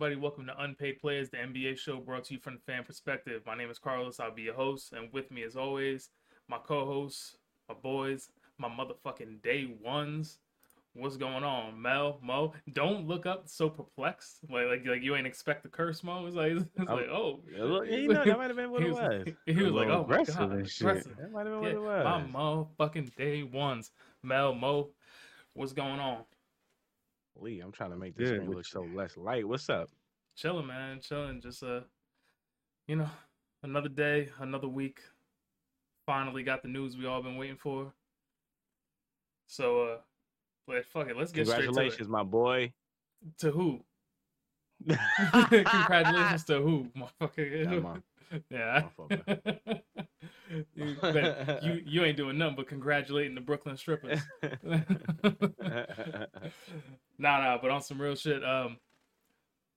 [0.00, 0.14] everybody?
[0.14, 3.42] Welcome to Unpaid Players, the NBA show brought to you from the fan perspective.
[3.44, 4.20] My name is Carlos.
[4.20, 6.10] I'll be your host, and with me, as always,
[6.46, 7.36] my co-hosts,
[7.68, 10.38] my boys, my motherfucking day ones.
[10.94, 12.20] What's going on, Mel?
[12.22, 12.52] Mo?
[12.72, 16.26] Don't look up so perplexed, like like like you ain't expect the curse, Mo.
[16.26, 19.34] It's like it's like oh, you know that might have been what it was, was.
[19.46, 21.16] he was like, oh my god, aggressive.
[21.16, 22.28] That might have been Yeah, what it was.
[22.32, 23.90] my motherfucking day ones,
[24.22, 24.90] Mel, Mo.
[25.54, 26.18] What's going on?
[27.40, 29.46] Lee, I'm trying to make this Good screen look so less light.
[29.46, 29.90] What's up?
[30.36, 31.40] chilling, man, chilling.
[31.40, 31.80] Just uh,
[32.86, 33.10] you know,
[33.62, 35.00] another day, another week.
[36.06, 37.92] Finally got the news we all been waiting for.
[39.46, 39.96] So uh,
[40.66, 41.16] let fuck it.
[41.16, 42.72] Let's get straight to Congratulations, my boy.
[43.38, 43.80] To who?
[44.88, 47.64] Congratulations to who, motherfucker?
[47.72, 47.98] Yeah, my-
[48.50, 48.82] yeah.
[50.74, 50.96] you,
[51.62, 54.20] you you ain't doing nothing but congratulating the Brooklyn strippers.
[57.18, 58.78] nah, nah, but on some real shit, um,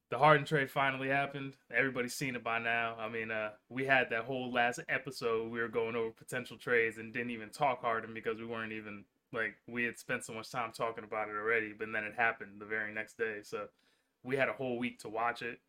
[0.10, 1.54] the Harden trade finally happened.
[1.74, 2.96] Everybody's seen it by now.
[3.00, 5.52] I mean, uh, we had that whole last episode.
[5.52, 9.06] We were going over potential trades and didn't even talk Harden because we weren't even
[9.34, 11.74] like we had spent so much time talking about it already.
[11.78, 13.68] But then it happened the very next day, so
[14.24, 15.60] we had a whole week to watch it,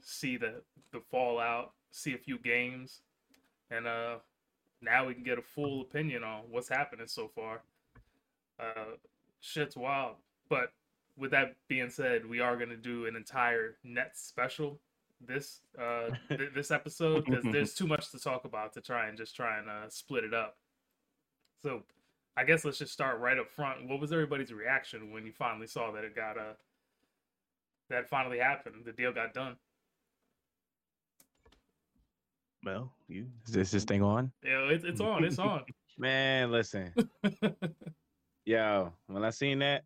[0.00, 3.02] see the the fallout, see a few games,
[3.70, 4.16] and uh,
[4.80, 7.62] now we can get a full opinion on what's happening so far.
[8.58, 8.96] Uh,
[9.40, 10.16] shit's wild.
[10.48, 10.72] But
[11.16, 14.80] with that being said, we are gonna do an entire Nets special
[15.26, 19.16] this uh th- this episode because there's too much to talk about to try and
[19.16, 20.56] just try and uh, split it up.
[21.62, 21.82] So
[22.36, 23.88] I guess let's just start right up front.
[23.88, 26.54] What was everybody's reaction when you finally saw that it got uh
[27.90, 28.76] that finally happened?
[28.84, 29.56] The deal got done.
[32.64, 34.30] Well, you Is this this thing on?
[34.44, 35.24] Yeah, it's it's on.
[35.24, 35.62] It's on.
[35.98, 36.92] Man, listen.
[38.44, 39.84] Yo, when I seen that,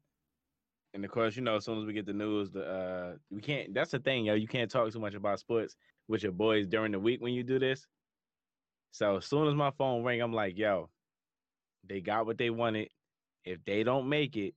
[0.95, 3.41] and of course, you know, as soon as we get the news, the uh we
[3.41, 4.35] can't that's the thing, yo.
[4.35, 5.77] You can't talk too much about sports
[6.09, 7.87] with your boys during the week when you do this.
[8.93, 10.89] So as soon as my phone rang, I'm like, yo,
[11.87, 12.89] they got what they wanted.
[13.45, 14.55] If they don't make it,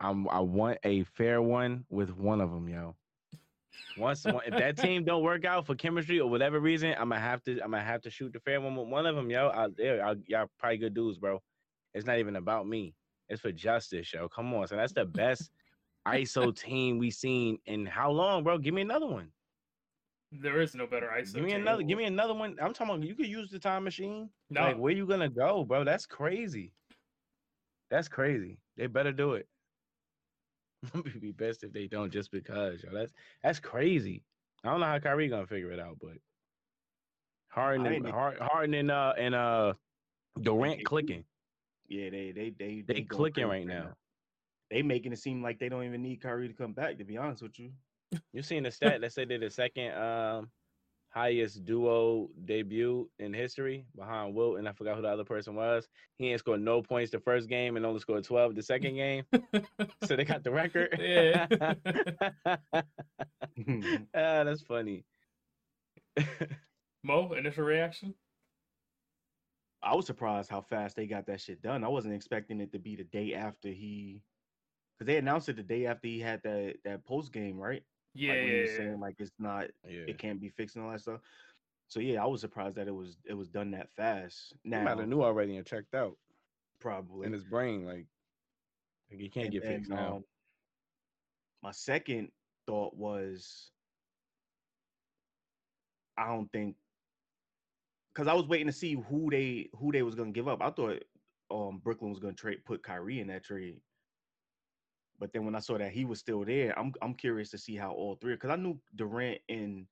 [0.00, 2.94] I'm I want a fair one with one of them, yo.
[3.96, 7.20] Once one, if that team don't work out for chemistry or whatever reason, I'm gonna
[7.20, 9.70] have to I'm gonna have to shoot the fair one with one of them, yo.
[9.78, 11.40] Yeah, I, y'all probably good dudes, bro.
[11.94, 12.94] It's not even about me.
[13.28, 14.28] It's for justice, yo.
[14.28, 15.50] Come on, so that's the best
[16.06, 18.58] ISO team we seen in how long, bro?
[18.58, 19.28] Give me another one.
[20.32, 21.34] there is no better ISO.
[21.34, 21.60] give me team.
[21.60, 21.82] another.
[21.82, 22.56] Give me another one.
[22.60, 24.28] I'm talking about you could use the time machine.
[24.50, 25.84] No, Like, where you gonna go, bro?
[25.84, 26.72] That's crazy.
[27.90, 28.58] That's crazy.
[28.76, 29.46] They better do it.
[31.06, 32.90] It'd be best if they don't, just because, yo.
[32.92, 33.12] That's
[33.42, 34.22] that's crazy.
[34.64, 36.16] I don't know how Kyrie gonna figure it out, but
[37.48, 39.74] Harden, and, Harden and uh and uh
[40.40, 41.24] Durant they- clicking.
[41.88, 43.90] yeah, they they they They going clicking right now.
[44.70, 46.98] They making it seem like they don't even need Kyrie to come back.
[46.98, 47.70] To be honest with you,
[48.32, 50.50] You seen the stat that said they're the second um
[51.14, 55.88] highest duo debut in history behind Wilt and I forgot who the other person was.
[56.18, 59.22] He ain't scored no points the first game and only scored 12 the second game.
[60.02, 60.98] so they got the record.
[61.04, 61.46] Yeah.
[64.14, 65.04] ah, that's funny.
[67.04, 68.14] Mo, initial reaction?
[69.82, 71.84] I was surprised how fast they got that shit done.
[71.84, 74.22] I wasn't expecting it to be the day after he,
[74.98, 77.82] because they announced it the day after he had that that post game, right?
[78.14, 78.76] Yeah, like yeah, yeah.
[78.76, 80.04] saying like it's not, yeah.
[80.06, 81.20] it can't be fixed and all that stuff.
[81.88, 84.54] So yeah, I was surprised that it was it was done that fast.
[84.62, 86.16] He Now might have knew already and checked out
[86.80, 87.84] probably in his brain.
[87.84, 88.06] Like,
[89.10, 90.16] like he can't And get fixed now.
[90.16, 90.24] um,
[91.62, 92.30] my second
[92.66, 93.70] thought was,
[96.16, 96.76] I don't think,
[98.14, 100.62] because I was waiting to see who they who they was gonna give up.
[100.62, 101.02] I thought
[101.50, 103.80] um Brooklyn was gonna trade put Kyrie in that trade,
[105.24, 107.76] but then when I saw that he was still there, I'm I'm curious to see
[107.76, 108.34] how all three.
[108.34, 109.86] Because I knew Durant and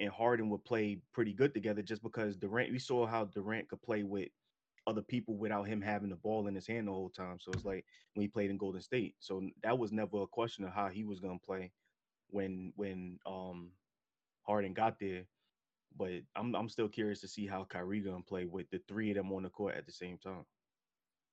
[0.00, 2.72] and Harden would play pretty good together, just because Durant.
[2.72, 4.30] We saw how Durant could play with
[4.86, 7.36] other people without him having the ball in his hand the whole time.
[7.38, 7.84] So it's like
[8.14, 9.16] when he played in Golden State.
[9.18, 11.70] So that was never a question of how he was gonna play
[12.30, 13.72] when when um
[14.46, 15.24] Harden got there.
[15.98, 19.16] But I'm I'm still curious to see how Kyrie gonna play with the three of
[19.16, 20.46] them on the court at the same time.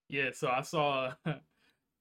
[0.10, 1.14] Yeah, so I saw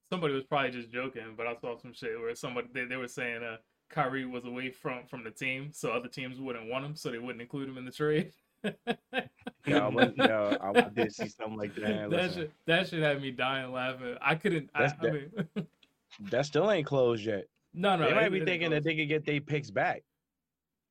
[0.09, 3.07] somebody was probably just joking, but I saw some shit where somebody they, they were
[3.07, 3.57] saying uh
[3.89, 7.19] Kyrie was away from from the team, so other teams wouldn't want him, so they
[7.19, 8.31] wouldn't include him in the trade.
[9.67, 11.85] Went- yo, I did see something like that.
[12.09, 12.41] That listen.
[12.41, 14.15] shit that shit had me dying laughing.
[14.21, 14.69] I couldn't.
[14.73, 15.67] I, That's I mean,
[16.31, 17.45] that still ain't closed yet.
[17.73, 18.05] no, no.
[18.05, 20.03] they might be thinking that they could get their picks back.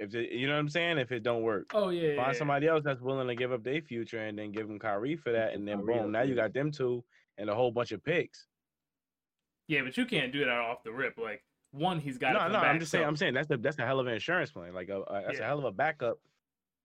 [0.00, 2.32] If they, you know what I'm saying, if it don't work, Oh yeah, yeah, find
[2.32, 2.38] yeah.
[2.38, 5.32] somebody else that's willing to give up their future and then give them Kyrie for
[5.32, 7.04] that, and then Kyrie boom, now you got them two
[7.38, 8.46] and a whole bunch of picks.
[9.68, 11.16] Yeah, but you can't do that off the rip.
[11.18, 12.34] Like one, he's got.
[12.34, 13.04] No, no, I'm just saying.
[13.04, 14.74] I'm saying that's the that's a hell of an insurance plan.
[14.74, 15.44] Like a, a that's Yeah.
[15.44, 16.18] a hell of a backup,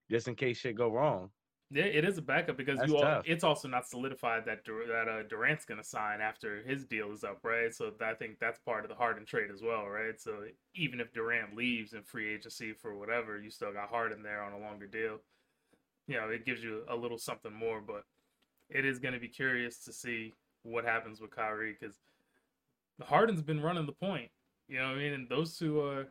[0.10, 1.30] just in case shit go wrong.
[1.72, 3.24] Yeah, it is a backup because That's you all, tough.
[3.28, 7.12] it's also not solidified that Dur- that uh, Durant's going to sign after his deal
[7.12, 7.72] is up, right?
[7.72, 10.20] So I think that's part of the Harden trade as well, right?
[10.20, 14.42] So even if Durant leaves in free agency for whatever, you still got Harden there
[14.42, 15.20] on a longer deal.
[16.08, 18.04] You know, it gives you a little something more, but
[18.72, 20.34] it is going to be curious to see
[20.64, 22.00] what happens with Kyrie because
[23.02, 24.30] Harden's been running the point.
[24.68, 25.14] You know what I mean?
[25.14, 26.08] And those two are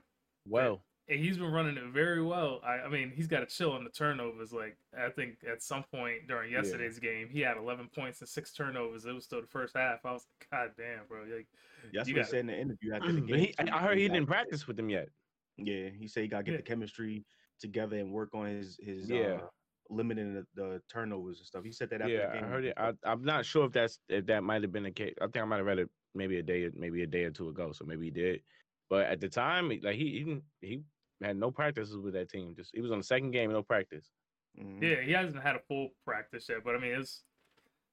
[0.47, 2.61] Well, and he's been running it very well.
[2.65, 4.53] I, I mean, he's got to chill on the turnovers.
[4.53, 6.59] Like I think at some point during Yeah.
[6.59, 9.05] yesterday's game, he had 11 points and six turnovers.
[9.07, 10.01] It was still the first half.
[10.05, 11.21] I was like, God damn, bro!
[11.23, 11.47] Like,
[11.95, 13.39] That's You what he got- said in the interview after the game.
[13.39, 15.09] he, I heard he got- didn't practice with them yet.
[15.57, 16.57] Yeah, he said he got to get Yeah.
[16.59, 17.25] the chemistry
[17.61, 19.41] together and work on his his Yeah.
[19.43, 19.49] uh,
[19.91, 21.65] limiting the, the turnovers and stuff.
[21.65, 22.75] He said that after Yeah, the I heard it.
[22.77, 25.15] I, I'm not sure if that's if that might have been the case.
[25.21, 27.49] I think I might have read it maybe a day, maybe a day or two
[27.49, 27.73] ago.
[27.73, 28.43] So maybe he did.
[28.91, 30.83] But at the time, like he he didn't, he
[31.23, 32.55] had no practices with that team.
[32.57, 34.11] Just he was on the second game, no practice.
[34.59, 34.83] Mhm.
[34.83, 37.23] yeah, he hasn't had a full practice yet, but I mean, it's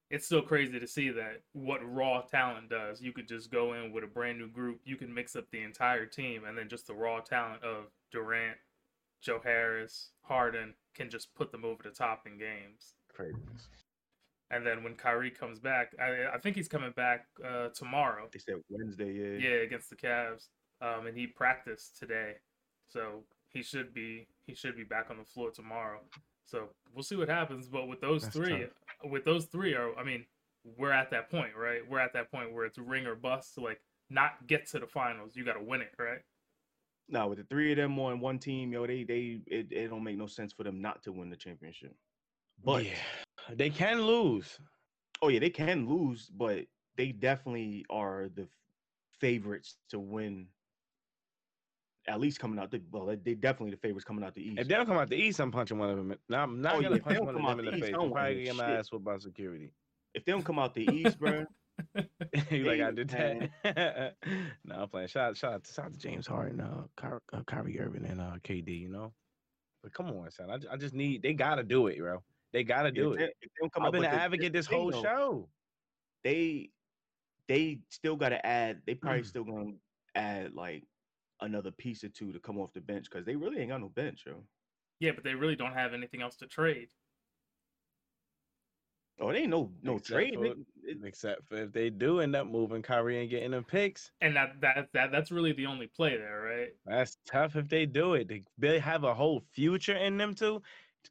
[0.09, 3.01] it's still crazy to see that what raw talent does.
[3.01, 4.79] You could just go in with a brand new group.
[4.83, 8.57] You can mix up the entire team, and then just the raw talent of Durant,
[9.21, 12.93] Joe Harris, Harden can just put them over the top in games.
[13.13, 13.67] Craziness.
[14.55, 18.29] And then when Kyrie comes back, I, I think he's coming back uh, tomorrow.
[18.31, 19.11] They said Wednesday.
[19.11, 19.49] Yeah.
[19.49, 20.47] Yeah, against the Cavs.
[20.81, 22.35] Um, and he practiced today,
[22.87, 25.99] so he should be he should be back on the floor tomorrow.
[26.45, 27.67] So we'll see what happens.
[27.67, 28.67] But with those That's three,
[29.03, 30.25] with those three, are I mean,
[30.77, 31.79] we're at that point, right?
[31.89, 34.87] We're at that point where it's ring or bust to like not get to the
[34.87, 35.31] finals.
[35.35, 36.19] You got to win it, right?
[37.07, 40.03] Now with the three of them on one team, yo, they they it, it don't
[40.03, 41.95] make no sense for them not to win the championship.
[42.63, 42.91] But yeah,
[43.53, 44.59] they can lose.
[45.21, 46.65] oh yeah, they can lose, but
[46.97, 48.47] they definitely are the
[49.19, 50.47] favorites to win.
[52.07, 54.59] At least coming out the well, they- definitely the favorites coming out the east.
[54.59, 56.15] If they don't come out the east, I'm punching one of them.
[56.29, 57.95] No, I'm not Oh, gonna yeah, punch one of them in the the face.
[57.99, 59.71] I'm probably get my ass whooped by security.
[60.13, 61.45] if they don't come out the east, bro,
[62.51, 64.15] you like I did that?
[64.63, 65.07] no, I'm playing.
[65.07, 68.35] Shout, shout, out, shout out to James Harden, uh, Ky- uh, Kyrie Irving, and uh,
[68.43, 68.79] KD.
[68.81, 69.13] You know,
[69.81, 70.51] but come on, son.
[70.51, 71.23] I, I just need.
[71.23, 72.21] They gotta do it, bro.
[72.55, 73.35] They gotta do if it.
[73.41, 75.49] if they don't come I've out, been but an the- advocate this whole though, show.
[76.23, 76.69] They
[77.49, 78.81] they still got to add.
[78.87, 79.25] They probably Mm.
[79.25, 79.73] still gonna
[80.15, 80.85] add like
[81.41, 83.89] another piece or two to come off the bench because they really ain't got no
[83.89, 84.41] bench, yo.
[85.01, 86.87] Yeah, but they really don't have anything else to trade.
[89.19, 90.33] Oh, they ain't no no Except trade.
[90.35, 93.65] for- It- it- Except for if they do end up moving Kyrie and getting them
[93.65, 94.11] picks.
[94.21, 96.73] And that that that that's really the only play there, right?
[96.85, 98.29] That's tough if they do it.
[98.29, 100.63] They, they have a whole future in them too.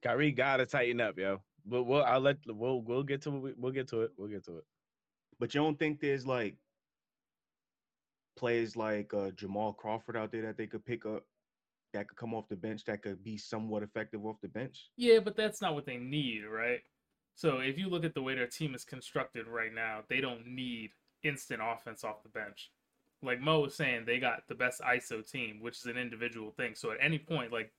[0.03, 1.41] Kyrie gotta tighten up, yo.
[1.67, 3.55] But we'll I'll let we'll we'll get to it.
[3.59, 4.13] We'll get to it.
[4.17, 4.65] We'll get to it.
[5.39, 6.57] But you don't think there's like
[8.37, 11.25] players like uh, Jamal Crawford out there that they could pick up
[11.93, 14.91] that could come off the bench that could be somewhat effective off the bench?
[14.97, 16.81] Yeah, but that's not what they need, right?
[17.37, 20.47] So if you look at the way their team is constructed right now, they don't
[20.47, 20.91] need
[21.23, 22.71] instant offense off the bench.
[23.23, 26.75] Like Mo was saying, they got the best ISO team, which is an individual thing.
[26.75, 27.73] So at any point, like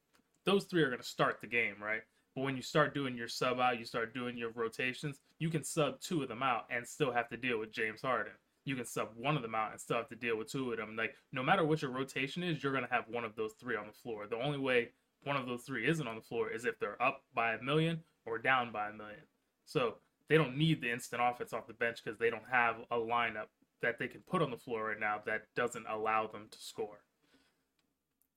[0.45, 2.01] those three are going to start the game, right?
[2.35, 5.63] But when you start doing your sub out, you start doing your rotations, you can
[5.63, 8.33] sub two of them out and still have to deal with James Harden.
[8.65, 10.77] You can sub one of them out and still have to deal with two of
[10.77, 10.95] them.
[10.95, 13.75] Like no matter what your rotation is, you're going to have one of those three
[13.75, 14.27] on the floor.
[14.27, 14.89] The only way
[15.23, 18.01] one of those three isn't on the floor is if they're up by a million
[18.25, 19.21] or down by a million.
[19.65, 19.95] So
[20.29, 23.47] they don't need the instant offense off the bench because they don't have a lineup
[23.81, 27.03] that they can put on the floor right now that doesn't allow them to score.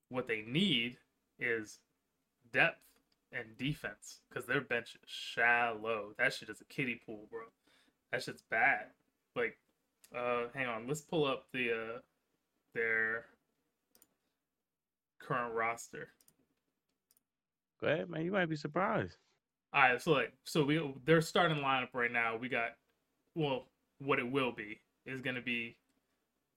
[0.09, 0.97] What they need
[1.39, 1.79] is
[2.51, 2.81] depth
[3.31, 6.13] and defense because their bench is shallow.
[6.17, 7.41] That shit is a kiddie pool, bro.
[8.11, 8.87] That shit's bad.
[9.35, 9.57] Like,
[10.15, 11.99] uh, hang on, let's pull up the uh,
[12.73, 13.25] their
[15.19, 16.09] current roster.
[17.81, 18.25] Go ahead, man.
[18.25, 19.17] You might be surprised.
[19.73, 22.35] All right, so like, so we their starting lineup right now.
[22.35, 22.71] We got,
[23.35, 23.67] well,
[23.99, 25.77] what it will be is going to be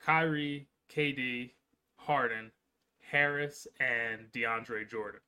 [0.00, 1.50] Kyrie, KD,
[1.96, 2.50] Harden,
[3.00, 5.20] Harris, and DeAndre Jordan.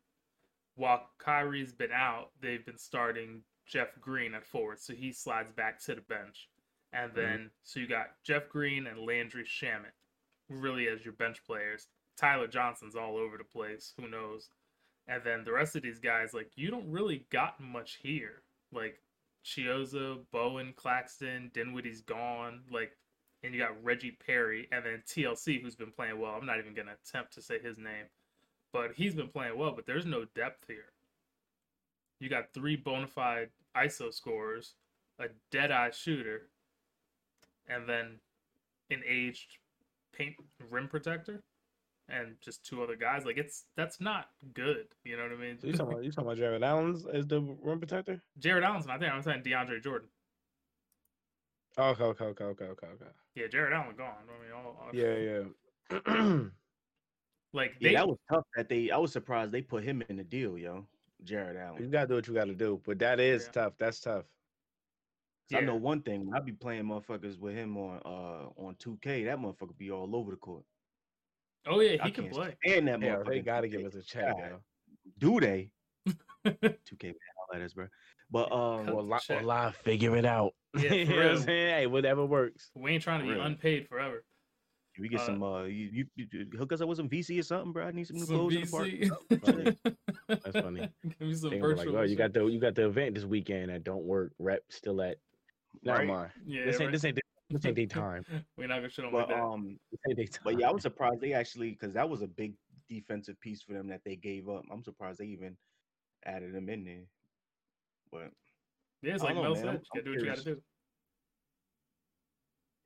[0.76, 5.80] While Kyrie's been out, they've been starting Jeff Green at forward, so he slides back
[5.84, 6.48] to the bench.
[6.92, 7.20] And mm-hmm.
[7.20, 9.94] then, so you got Jeff Green and Landry Shamet,
[10.48, 11.86] really as your bench players.
[12.16, 13.92] Tyler Johnson's all over the place.
[13.98, 14.48] Who knows?
[15.06, 18.42] And then the rest of these guys, like you don't really got much here.
[18.72, 19.00] Like
[19.44, 22.62] Chiozza, Bowen, Claxton, Dinwiddie's gone.
[22.70, 22.92] Like,
[23.42, 26.32] and you got Reggie Perry, and then TLC, who's been playing well.
[26.32, 28.06] I'm not even gonna attempt to say his name,
[28.74, 29.72] but he's been playing well.
[29.74, 30.92] But there's no depth here.
[32.20, 34.74] You got three bona fide ISO scorers,
[35.18, 36.48] a dead eye shooter,
[37.68, 38.18] and then
[38.90, 39.56] an aged
[40.12, 40.34] paint
[40.70, 41.42] rim protector.
[42.08, 43.24] and just two other guys.
[43.24, 44.88] Like it's that's not good.
[45.04, 45.58] You know what I mean?
[45.58, 48.20] So you talking about you talking about Jarrett Allen's as the rim protector?
[48.38, 49.10] Jarrett Allen's not there.
[49.12, 50.08] I'm saying DeAndre Jordan.
[51.78, 53.06] Oh, okay, okay, okay, okay, okay, okay.
[53.34, 54.12] Yeah, Jarrett Allen gone.
[54.28, 56.40] I mean, all, all- Yeah, yeah.
[57.54, 58.44] Like Yeah, that was tough.
[58.56, 60.86] That they, I was surprised they put him in the deal, yo.
[61.22, 61.82] Jarrett Allen.
[61.82, 63.52] you gotta do what you gotta do, but that is Yeah.
[63.52, 63.78] tough.
[63.78, 64.26] That's tough.
[65.50, 66.30] 'Cause I know one thing.
[66.34, 69.24] I be playing motherfuckers with him on uh on 2K.
[69.24, 70.64] That motherfucker be all over the court.
[71.66, 72.56] oh yeah, I he can can't play.
[72.64, 73.28] And that Yeah, motherfucker.
[73.28, 73.70] they gotta 2K.
[73.70, 74.62] give us a check, God.
[75.18, 75.70] Do they?
[76.44, 77.88] 2K man, all that is, bro.
[78.30, 79.44] But um, Cut Or, the li- or check.
[79.44, 80.54] live, figure it out.
[80.76, 81.42] Yeah, you for know what I'm real.
[81.42, 81.74] saying?
[81.74, 82.70] Hey, whatever works.
[82.74, 83.46] We ain't trying to be Really?
[83.46, 84.24] unpaid forever.
[84.98, 87.42] We get uh, some uh, you, you, you hook us up with some VC or
[87.42, 87.86] something, bro.
[87.86, 88.86] I need some new Some clothes in the park.
[88.86, 89.96] VC.
[90.28, 90.88] That's funny.
[91.02, 91.92] Give me some virtual.
[91.94, 94.32] like, oh, you got the you got the event this weekend that don't work.
[94.38, 95.16] Rep still at.
[95.82, 96.08] Never Right.
[96.08, 96.30] mind.
[96.46, 96.92] yeah, this ain't right.
[96.92, 97.18] this ain't
[97.50, 98.24] this ain't their time.
[98.56, 99.42] We're not gonna shit on like But that.
[99.42, 99.78] um,
[100.44, 102.54] but yeah, I was surprised they actually because that was a big
[102.88, 104.62] defensive piece for them that they gave up.
[104.70, 105.56] I'm surprised they even
[106.24, 107.04] added him in there.
[108.12, 108.30] But
[109.02, 110.62] yeah, it's like know, Mel said, you gotta do what you gotta do.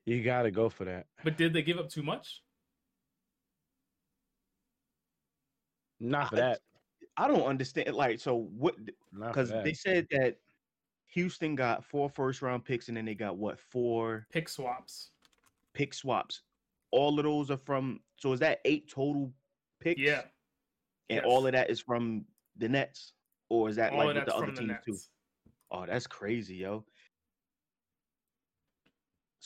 [0.09, 1.05] You gotta go for that.
[1.23, 2.43] But did they give up too much?
[6.01, 6.61] Not for that.
[7.19, 7.95] I don't understand.
[7.95, 8.75] Like, so what?
[9.13, 10.39] Because they said that
[11.09, 15.11] Houston got four first round picks and then they got what four Pick swaps.
[15.75, 16.41] pick swaps.
[16.91, 18.01] All of those are from.
[18.17, 19.31] So is that eight total
[19.79, 20.01] picks?
[20.01, 20.23] Yeah,
[21.11, 21.25] and yes.
[21.27, 22.25] all of that is from
[22.57, 23.13] the Nets,
[23.51, 24.87] or is that all like with the other from the teams Nets.
[24.87, 24.97] too?
[25.71, 26.87] Oh, that's crazy, yo.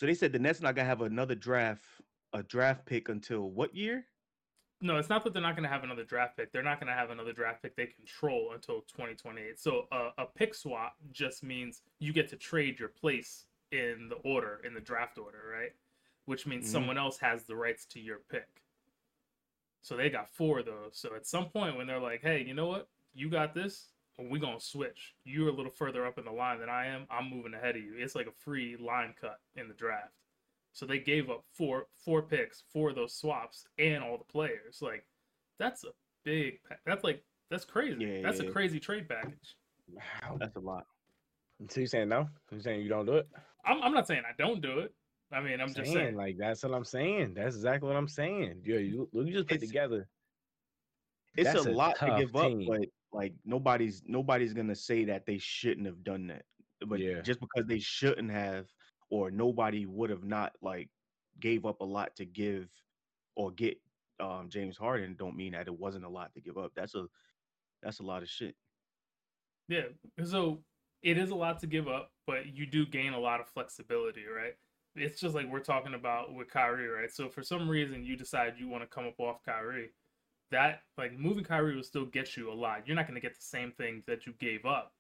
[0.03, 1.85] So they said the Nets are not gonna have another draft,
[2.33, 4.05] a draft pick until what year?
[4.81, 6.51] No, it's not that they're not going to have another draft pick.
[6.51, 9.61] They're not going to have another draft pick they control until 2028.
[9.61, 14.17] So uh, a pick swap just means you get to trade your place in the
[14.29, 15.71] order, in the draft order, right?
[16.25, 16.71] Which means Mhm.
[16.71, 18.65] someone else has the rights to your pick.
[19.83, 20.99] So they got four of those.
[20.99, 22.89] So at some point when they're like, hey, you know what?
[23.15, 25.15] You got this, we're going to switch.
[25.25, 27.07] You're a little further up in the line than I am.
[27.11, 27.95] I'm moving ahead of you.
[27.97, 30.13] It's like a free line cut in the draft.
[30.73, 34.79] So they gave up four four picks for those swaps and all the players.
[34.81, 35.05] Like
[35.59, 35.89] that's a
[36.25, 36.61] big.
[36.87, 38.03] That's like that's crazy.
[38.05, 38.53] Yeah, that's yeah, a yeah.
[38.53, 39.57] crazy trade package.
[39.93, 40.37] Wow.
[40.39, 40.87] That's a lot.
[41.69, 42.29] So you saying no?
[42.51, 43.29] You saying you don't do it?
[43.67, 44.95] I'm I'm not saying I don't do it.
[45.31, 46.17] I mean I'm just saying.
[46.17, 47.35] like that's what I'm saying.
[47.35, 48.63] That's exactly what I'm saying.
[48.65, 50.09] Yeah, you look, you just put It's- together.
[51.37, 52.67] It's a a lot to tough give up, team.
[52.69, 56.47] but like nobody's nobody's gonna say that they shouldn't have done that.
[56.87, 57.21] But Yeah.
[57.21, 58.73] just because they shouldn't have,
[59.11, 60.91] or nobody would have not like
[61.39, 62.71] gave up a lot to give
[63.37, 63.79] or get
[64.21, 66.73] um James Harden, don't mean that it wasn't a lot to give up.
[66.75, 67.07] That's a
[67.83, 68.57] that's a lot of shit.
[69.69, 69.89] Yeah.
[70.25, 70.65] So
[71.03, 74.25] it is a lot to give up, but you do gain a lot of flexibility,
[74.27, 74.55] right?
[74.95, 77.11] It's just like we're talking about with Kyrie, right?
[77.11, 79.91] So for some reason you decide you want to come up off Kyrie,
[80.53, 82.87] that like moving Kyrie will still get you a lot.
[82.87, 84.93] You're not going to get the same thing that you gave up,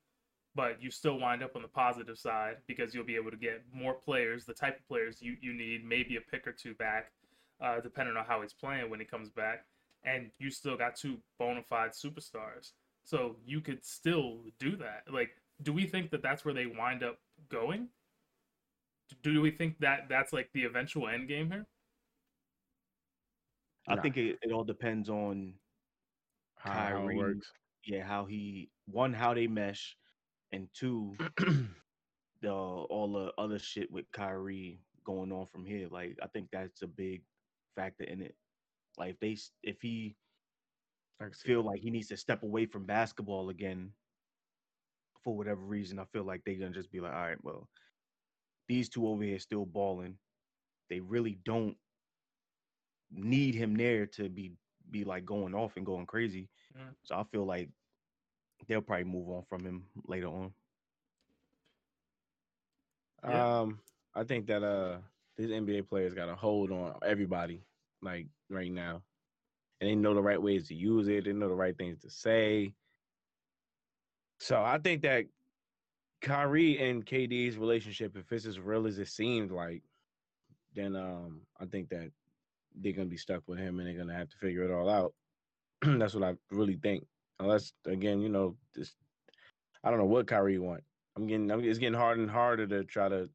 [0.54, 3.62] but you still wind up on the positive side because you'll be able to get
[3.72, 7.12] more players, the type of players you, you need, maybe a pick or two back,
[7.62, 9.64] uh, depending on how he's playing when he comes back.
[10.04, 12.72] And you still got two bona fide superstars.
[13.04, 15.04] So you could still do that.
[15.12, 15.30] Like,
[15.62, 17.18] do we think that that's where they wind up
[17.48, 17.88] going?
[19.22, 21.66] Do we think that that's like the eventual end game here?
[23.88, 24.02] I Nah.
[24.02, 25.54] think it, it all depends on
[26.56, 27.16] How, Kyrie.
[27.16, 27.52] works.
[27.84, 29.96] yeah how he one how they mesh,
[30.52, 31.16] and two
[32.40, 35.88] the all the other shit with Kyrie going on from here.
[35.90, 37.22] Like I think that's a big
[37.74, 38.36] factor in it.
[38.98, 40.16] Like if they if he
[41.34, 43.92] feel like he needs to step away from basketball again
[45.22, 47.68] for whatever reason, I feel like they're gonna just be like, all right, well,
[48.68, 50.18] these two over here still balling.
[50.90, 51.76] They really don't
[53.14, 54.52] need him there to be
[54.90, 56.48] be like going off and going crazy.
[56.76, 56.94] Mm.
[57.02, 57.68] So I feel like
[58.68, 60.52] they'll probably move on from him later on.
[63.28, 63.60] Yeah.
[63.60, 63.80] Um,
[64.14, 64.98] I think that uh
[65.36, 67.62] these NBA players got a hold on everybody
[68.02, 69.02] like right now,
[69.80, 71.24] and they know the right ways to use it.
[71.24, 72.74] They know the right things to say.
[74.38, 75.26] So I think that
[76.20, 79.82] Kyrie and KD's relationship, if it's as real as it seemed like,
[80.74, 82.10] then um I think that
[82.80, 85.12] they're gonna be stuck with him and they're gonna have to figure it all out.
[85.82, 87.04] That's what I really think.
[87.40, 88.94] Unless again, you know, this
[89.84, 90.82] I don't know what Kyrie want.
[91.16, 93.28] I'm getting I'm, it's getting harder and harder to try to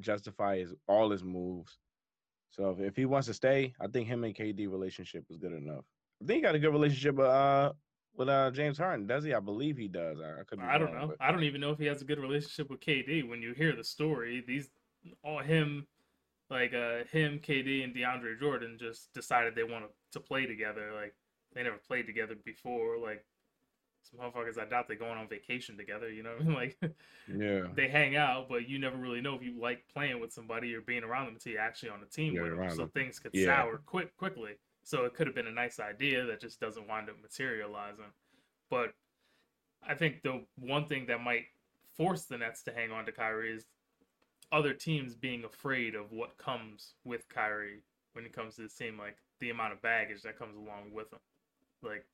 [0.00, 1.78] justify his all his moves.
[2.50, 5.52] So if, if he wants to stay, I think him and KD relationship is good
[5.52, 5.84] enough.
[6.22, 7.72] I think he got a good relationship with uh
[8.16, 9.34] with uh James Harden, does he?
[9.34, 10.18] I believe he does.
[10.20, 11.06] I, I could be I don't wrong, know.
[11.08, 13.28] but- I don't even know if he has a good relationship with KD.
[13.28, 14.70] When you hear the story, these
[15.22, 15.86] all him
[16.48, 20.92] Like uh, him, KD, and DeAndre Jordan just decided they wanted to play together.
[20.94, 21.14] Like
[21.54, 22.98] they never played together before.
[22.98, 23.24] Like
[24.02, 26.08] some motherfuckers, I doubt they're going on vacation together.
[26.08, 26.54] You know, what I mean?
[26.54, 26.92] like
[27.36, 27.62] Yeah.
[27.74, 30.80] they hang out, but you never really know if you like playing with somebody or
[30.82, 32.70] being around them until you're actually on the team You're with them.
[32.70, 32.90] So them.
[32.90, 33.46] things could Yeah.
[33.46, 34.52] sour quick quickly.
[34.84, 38.04] So it could have been a nice idea that just doesn't wind up materializing.
[38.70, 38.94] But
[39.82, 41.46] I think the one thing that might
[41.96, 43.66] force the Nets to hang on to Kyrie is
[44.52, 48.98] other teams being afraid of what comes with Kyrie when it comes to the team,
[48.98, 51.18] like the amount of baggage that comes along with him.
[51.82, 52.06] Like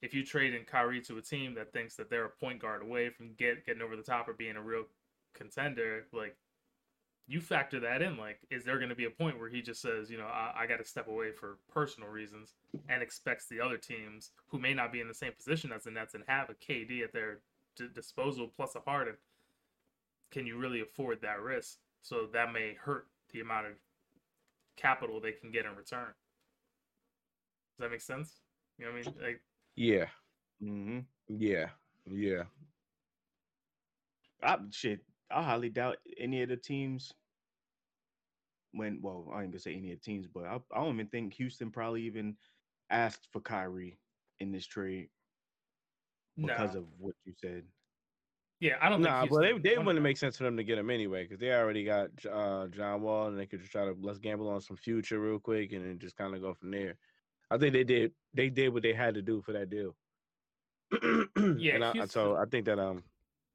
[0.00, 2.82] if you trade in Kyrie to a team that thinks that they're a point guard
[2.82, 4.84] away from get getting over the top or being a real
[5.34, 6.36] contender, like
[7.26, 8.16] you factor that in.
[8.16, 10.62] Like, is there going to be a point where he just says, you know, I,
[10.62, 12.54] I got to step away for personal reasons,
[12.88, 15.90] and expects the other teams who may not be in the same position as the
[15.90, 17.38] Nets and have a KD at their
[17.94, 19.14] disposal plus a Harden,
[20.32, 21.78] can you really afford that risk?
[22.00, 23.72] So that may hurt the amount of
[24.76, 26.12] capital they can get in return.
[27.76, 28.40] Does that make sense?
[28.78, 29.14] You know what I mean?
[29.22, 29.40] Like,
[29.76, 30.06] Yeah.
[30.62, 30.98] Mm-hmm.
[31.28, 31.66] Yeah.
[32.10, 32.42] Yeah.
[34.42, 35.00] I shit.
[35.30, 37.12] I highly doubt any of the teams.
[38.72, 41.08] When well, I ain't gonna say any of the teams, but I, I don't even
[41.08, 42.36] think Houston probably even
[42.90, 43.98] asked for Kyrie
[44.40, 45.08] in this trade
[46.36, 46.80] because no.
[46.80, 47.64] of what you said.
[48.62, 50.78] Yeah, I don't Nah, think but they they wouldn't make sense for them to get
[50.78, 53.96] him anyway because they already got uh, John Wall and they could just try to
[54.00, 56.96] let's gamble on some future real quick and then just kind of go from there.
[57.50, 59.96] I think they did they did what they had to do for that deal.
[61.58, 63.02] Yeah, and I, Houston- so I think that um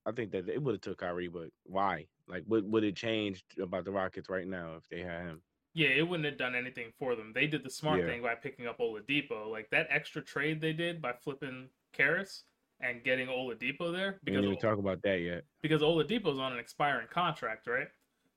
[0.05, 2.07] I think that it would have took Kyrie, but why?
[2.27, 5.41] Like, what would it change about the Rockets right now if they had him?
[5.73, 7.31] Yeah, it wouldn't have done anything for them.
[7.33, 8.07] They did the smart Yeah.
[8.07, 9.49] thing by picking up Oladipo.
[9.49, 12.43] Like that extra trade they did by flipping Caris
[12.79, 15.43] and getting Oladipo there We because didn't even talk about that yet.
[15.61, 17.87] because Oladipo's on an expiring contract, right?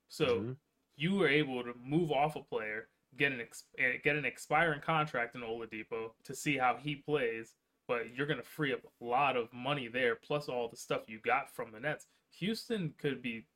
[0.09, 0.57] So Mhm.
[0.97, 4.81] you were able to move off a player, get an ex- eh, get an expiring
[4.81, 7.57] contract in Oladipo to see how he plays,
[7.87, 11.19] but you're gonna free up a lot of money there, plus all the stuff you
[11.21, 12.07] got from the Nets.
[12.39, 13.47] Houston could be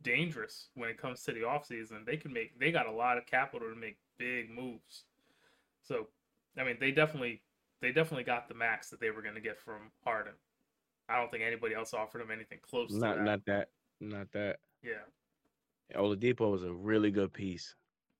[0.00, 2.04] dangerous when it comes to the offseason.
[2.04, 5.04] They can make they got a lot of capital to make big moves.
[5.82, 6.08] So
[6.56, 7.42] I mean they definitely
[7.82, 10.32] they definitely got the max that they were gonna get from Harden.
[11.08, 13.24] I don't think anybody else offered him anything close to Not that.
[13.24, 13.68] not that
[14.00, 14.56] not that.
[14.82, 15.02] Yeah.
[15.94, 17.74] Oladipo was a really good piece.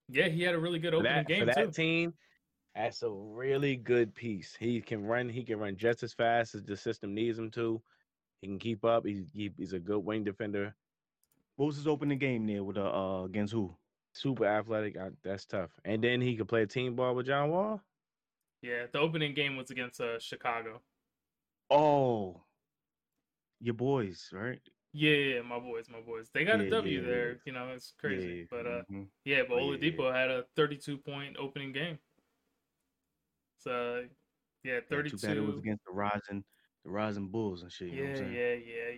[0.09, 1.70] Yeah, he had a really good For opening that, game for that too.
[1.70, 2.14] team,
[2.75, 4.55] that's a really good piece.
[4.59, 5.29] He can run.
[5.29, 7.81] He can run just as fast as the system needs him to.
[8.40, 9.07] He can keep up.
[9.07, 10.75] He, he he's a good wing defender.
[11.57, 13.75] What was his opening game there with uh, uh against who?
[14.12, 14.96] Super athletic.
[14.98, 15.70] I, that's tough.
[15.85, 17.81] And then he could play team ball with John Wall.
[18.62, 20.81] Yeah, the opening game was against uh, Chicago.
[21.70, 22.44] Oh,
[23.61, 24.61] your boys, right?
[24.92, 26.29] Yeah, yeah, my boys, my boys.
[26.35, 27.29] They got Yeah, a W yeah, there.
[27.31, 27.35] yeah.
[27.46, 28.46] You know, it's crazy.
[28.51, 29.07] But uh, mhm.
[29.25, 29.90] yeah, but yeah, yeah.
[29.90, 31.98] Oladipo had a 32 point opening game.
[33.59, 34.05] So
[34.64, 35.16] yeah, Yeah, 32.
[35.16, 36.44] Too bad it was against the rising,
[36.85, 37.88] the rising Bulls and shit.
[37.88, 38.35] You know what yeah, I'm saying?
[38.35, 38.90] yeah, yeah,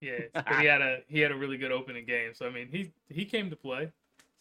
[0.00, 0.42] yeah, yeah.
[0.46, 2.34] But he had a he had a really good opening game.
[2.34, 3.90] So I mean, he he came to play.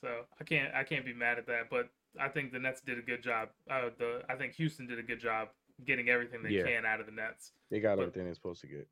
[0.01, 1.69] So I can't I can't be mad at that.
[1.69, 3.49] But I think the Nets did a good job.
[3.69, 5.49] Uh, the I think Houston did a good job
[5.85, 6.63] getting everything they Yeah.
[6.63, 7.53] can out of the Nets.
[7.71, 8.87] They got But- everything they're supposed to get.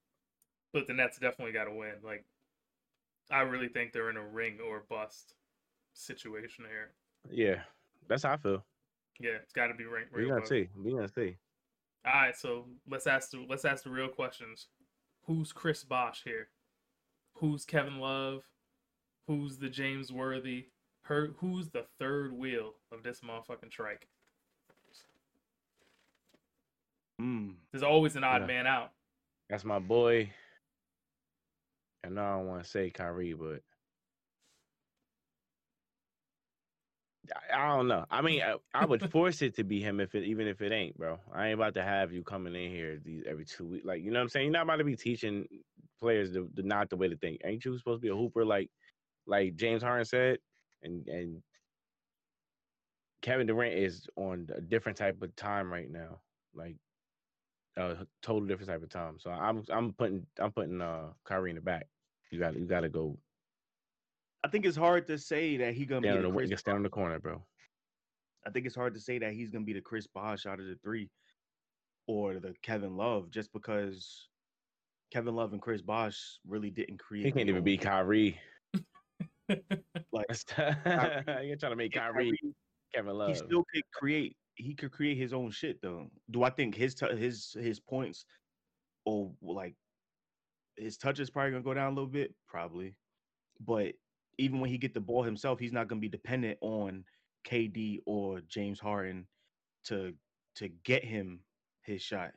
[0.73, 2.01] But the Nets definitely got to win.
[2.01, 2.25] Like
[3.29, 5.35] I really think they're in a ring or bust
[5.93, 6.93] situation here.
[7.29, 7.63] Yeah,
[8.07, 8.65] that's how I feel.
[9.19, 10.07] Yeah, it's got to be ring.
[10.11, 10.69] We're gonna see.
[10.75, 11.37] We're gonna see.
[12.03, 14.67] All right, so let's ask the let's ask the real questions.
[15.25, 16.49] Who's Chris Bosh here?
[17.35, 18.43] Who's Kevin Love?
[19.27, 20.69] Who's the James Worthy?
[21.03, 24.07] Her, who's the third wheel of this motherfucking trike?
[27.21, 27.55] Mm.
[27.71, 28.47] There's always an odd Yeah.
[28.47, 28.91] man out.
[29.49, 30.33] That's my boy.
[32.03, 33.61] And I don't want to say Kyrie, but
[37.53, 38.05] I, I don't know.
[38.09, 40.71] I mean, I, I would force it to be him if it even if it
[40.71, 41.19] ain't, bro.
[41.31, 43.85] I ain't about to have you coming in here these every two weeks.
[43.85, 44.45] Like, you know what I'm saying?
[44.45, 45.47] You're not about to be teaching
[45.99, 47.41] players the, the not the way to think.
[47.43, 48.69] Ain't you supposed to be a hooper like
[49.27, 50.39] like James Harden said?
[50.83, 51.41] And and
[53.21, 56.19] Kevin Durant is on a different type of time right now.
[56.53, 56.75] Like
[57.77, 59.17] a total different type of time.
[59.19, 61.87] So I'm I'm putting I'm putting uh Kyrie in the back.
[62.31, 63.17] You got you got to go
[64.43, 66.49] I think it's hard to say that he gonna be the Chris.
[66.49, 67.43] wing, stand on the corner, bro.
[68.45, 70.65] I think it's hard to say that he's gonna be the Chris Bosh out of
[70.65, 71.09] the three,
[72.07, 74.27] or the Kevin Love, just because
[75.11, 77.25] Kevin Love and Chris Bosh really didn't create.
[77.25, 78.39] He can't even be Kyrie.
[80.11, 82.37] like That's You're trying to make yeah, Kyrie
[82.93, 83.29] Kevin Love.
[83.29, 84.35] he still could create.
[84.55, 86.07] He could create his own shit though.
[86.29, 88.25] Do I think his t- his his points
[89.05, 89.75] or like
[90.77, 92.95] his touch is probably gonna go down a little bit, probably.
[93.59, 93.95] But
[94.37, 97.05] even when he get the ball himself, he's not gonna be dependent on
[97.45, 99.27] KD or James Harden
[99.85, 100.13] to
[100.55, 101.39] to get him
[101.81, 102.31] his shot.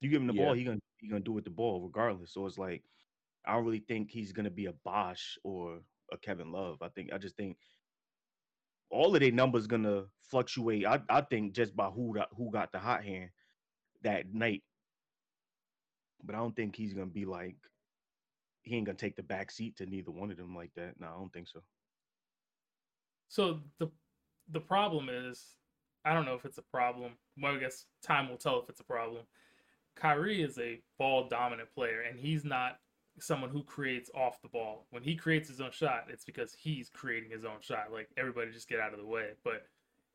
[0.00, 0.46] You give him the Yeah.
[0.46, 2.32] ball, he gonna he gonna do with the ball regardless.
[2.34, 2.82] So it's like
[3.46, 5.80] I don't really think he's gonna be a Bosh or
[6.12, 6.78] a Kevin Love.
[6.82, 7.56] I think I just think
[8.90, 10.86] all of their numbers gonna fluctuate.
[10.86, 13.30] I, I think just by who got, who got the hot hand
[14.02, 14.62] that night.
[16.22, 17.56] But I don't think he's gonna be like
[18.62, 20.94] he ain't gonna take the back seat to neither one of them like that.
[20.98, 21.60] No, I don't think so.
[23.28, 23.88] So the
[24.52, 25.56] the problem is,
[26.04, 27.12] I don't know if it's a problem.
[27.40, 29.22] Well, I guess time will tell if it's a problem.
[29.96, 32.78] Kyrie is a ball dominant player, and he's not
[33.22, 34.86] someone who creates off the ball.
[34.90, 37.92] When he creates his own shot, it's because he's creating his own shot.
[37.92, 39.30] Like everybody just get out of the way.
[39.44, 39.66] But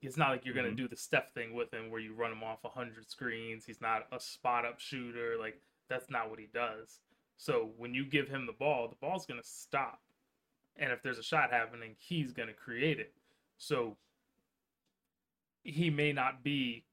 [0.01, 0.77] it's not like you're gonna Mhm.
[0.77, 3.65] do the Steph thing with him where you run him off a hundred screens.
[3.65, 5.37] He's not a spot up shooter.
[5.37, 7.01] Like that's not what he does.
[7.37, 10.01] So when you give him the ball, the ball's gonna stop.
[10.77, 13.13] And if there's a shot happening, he's gonna create it.
[13.57, 13.97] So
[15.63, 16.85] he may not be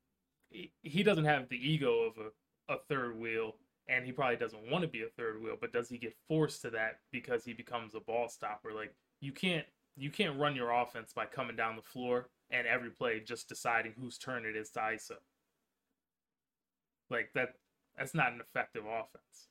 [0.50, 2.30] he- he doesn't have the ego of a,
[2.74, 3.56] a third wheel
[3.88, 6.62] and he probably doesn't want to be a third wheel but does he get forced
[6.62, 9.66] to that because he becomes a ball stopper like you can't
[9.96, 13.92] you can't run your offense by coming down the floor and every play just deciding
[13.98, 15.16] whose turn it is to iso
[17.10, 17.54] like that
[17.96, 19.48] that's not an effective offense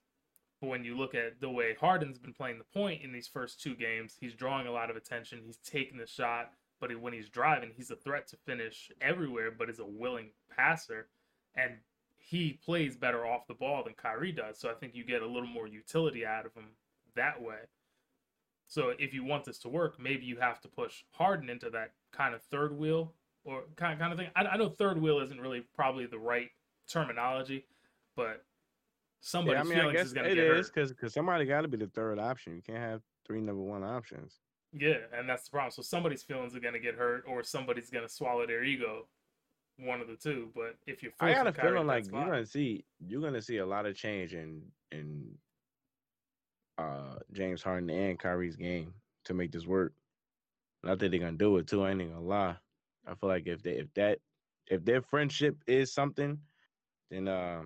[0.62, 3.60] but when you look at the way Harden's been playing the point in these first
[3.60, 5.42] two games, he's drawing a lot of attention.
[5.44, 9.72] He's taking the shot, but when he's driving, he's a threat to finish everywhere, but
[9.72, 11.08] is a willing passer.
[11.56, 11.78] And
[12.22, 14.60] he plays better off the ball than Kyrie does.
[14.60, 16.68] So I think you get a little more utility out of him
[17.16, 17.58] that way.
[18.68, 21.92] So if you want this to work, maybe you have to push Harden into that
[22.14, 24.30] kind of third wheel or kind kind of thing.
[24.36, 26.50] I, I know third wheel isn't really probably the right
[26.88, 27.66] terminology,
[28.16, 28.46] but
[29.20, 30.90] somebody's yeah, I mean, I feelings guess is going to it get is hurt.
[30.90, 32.56] because somebody got to be the third option.
[32.56, 34.40] You can't have three number one options.
[34.74, 35.72] Yeah, and that's the problem.
[35.72, 39.08] So somebody's feelings are going to get hurt, or somebody's going to swallow their ego.
[39.84, 40.50] One of the two.
[40.56, 43.66] But if you're I got a feeling like you're gonna see you're gonna see a
[43.66, 45.32] lot of change in in
[46.78, 48.94] uh James Harden and Kyrie's game
[49.26, 49.94] to make this work.
[50.84, 51.84] And I think they're gonna do it too.
[51.84, 52.56] I ain't gonna lie.
[53.08, 54.20] I feel like if they if that
[54.68, 56.40] if their friendship is something,
[57.10, 57.64] then uh,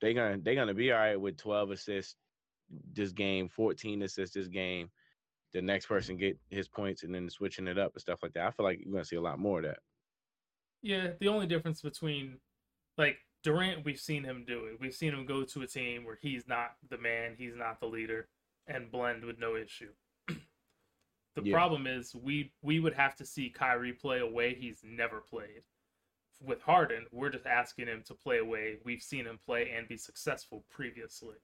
[0.00, 2.16] they gonna they're gonna be all right with 12 assists
[2.92, 4.90] this game, 14 assists this game.
[5.52, 8.46] The next person get his points and then switching it up and stuff like that.
[8.46, 9.78] I feel like you're gonna see a lot more of that.
[10.82, 12.38] Yeah, the only difference between
[12.96, 14.80] like Durant, we've seen him do it.
[14.80, 17.86] We've seen him go to a team where he's not the man, he's not the
[17.86, 18.28] leader,
[18.66, 19.92] and blend with no issue.
[20.28, 21.52] the Yeah.
[21.52, 25.62] problem is we we would have to see Kyrie play a way he's never played.
[26.40, 29.88] With Harden, we're just asking him to play a way we've seen him play and
[29.88, 31.36] be successful previously.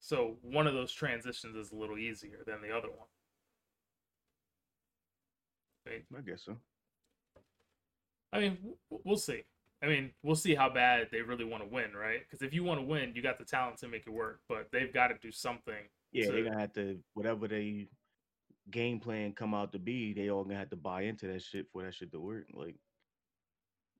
[0.00, 3.08] So one of those transitions is a little easier than the other one.
[5.86, 6.04] Right?
[6.16, 6.56] I guess so.
[8.36, 8.58] I mean,
[8.90, 9.42] we'll see.
[9.82, 12.20] I mean, we'll see how bad they really want to win, right?
[12.20, 14.68] Because if you want to win, you got the talent to make it work, but
[14.72, 15.74] they've got to do something.
[16.12, 17.88] Yeah, to- they're gonna have to whatever they
[18.70, 21.66] game plan come out to be, they all gonna have to buy into that shit
[21.72, 22.46] for that shit to work.
[22.52, 22.76] Like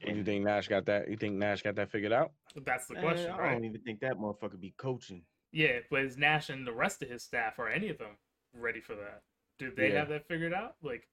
[0.01, 1.09] And you think Nash got that?
[1.11, 2.33] You think Nash got that figured out?
[2.65, 3.53] That's the Man, question, I right?
[3.53, 5.23] don't even think that motherfucker be coaching.
[5.53, 8.17] Yeah, but is Nash and the rest of his staff or any of them
[8.55, 9.23] ready for that?
[9.59, 10.01] Do they Yeah.
[10.01, 10.77] have that figured out?
[10.83, 11.09] Like,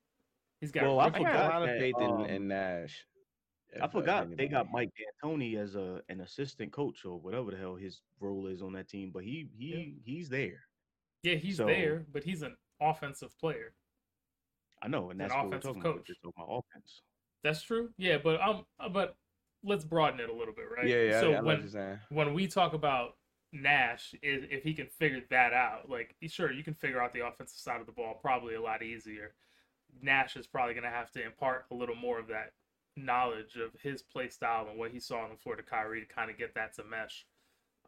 [0.60, 0.84] he's got.
[0.86, 3.06] Well, I I got a forgot lot of faith in, um, in Nash.
[3.76, 4.72] I if- if forgot they got.
[4.72, 4.92] Mike
[5.24, 8.88] D'Antoni as a an assistant coach or whatever the hell his role is on that
[8.88, 10.68] team, but he he he's there.
[11.24, 13.74] yeah, he's so- there, but he's an offensive player.
[14.82, 15.84] I know, and An that's what we're offensive about.
[15.98, 16.08] coach.
[16.08, 17.02] Just talking about offense.
[17.44, 17.90] That's true.
[17.98, 19.16] Yeah, but um, but
[19.64, 20.88] let's broaden it a little bit, right?
[20.88, 21.20] Yeah, yeah.
[21.22, 22.00] So I, I know when you're saying.
[22.10, 23.16] when we talk about
[23.54, 27.26] Nash, is if he can figure that out, like sure you can figure out the
[27.26, 29.34] offensive side of the ball probably a lot easier.
[30.02, 32.52] Nash is probably going to have to impart a little more of that
[32.96, 36.14] knowledge of his play style and what he saw on the floor to Kyrie to
[36.14, 37.26] kind of get that to mesh.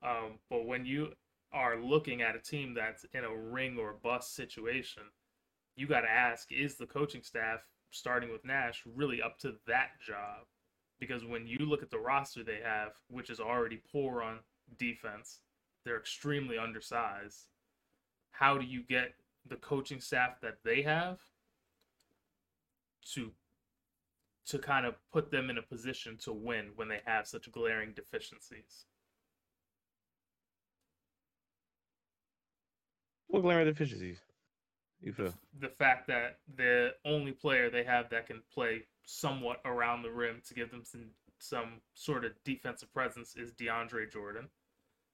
[0.04, 1.14] Um, but when you
[1.52, 5.04] are looking at a team that's in a ring or bust situation,
[5.76, 7.60] you got to ask: Is the coaching staff,
[7.92, 10.46] starting with Nash, really up to that job?
[11.00, 14.40] Because when you look at the roster they have, which is already poor on
[14.78, 15.42] defense,
[15.84, 17.48] they're extremely undersized.
[18.32, 19.14] How do you get
[19.48, 21.20] the coaching staff that they have
[23.14, 23.32] to
[24.48, 27.94] to kind of put them in a position to win when they have such glaring
[27.94, 28.86] deficiencies?
[33.28, 34.20] What glaring deficiencies?
[35.02, 35.34] You feel?
[35.60, 40.42] The fact that the only player they have that can play somewhat around the rim
[40.48, 44.50] to give them some some sort of defensive presence is DeAndre Jordan.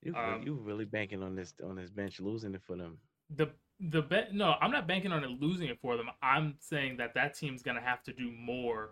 [0.01, 2.99] You Um, you really banking on this on this bench losing it for them.
[3.29, 3.47] the
[3.79, 6.09] the bet no, I'm not banking on it losing it for them.
[6.21, 8.91] I'm saying that that team's gonna have to do more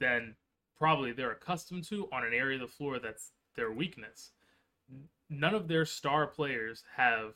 [0.00, 0.36] than
[0.78, 4.32] probably they're accustomed to on an area of the floor that's their weakness.
[5.30, 7.34] None of their star players have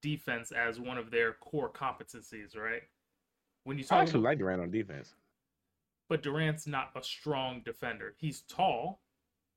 [0.00, 2.82] defense as one of their core competencies, right?
[3.64, 5.14] When you talk I talk actually about, like Durant on defense.
[6.08, 8.14] but Durant's not a strong defender.
[8.18, 9.00] He's tall.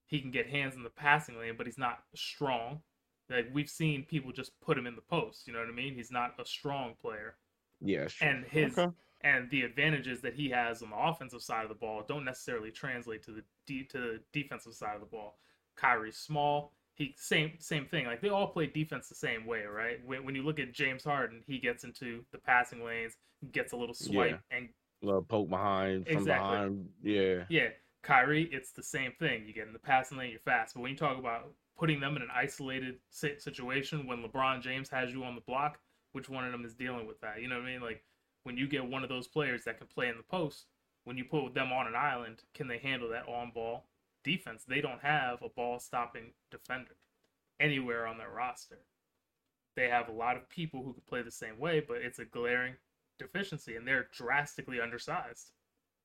[0.06, 2.82] He can get hands in the passing lane, but he's not strong.
[3.30, 5.96] Like we've seen people just put him in the post, you know what I mean?
[5.96, 7.36] He's not a strong player.
[7.82, 8.28] Yeah, sure.
[8.28, 8.92] And his Okay.
[9.26, 12.70] And the advantages that he has on the offensive side of the ball don't necessarily
[12.70, 15.40] translate to the de- to the defensive side of the ball.
[15.76, 16.72] Kyrie's small.
[16.94, 18.06] He same same thing.
[18.06, 19.98] Like they all play defense the same way, right?
[20.06, 23.18] When, when you look at James Harden, he gets into the passing lanes,
[23.52, 24.70] gets a little swipe, and
[25.02, 26.50] little poke behind from Exactly.
[26.52, 26.90] behind.
[27.04, 27.44] Yeah.
[27.50, 27.68] yeah,
[28.04, 29.46] Kyrie, it's the same thing.
[29.46, 30.76] You get in the passing lane, you're fast.
[30.76, 35.12] But when you talk about putting them in an isolated situation when LeBron James has
[35.12, 35.80] you on the block,
[36.14, 37.42] which one of them is dealing with that?
[37.42, 37.82] You know what I mean?
[37.82, 38.04] Like
[38.46, 40.68] when you get one of those players that can play in the post,
[41.04, 43.86] when you put them on an island, can they handle that on ball
[44.24, 44.64] defense?
[44.68, 46.96] They don't have a ball stopping defender
[47.60, 48.78] anywhere on their roster.
[49.76, 52.26] They have a lot of people who can play the same way, but it's a
[52.26, 52.76] glaring
[53.18, 55.52] deficiency, and they're drastically undersized.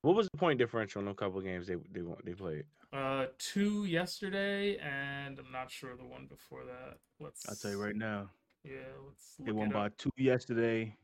[0.02, 2.64] What was the point differential in a couple games they they won- they played?
[2.90, 6.98] Uh, two yesterday, and I'm not sure the one before that.
[7.20, 7.48] Let's.
[7.48, 8.30] I'll tell you right now.
[8.64, 9.36] Yeah, let's.
[9.38, 9.96] They won it by up.
[9.98, 10.96] two yesterday,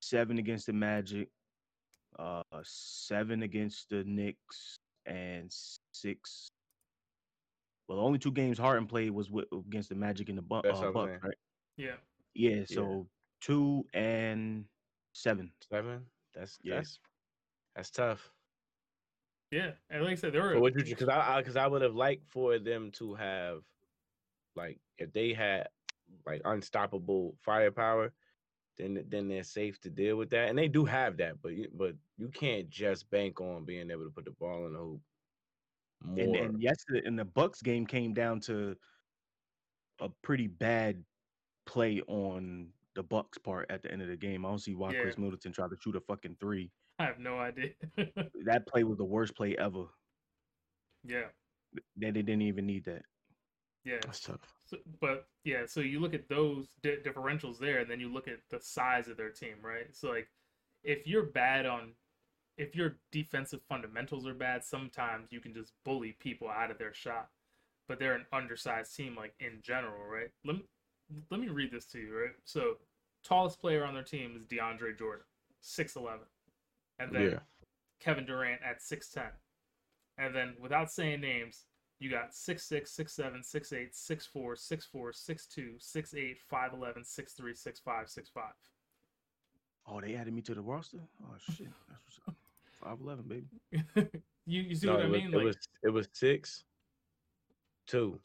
[0.00, 1.28] seven against the Magic,
[2.18, 5.52] uh, seven against the Knicks, and
[5.92, 6.48] six.
[7.88, 10.56] Well, the only two games Harden played was with, against the Magic and the Bu-
[10.56, 11.34] uh, what Bucks, right?
[11.76, 11.96] Yeah,
[12.34, 13.06] Yeah, so
[13.40, 14.64] two and
[15.14, 15.52] seven.
[15.70, 16.04] Seven.
[16.34, 16.76] That's Yeah.
[16.76, 16.98] that's
[17.74, 18.30] that's tough.
[19.50, 20.54] yeah, and like I said, there were.
[20.54, 23.62] So what you because I because I, would have liked for them to have
[24.56, 25.68] like if they had
[26.26, 28.12] like unstoppable firepower,
[28.78, 31.40] then then they're safe to deal with that, and they do have that.
[31.42, 34.72] But you, but you can't just bank on being able to put the ball in
[34.74, 35.00] the hoop.
[36.04, 36.18] More.
[36.24, 38.76] And and yesterday, and the Bucks game came down to
[40.00, 41.02] a pretty bad
[41.66, 44.46] play on the Bucks part at the end of the game.
[44.46, 45.02] I don't see why Yeah.
[45.02, 46.70] Khris Middleton tried to shoot a fucking three.
[47.00, 47.70] I have no idea.
[48.44, 49.84] That play was the worst play ever.
[51.04, 51.26] yeah,
[51.96, 53.02] They, they didn't even need that.
[53.84, 53.98] yeah.
[54.02, 54.40] that's tough.
[54.68, 58.28] So, but yeah, so you look at those di- differentials there, and then you look
[58.28, 59.86] at the size of their team, right?
[59.92, 60.28] So like,
[60.84, 61.92] if you're bad on,
[62.58, 66.92] if your defensive fundamentals are bad, sometimes you can just bully people out of their
[66.92, 67.28] shot.
[67.88, 70.30] But they're an undersized team, like in general, right?
[70.44, 70.64] Let me
[71.30, 72.34] let me read this to you, right?
[72.44, 72.76] So,
[73.24, 75.24] tallest player on their team is DeAndre Jordan,
[75.60, 76.26] six eleven,
[76.98, 77.38] and then Yeah.
[78.00, 79.32] Kevin Durant at 6'10.
[80.18, 81.64] And then without saying names,
[82.00, 88.42] you got 6'6, 6'7, 6'8, 6'4, 6'4, 6'2, 6'8, 5'11, 6'3, 6'5, 6'5.
[89.90, 90.98] Oh, they added me to the roster.
[91.24, 92.34] Oh shit, that's what's up.
[92.72, 94.10] Five eleven, baby.
[94.46, 95.32] you you see No, what I it was, mean?
[95.32, 96.64] it Like was it was six,
[97.86, 98.20] two.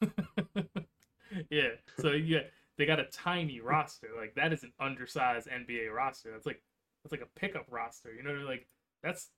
[1.50, 1.68] yeah.
[1.98, 2.40] So yeah,
[2.76, 4.08] they got a tiny roster.
[4.16, 6.30] Like that is an undersized NBA roster.
[6.32, 6.62] That's like
[7.02, 8.12] that's like a pickup roster.
[8.12, 8.68] You know, what I like
[9.02, 9.30] that's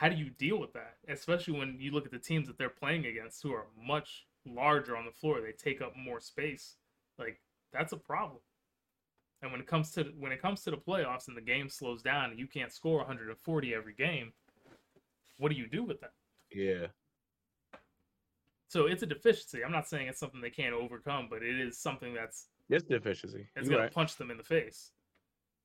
[0.00, 0.94] how do you deal with that?
[1.08, 4.96] Especially when you look at the teams that they're playing against who are much larger
[4.96, 5.42] on the floor.
[5.42, 6.76] They take up more space.
[7.18, 7.38] Like
[7.70, 8.40] that's a problem.
[9.42, 12.00] And when it comes to when it comes to the playoffs and the game slows
[12.00, 14.32] down and you can't score 140 every game,
[15.36, 16.14] what do you do with that?
[16.50, 16.86] Yeah.
[18.68, 19.62] So it's a deficiency.
[19.62, 23.48] I'm not saying it's something they can't overcome, but it is something that's It's deficiency.
[23.54, 23.92] it's gonna right.
[23.92, 24.92] punch them in the face,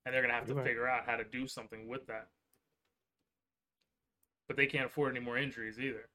[0.06, 0.65] and they're gonna have to right.
[0.65, 2.28] figure out how to do something with that.
[4.47, 6.08] But they can't afford any more injuries either,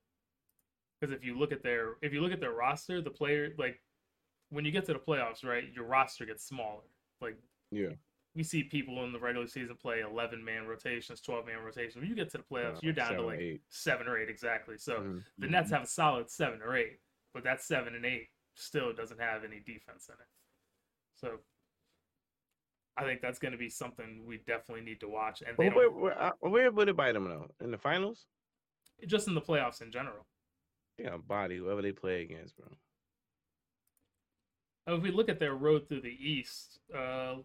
[1.01, 3.81] because if you look at their if you look at their roster, the player like
[4.51, 6.83] when you get to the playoffs, right, your roster gets smaller.
[7.21, 7.37] Like
[7.71, 7.91] Yeah.
[8.35, 11.97] we see people in the regular season play 11 man rotations, 12 man rotations.
[11.97, 13.63] When you get to the playoffs, you're down to like eight.
[13.69, 14.77] seven or eight exactly.
[14.79, 15.25] So Mhm.
[15.39, 17.01] the Nets have a solid seven or eight,
[17.33, 20.29] but that seven and eight still doesn't have any defense in it.
[21.15, 21.45] So
[22.97, 26.21] I think that's going to be something we definitely need to watch, and where, where,
[26.21, 27.47] uh, where would it bite them though?
[27.63, 28.27] In the finals?
[29.07, 30.27] just in the playoffs in general.
[30.99, 32.67] Yeah, body whoever they play against, bro.
[34.89, 37.37] Uh, If we look at their road through the East, uh,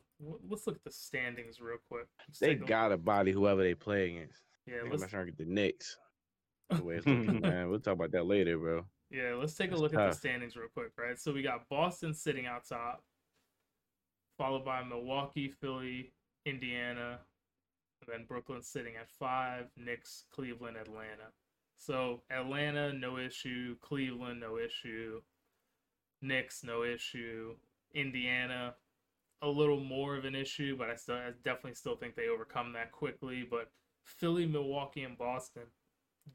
[0.49, 2.07] let's look at the standings real quick.
[2.27, 4.41] Let's They a- got to body whoever they play against.
[4.65, 5.97] yeah, I'm let's not trying to get the Knicks.
[6.71, 7.69] The way it's looking, man.
[7.69, 8.85] We'll talk about that later, bro.
[9.11, 11.17] Yeah, let's take a look at the standings real quick, right?
[11.19, 13.03] So we got Boston sitting out top,
[14.37, 16.11] followed by Milwaukee, Philly,
[16.45, 17.19] Indiana,
[18.01, 21.31] and then Brooklyn sitting at five, Knicks, Cleveland, Atlanta.
[21.77, 23.75] So Atlanta, no issue.
[23.81, 25.21] Cleveland, no issue.
[26.21, 27.55] Knicks, no issue.
[27.93, 28.75] Indiana,
[29.41, 32.73] a little more of an issue, but I still I definitely still think they overcome
[32.73, 33.45] that quickly.
[33.49, 33.71] But
[34.03, 35.63] Philly, Milwaukee, and Boston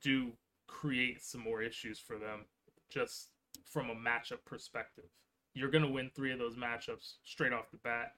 [0.00, 0.32] do
[0.66, 2.46] create some more issues for them
[2.88, 3.30] just
[3.64, 5.10] from a matchup perspective.
[5.54, 8.14] You're gonna win three of those matchups straight off the bat.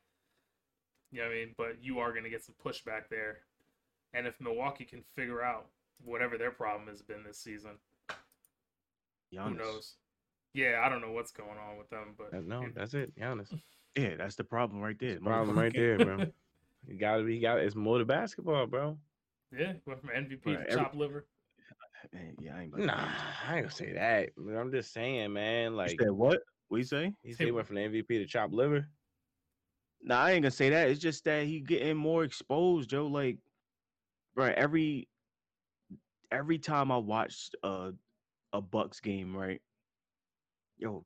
[1.11, 1.55] You know what I mean?
[1.57, 3.39] But you are gonna get some pushback there.
[4.15, 5.67] And if Milwaukee can figure out
[6.05, 7.73] whatever their problem has been this season,
[9.33, 9.49] Giannis.
[9.49, 9.95] who knows?
[10.55, 13.15] Yeah, I don't know what's going on with them, but No, it- that's it.
[13.19, 13.49] Giannis.
[13.95, 15.21] Yeah, that's the problem right there.
[15.21, 16.25] Problem right there, bro.
[16.89, 17.39] You gotta be.
[17.39, 18.97] Got it's more to basketball, bro.
[19.57, 21.27] yeah, went from MVP Right, to every- chop liver.
[22.13, 22.73] Man, yeah, I ain't.
[22.73, 23.09] about to Nah,
[23.49, 24.31] I ain't gonna say that.
[24.39, 25.77] I'm just saying, man.
[25.77, 26.41] Like you said what?
[26.73, 27.13] What you say?
[27.23, 28.89] he said, he went from the MVP to chop liver.
[30.03, 30.89] Nah, I ain't gonna say that.
[30.89, 33.09] It's just that he getting more exposed, Joe.
[33.09, 33.37] Like,
[34.35, 35.07] right, every
[36.31, 37.93] every time I watched a
[38.55, 39.61] a Bucks game, right,
[40.79, 41.05] yo,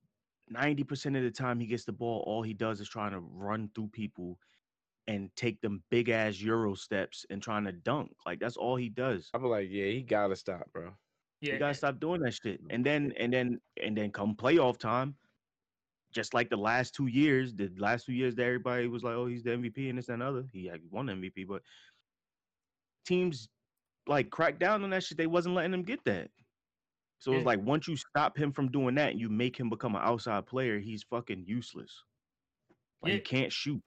[0.48, 3.18] ninety percent of the time he gets the ball, all he does is trying to
[3.18, 4.38] run through people
[5.08, 8.12] and take them big ass euro steps and trying to dunk.
[8.24, 9.30] Like that's all he does.
[9.34, 10.92] I'm like, yeah, he gotta stop, bro.
[11.40, 12.60] Yeah, You gotta stop doing that shit.
[12.70, 15.16] And then and then and then come playoff time,
[16.16, 19.26] just like the last two years, the last two years that everybody was like, oh,
[19.26, 20.44] he's the MVP and this and other.
[20.50, 21.60] He had won MVP, but
[23.06, 23.48] teams
[24.06, 25.18] like cracked down on that shit.
[25.18, 26.30] They wasn't letting him get that.
[27.18, 27.46] So it's Yeah.
[27.46, 30.46] like once you stop him from doing that and you make him become an outside
[30.46, 32.02] player, he's fucking useless.
[33.02, 33.16] Like Yeah.
[33.16, 33.82] he can't shoot.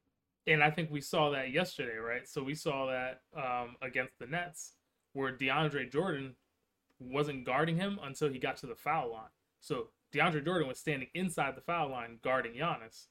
[0.47, 2.27] and I think we saw that yesterday, right?
[2.27, 4.77] So we saw that um, against the Nets,
[5.13, 6.35] where DeAndre Jordan
[6.99, 9.29] wasn't guarding him until he got to the foul line.
[9.59, 13.07] So DeAndre Jordan was standing inside the foul line guarding Giannis,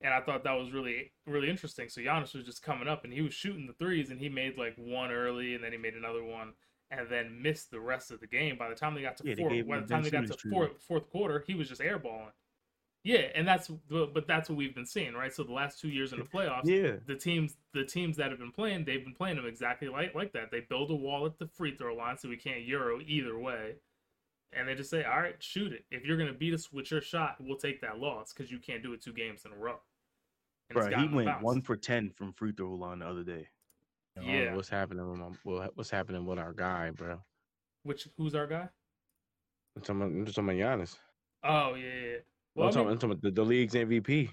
[0.00, 1.88] and I thought that was really really interesting.
[1.88, 4.58] So Giannis was just coming up and he was shooting the threes, and he made
[4.58, 6.52] like one early, and then he made another one,
[6.90, 8.56] and then missed the rest of the game.
[8.58, 10.82] By the time they got to Yeah, fourth, by the time they got to fourth,
[10.82, 12.32] fourth quarter, he was just airballing.
[13.04, 15.32] Yeah, and that's but that's what we've been seeing, right?
[15.32, 16.96] So the last two years in the playoffs, Yeah.
[17.06, 20.32] the teams the teams that have been playing, they've been playing them exactly like like
[20.32, 20.50] that.
[20.50, 23.76] They build a wall at the free throw line so we can't euro either way.
[24.52, 25.84] And they just say, All right, shoot it.
[25.90, 28.82] If you're gonna beat us with your shot, we'll take that loss because you can't
[28.82, 29.76] do it two games in a row.
[30.70, 33.48] And it's Bro, he went one for ten from free throw line the other day.
[34.16, 34.54] I don't Yeah.
[34.54, 37.20] What's happening with my, what's happening with our guy, bro?
[37.82, 38.68] Which who's our guy?
[39.76, 40.96] I'm talking about, I'm just talking about Giannis.
[41.44, 41.92] Oh yeah, yeah.
[41.94, 42.16] yeah.
[42.54, 44.30] Well, Well, I'm, I talking, mean, I'm talking about the, the league's MVP.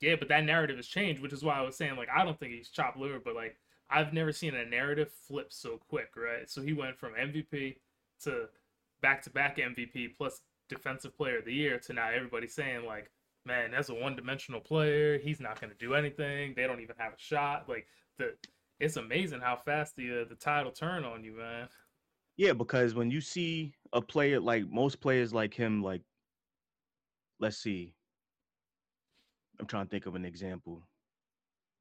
[0.00, 2.38] yeah, but that narrative has changed, which is why I was saying like I don't
[2.38, 3.56] think he's chopped liver, but like
[3.90, 6.48] I've never seen a narrative flip so quick, right?
[6.48, 7.76] So he went from MVP
[8.22, 8.48] to
[9.02, 13.10] back to back MVP plus defensive player of the year to now everybody's saying like,
[13.44, 15.18] man, that's a one dimensional player.
[15.18, 16.54] He's not going to do anything.
[16.56, 17.68] They don't even have a shot.
[17.68, 17.86] Like
[18.18, 18.34] the,
[18.80, 21.68] it's amazing how fast the uh, the tide will turn on you, man.
[22.36, 26.02] Yeah, because when you see a player like most players like him, like
[27.40, 27.94] let's see,
[29.60, 30.82] I'm trying to think of an example,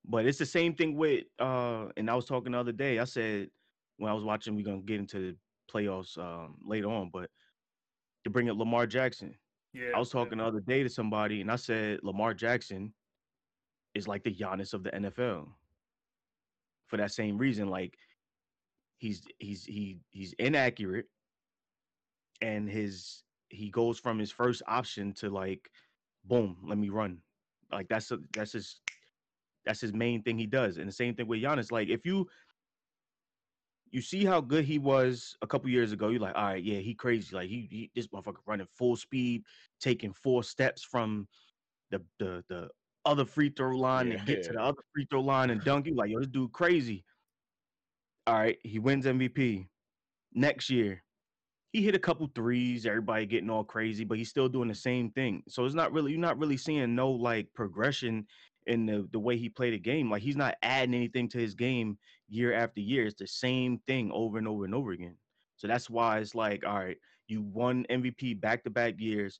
[0.05, 2.99] but it's the same thing with uh, and I was talking the other day.
[2.99, 3.49] I said
[3.97, 5.37] when I was watching, we're gonna get into the
[5.71, 7.29] playoffs um later on, but
[8.23, 9.35] to bring up Lamar Jackson,
[9.73, 12.93] Yeah, I was talking the other day to somebody, and I said Lamar Jackson
[13.95, 15.47] is like the Giannis of the NFL.
[16.87, 17.97] For that same reason, like
[18.97, 21.07] he's he's he he's inaccurate,
[22.41, 25.69] and his he goes from his first option to like,
[26.25, 27.21] boom, let me run.
[27.71, 28.81] Like that's a, that's his
[29.65, 30.77] that's his main thing he does.
[30.77, 31.71] And the same thing with Giannis.
[31.71, 32.27] Like if you
[33.91, 36.79] you see how good he was a couple years ago, you're like, all right, yeah,
[36.79, 37.35] he crazy.
[37.35, 39.43] Like he, he this motherfucker running full speed,
[39.79, 41.27] taking four steps from
[41.91, 42.69] the the the
[43.05, 45.87] other free throw line and get to the other free throw line and dunk.
[45.87, 47.03] You like, yo, this dude crazy.
[48.27, 49.67] All right, he wins MVP.
[50.33, 51.03] Next year,
[51.73, 55.09] he hit a couple threes, everybody getting all crazy, but he's still doing the same
[55.11, 55.43] thing.
[55.49, 58.25] So it's not really you're not really seeing no like progression
[58.67, 60.09] in the the way he played the game.
[60.09, 61.97] Like he's not adding anything to his game
[62.31, 63.05] year after year.
[63.05, 65.15] It's the same thing over and over and over again.
[65.57, 69.39] So that's why it's like, all right, you won MVP back to back years.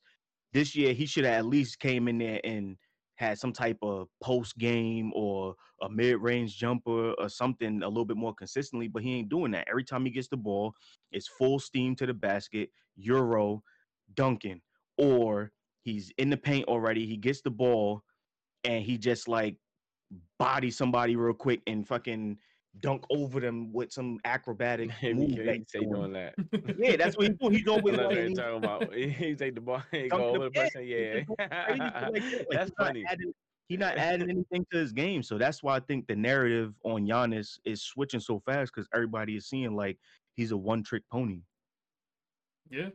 [0.54, 2.78] This year he should have at least came in there and
[3.16, 8.06] had some type of post game or a mid range jumper or something a little
[8.06, 9.68] bit more consistently, but he ain't doing that.
[9.70, 10.74] Every time he gets the ball,
[11.12, 13.64] it's full steam to the basket, Euro,
[14.16, 14.62] dunking,
[14.98, 15.52] or
[15.84, 17.06] he's in the paint already.
[17.06, 18.04] He gets the ball
[18.64, 19.56] and he just like
[20.38, 22.38] body somebody real quick and fucking
[22.80, 25.30] dunk over them with some acrobatic move.
[25.32, 25.92] he that can't he's doing.
[25.94, 26.34] doing that.
[26.80, 27.54] Yeah, that's what he's doing.
[27.54, 28.94] He's I always like, you're he's talking about.
[28.94, 30.82] He, he take the ball, he go over the yeah, person.
[30.82, 32.48] he's Yeah, just going crazy shit like.
[32.48, 33.06] Like, that's he's not funny.
[33.08, 33.34] adding-
[33.68, 37.06] He's not adding anything to his game, so that's why I think the narrative on
[37.08, 39.98] Giannis is switching so fast because everybody is seeing like
[40.36, 41.40] he's a one-trick pony.
[42.70, 42.90] yeah.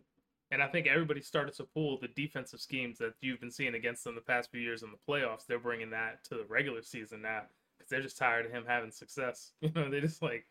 [0.53, 4.05] And I think everybody started to pull the defensive schemes that you've been seeing against
[4.05, 5.45] them the past few years in the playoffs.
[5.49, 7.43] They're bringing that to the regular season now
[7.87, 9.53] because they're just tired of him having success.
[9.61, 10.45] You know, they just like,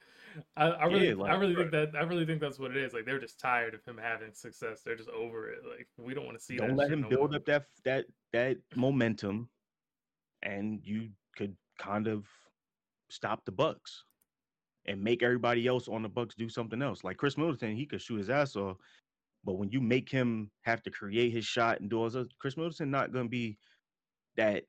[0.57, 2.77] I, I really, Yeah, like, I really think that, I really think that's what it
[2.77, 2.93] is.
[2.93, 4.81] Like they're just tired of him having success.
[4.83, 5.59] They're just over it.
[5.67, 6.57] Like we don't want to see.
[6.57, 7.38] Don't that let him no build more.
[7.38, 9.49] up that that that momentum,
[10.43, 12.25] and you could kind of
[13.09, 14.03] stop the Bucks
[14.86, 17.03] and make everybody else on the Bucks do something else.
[17.03, 18.77] Like Khris Middleton, he could shoot his ass off,
[19.45, 22.57] but when you make him have to create his shot and do all this, Khris
[22.57, 23.57] Middleton not gonna be
[24.36, 24.63] that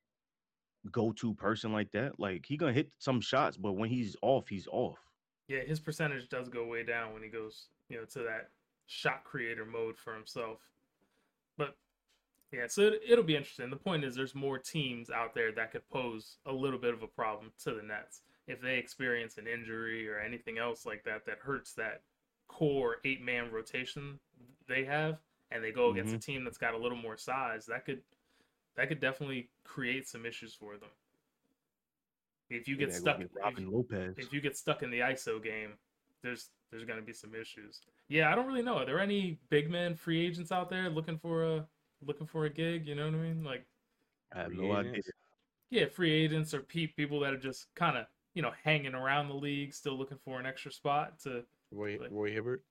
[0.92, 2.18] go-to person like that.
[2.18, 4.98] Like he gonna hit some shots, but when he's off, he's off.
[5.48, 8.50] Yeah, his percentage does go way down when he goes, you know, to that
[8.86, 10.58] shot creator mode for himself.
[11.56, 11.76] But
[12.52, 13.70] yeah, so it, it'll be interesting.
[13.70, 17.02] The point is, there's more teams out there that could pose a little bit of
[17.02, 21.26] a problem to the Nets if they experience an injury or anything else like that
[21.26, 22.02] that hurts that
[22.48, 24.18] core eight man rotation
[24.68, 25.18] they have,
[25.50, 26.32] and they go against a mm-hmm.
[26.32, 27.66] team that's got a little more size.
[27.66, 28.00] That could
[28.76, 30.88] that could definitely create some issues for them.
[32.48, 34.14] If you get Yeah, stuck, with if you- Lopez.
[34.18, 35.78] if you get stuck in the ISO game,
[36.22, 37.80] there's there's gonna be some issues.
[38.08, 38.78] Yeah, I don't really know.
[38.78, 41.68] Are there any big men free agents out there looking for a
[42.02, 42.86] looking for a gig?
[42.86, 43.44] You know what I mean?
[43.44, 43.64] Like,
[44.32, 45.02] I have Free no idea.
[45.70, 49.28] yeah, free agents or pe- people that are just kind of you know hanging around
[49.28, 51.44] the league, still looking for an extra spot to.
[51.72, 52.64] Roy, Like- Roy Hibbert.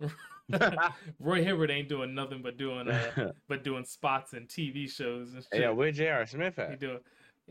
[1.20, 5.42] Roy Hibbert ain't doing nothing but doing uh, but doing spots and TV shows and
[5.52, 5.60] shit.
[5.62, 6.26] yeah, where J.R.
[6.26, 6.70] Smith at?
[6.70, 6.98] He doing.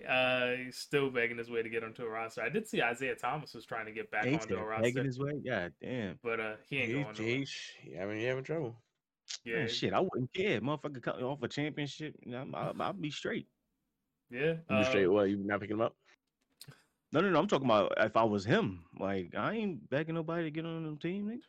[0.07, 2.41] Uh, he's still begging his way to get onto a roster.
[2.41, 5.05] I did see Isaiah Thomas was trying to get back He onto a roster, begging
[5.05, 5.33] his way.
[5.45, 6.17] God damn.
[6.23, 7.15] but uh, he ain't He, going.
[7.15, 7.45] he,
[7.83, 8.75] he, having, he having trouble.
[9.43, 10.61] Yeah, Man, shit, I wouldn't care.
[10.61, 12.15] Motherfucker cut me off a championship.
[12.33, 13.47] I'm- I'll, I'll be straight.
[14.31, 14.53] yeah.
[14.69, 15.07] You uh, straight?
[15.07, 15.29] What?
[15.29, 15.95] You not picking him up?
[17.11, 17.39] No, no, no.
[17.39, 18.83] I'm talking about if I was him.
[18.99, 21.25] Like, I ain't begging nobody to get on the team.
[21.25, 21.39] Nigga.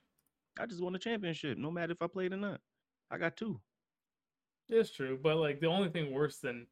[0.58, 2.60] I just won a championship, no matter if I played or not.
[3.10, 3.60] I got two.
[4.68, 6.66] It's true, but like the only thing worse than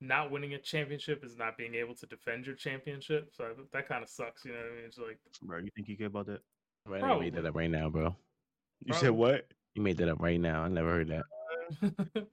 [0.00, 3.30] not winning a championship is not being able to defend your championship.
[3.32, 4.44] So that, that kind of sucks.
[4.44, 4.84] You know what I mean?
[4.86, 6.40] It's like Bro, you think you care about that?
[6.86, 8.16] Right, you made that up right now, bro.
[8.84, 9.06] You Probably.
[9.06, 9.46] said what?
[9.74, 10.62] You made that up right now.
[10.62, 11.24] I never heard that.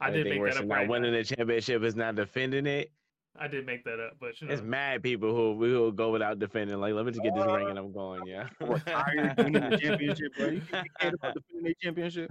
[0.00, 0.60] I did make that up.
[0.60, 0.90] Right not now.
[0.90, 2.90] winning the championship is not defending it.
[3.38, 6.10] I did make that up, but you know, It's mad people who who will go
[6.10, 6.78] without defending.
[6.80, 8.26] Like, let me just get this ring and I'm going.
[8.26, 8.48] Yeah.
[8.58, 10.46] What, tired of winning the championship, bro?
[10.48, 12.30] You think you cared about defending their championship?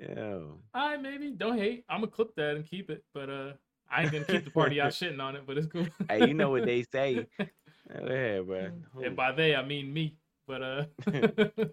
[0.00, 0.38] yeah.
[0.74, 1.84] I maybe don't hate.
[1.88, 3.52] I'm gonna clip that and keep it, but uh,
[3.90, 5.42] I ain't gonna keep the party out shitting on it.
[5.46, 5.86] But it's cool.
[6.08, 7.26] Hey, you know what they say.
[7.88, 8.70] Yeah, bro.
[9.04, 10.16] and by they I mean me.
[10.48, 11.72] But uh, I'm Talking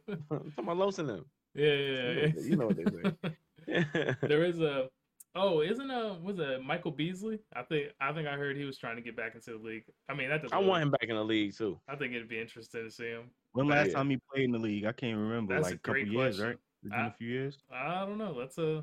[0.59, 1.25] about Los and them.
[1.55, 3.33] yeah, yeah, You know what you know what
[3.65, 4.15] they say.
[4.21, 4.89] there is a
[5.35, 7.39] oh, isn't a was it Michael Beasley?
[7.55, 9.83] I think I think I heard he was trying to get back into the league.
[10.09, 10.55] I mean that doesn't.
[10.55, 11.79] I really- want him back in the league too.
[11.87, 13.31] I think it'd be interesting to see him.
[13.53, 13.93] When last yeah.
[13.93, 14.85] time he played in the league?
[14.85, 15.53] I can't remember.
[15.53, 16.45] That's like a a couple great years, question.
[16.45, 16.57] right?
[16.83, 17.57] It's been I- a few years.
[17.71, 18.33] I don't know.
[18.37, 18.81] Let's uh,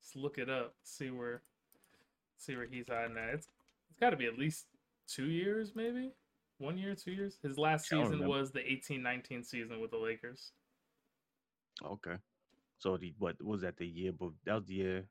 [0.00, 0.74] let's look it up.
[0.82, 1.42] See where,
[2.38, 3.34] see where he's hiding at.
[3.34, 3.48] It's
[3.90, 4.66] it's got to be at least
[5.06, 6.10] two years, maybe
[6.58, 7.38] one year, two years.
[7.42, 8.28] His last season remember.
[8.28, 10.52] was the eighteen nineteen season with the Lakers.
[11.84, 12.16] Okay.
[12.78, 14.12] So the what was that the year?
[14.12, 15.04] But that was the year.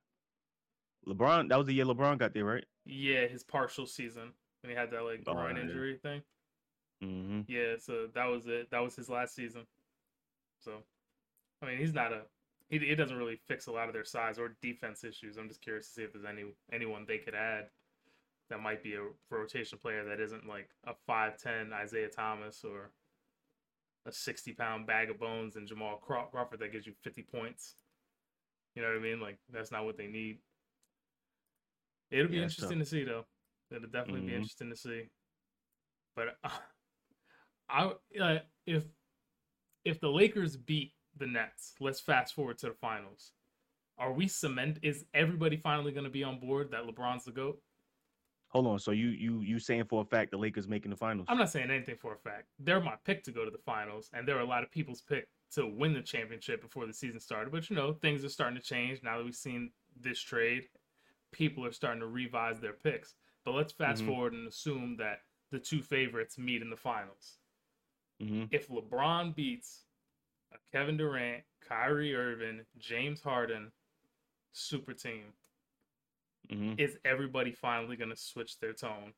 [1.07, 1.49] LeBron.
[1.49, 2.65] That was the year LeBron got there, right?
[2.85, 4.31] Yeah, his partial season
[4.61, 6.21] when he had that like Oh, groin injury thing.
[7.03, 7.41] Mm-hmm.
[7.47, 8.69] Yeah, so that was it.
[8.71, 9.65] That was his last season.
[10.63, 10.71] So,
[11.61, 12.21] I mean, he's not a.
[12.69, 15.37] He, he doesn't really fix a lot of their size or defense issues.
[15.37, 17.65] I'm just curious to see if there's any anyone they could add
[18.49, 22.91] that might be a rotation player that isn't like a five ten Isaiah Thomas or
[24.05, 27.75] a sixty pound bag of bones and Jamal Craw- Crawford that gives you fifty points.
[28.75, 29.19] You know what I mean?
[29.19, 30.39] Like that's not what they need.
[32.13, 33.25] It'll be Yeah, interesting to see though.
[33.71, 34.35] It'll definitely be Mhm.
[34.35, 35.09] interesting to see.
[36.15, 36.49] But uh,
[37.69, 38.85] I uh, if
[39.83, 43.33] if the Lakers beat the Nets, let's fast forward to the finals.
[43.97, 44.79] Are we cement?
[44.83, 47.61] Is everybody finally going to be on board that LeBron's the goat?
[48.49, 48.79] Hold on.
[48.79, 51.25] So you you you saying for a fact the Lakers making the finals?
[51.29, 52.49] I'm not saying anything for a fact.
[52.59, 55.01] They're my pick to go to the finals, and there are a lot of people's
[55.01, 57.51] pick to win the championship before the season started.
[57.51, 60.67] But you know, things are starting to change now that we've seen this trade.
[61.33, 63.15] People are starting to revise their picks.
[63.43, 64.07] But let's fast Mhm.
[64.07, 67.39] forward and assume that the two favorites meet in the finals.
[68.21, 68.45] Mm-hmm.
[68.51, 69.85] if LeBron beats
[70.53, 73.71] a Kevin Durant, Kyrie Irving, James Harden
[74.53, 75.33] super team,
[76.49, 76.79] Mm-hmm.
[76.79, 79.13] is everybody finally going to switch their tone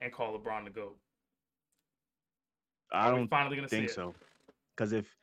[0.00, 1.00] and call LeBron the GOAT?
[2.92, 4.14] I don't finally going to see think so.
[4.76, 5.16] Because if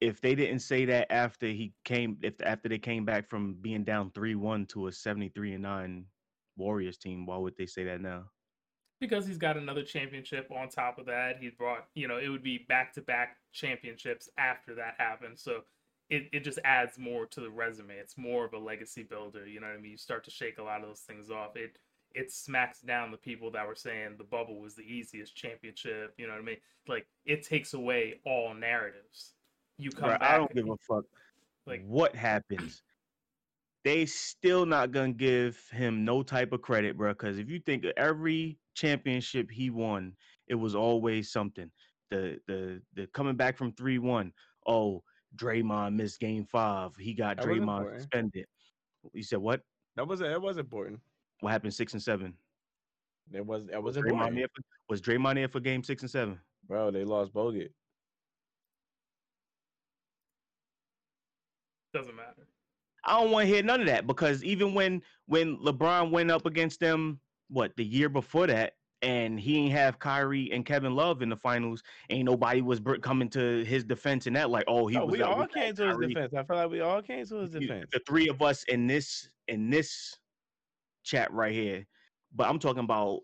[0.00, 3.84] if they didn't say that after he came, if after they came back from being
[3.84, 6.06] down three one to a seventy three and nine
[6.56, 8.24] Warriors team, why would they say that now?
[9.00, 11.36] Because he's got another championship on top of that.
[11.38, 15.38] He brought, you know, it would be back to back championships after that happened.
[15.38, 15.64] So
[16.08, 17.94] it, it just adds more to the resume.
[17.94, 19.46] It's more of a legacy builder.
[19.46, 19.92] You know what I mean?
[19.92, 21.56] You start to shake a lot of those things off.
[21.56, 21.78] It
[22.14, 26.14] it smacks down the people that were saying the bubble was the easiest championship.
[26.16, 26.56] You know what I mean?
[26.88, 29.34] Like it takes away all narratives.
[29.78, 30.30] You come Bruh, back.
[30.30, 31.04] I don't give a fuck
[31.66, 32.82] Like- what happens.
[33.84, 37.12] They still not gonna give him no type of credit, bro.
[37.12, 40.16] Because if you think of every championship he won,
[40.48, 41.70] it was always something.
[42.10, 44.32] The the the coming back from three one.
[44.66, 45.04] Oh,
[45.36, 46.96] Draymond missed game five.
[46.96, 48.00] He got That was Draymond important.
[48.00, 48.46] suspended.
[49.12, 49.62] You said what?
[49.94, 51.00] That wasn't that wasn't important.
[51.40, 52.34] What happened six and seven?
[53.30, 56.02] That was that Was was Draymond important, there for, was Draymond there for game six
[56.02, 56.40] and seven?
[56.66, 56.90] bro.
[56.90, 57.70] They lost Bogut.
[61.96, 62.46] Doesn't matter.
[63.04, 66.44] I don't want to hear none of that because even when when LeBron went up
[66.44, 71.22] against them, what the year before that, and he ain't have Kyrie and Kevin Love
[71.22, 74.96] in the finals, ain't nobody was coming to his defense in that like, oh, he
[74.96, 75.12] No, was.
[75.12, 76.34] we all came to his defense.
[76.34, 77.88] I feel like we all came to his defense.
[77.92, 80.18] The three of us in this in this
[81.02, 81.86] chat right here,
[82.32, 83.22] but I'm talking about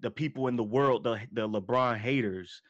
[0.00, 2.62] the people in the world, the the LeBron haters.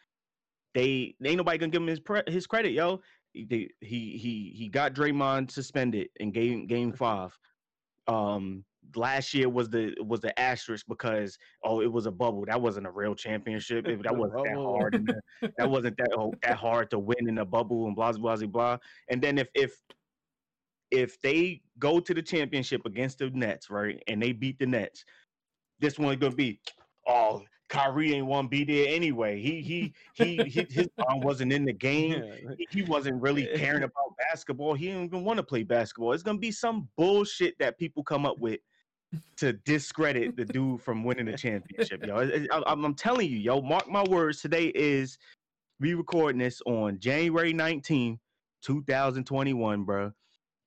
[0.75, 3.03] They ain't nobody gonna give him his pre- his credit, yo.
[3.33, 7.37] He they- he he he got Draymond suspended in game game five.
[8.09, 8.65] Um,
[8.97, 12.45] last year was the was the asterisk because oh it was a bubble.
[12.45, 13.87] That wasn't a real championship.
[13.87, 14.93] It- that wasn't that hard.
[15.07, 15.23] the-
[15.59, 18.47] that wasn't that oh, that hard to win in a bubble and blah blah blah
[18.47, 18.79] blah.
[19.09, 19.83] And then if if
[20.91, 25.05] if they go to the championship against the Nets, right, and they beat the Nets,
[25.79, 26.61] this one's gonna be,
[27.07, 27.43] oh,
[27.73, 29.41] Kyrie ain't want to be there anyway.
[29.41, 32.23] He he he, he his arm wasn't in the game.
[32.23, 32.55] Yeah.
[32.71, 34.75] He- wasn't really caring about basketball.
[34.75, 36.13] He didn't even want to play basketball.
[36.13, 38.61] It's gonna be some bullshit that people come up with
[39.39, 42.19] to discredit the dude from winning the championship, yo.
[42.19, 43.63] I, I'm I'm telling you, yo.
[43.63, 44.43] Mark my words.
[44.43, 45.17] Today is
[45.81, 48.19] we recording this on January 19,
[48.63, 50.13] 2021, bro.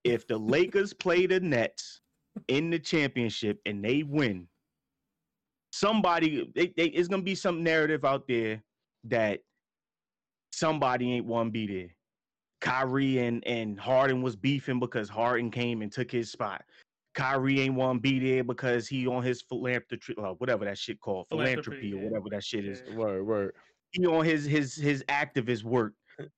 [0.03, 2.01] If the Lakers play the Nets
[2.47, 4.47] in the championship and they win,
[5.75, 8.63] somebody they, they, it's gonna be some narrative out there
[9.03, 9.41] that
[10.53, 11.89] somebody ain't want to be there.
[12.61, 16.63] Kyrie and and Harden was beefing because Harden came and took his spot.
[17.13, 20.99] Kyrie ain't want to be there because he on his philanthropy, uh, whatever that shit
[20.99, 22.95] called, Philanthropy, philanthropy or whatever that shit is Yeah.
[22.95, 23.55] Word, word.
[23.91, 25.93] he on his his his activist work.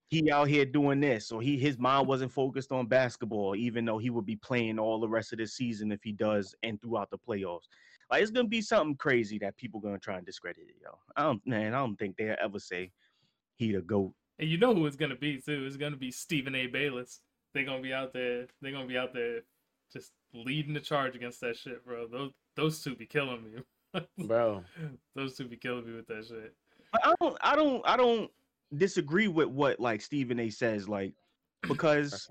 [0.08, 4.00] He out here doing this, so he his mind wasn't focused on basketball, even though
[4.00, 7.12] he would be playing all the rest of the season if he does and throughout
[7.12, 7.68] the playoffs.
[8.10, 10.98] Like it's gonna be something crazy that people gonna try and discredit it, yo.
[11.16, 12.92] I don't man, I don't think they'll ever say
[13.56, 14.14] he the goat.
[14.40, 15.66] And you know who it's gonna be too.
[15.66, 16.68] It's gonna be Stephen A.
[16.68, 17.22] Bayless.
[17.54, 18.48] They're gonna be out there.
[18.62, 19.42] They're gonna be out there,
[19.92, 22.08] just leading the charge against that shit, bro.
[22.08, 23.62] Those those two be killing me.
[24.28, 24.64] Bro.
[25.16, 26.54] those two be killing me with that shit.
[26.92, 28.30] But I don't I don't I don't
[28.76, 31.14] disagree with what like Stephen A says, like
[31.68, 32.30] because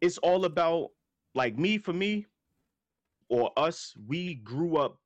[0.00, 0.90] it's all about
[1.34, 2.26] like me for me
[3.28, 4.99] or us we grew up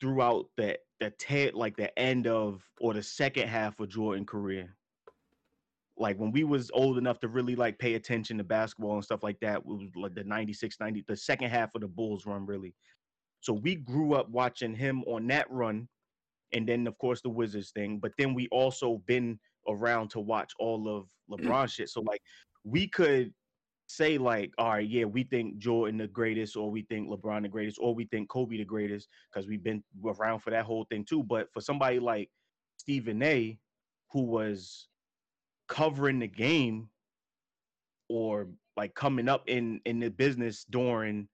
[0.00, 4.74] throughout the the te- like the end of or the second half of Jordan career?
[5.98, 9.22] Like when we was old enough to really like pay attention to basketball and stuff
[9.22, 12.44] like that it was like the 96 90 the second half of the bulls run
[12.46, 12.74] really.
[13.40, 15.88] So we grew up watching him on that run
[16.52, 19.38] and then of course the wizards thing but then we also been
[19.68, 21.88] around to watch all of lebron shit.
[21.88, 22.20] So like
[22.64, 23.32] we could
[23.88, 27.48] say like all right yeah we think jordan the greatest or we think lebron the
[27.48, 31.04] greatest or we think kobe the greatest because we've been around for that whole thing
[31.04, 32.28] too but for somebody like
[32.76, 33.56] stephen a
[34.10, 34.88] who was
[35.68, 36.88] covering the game
[38.08, 41.28] or like coming up in in the business during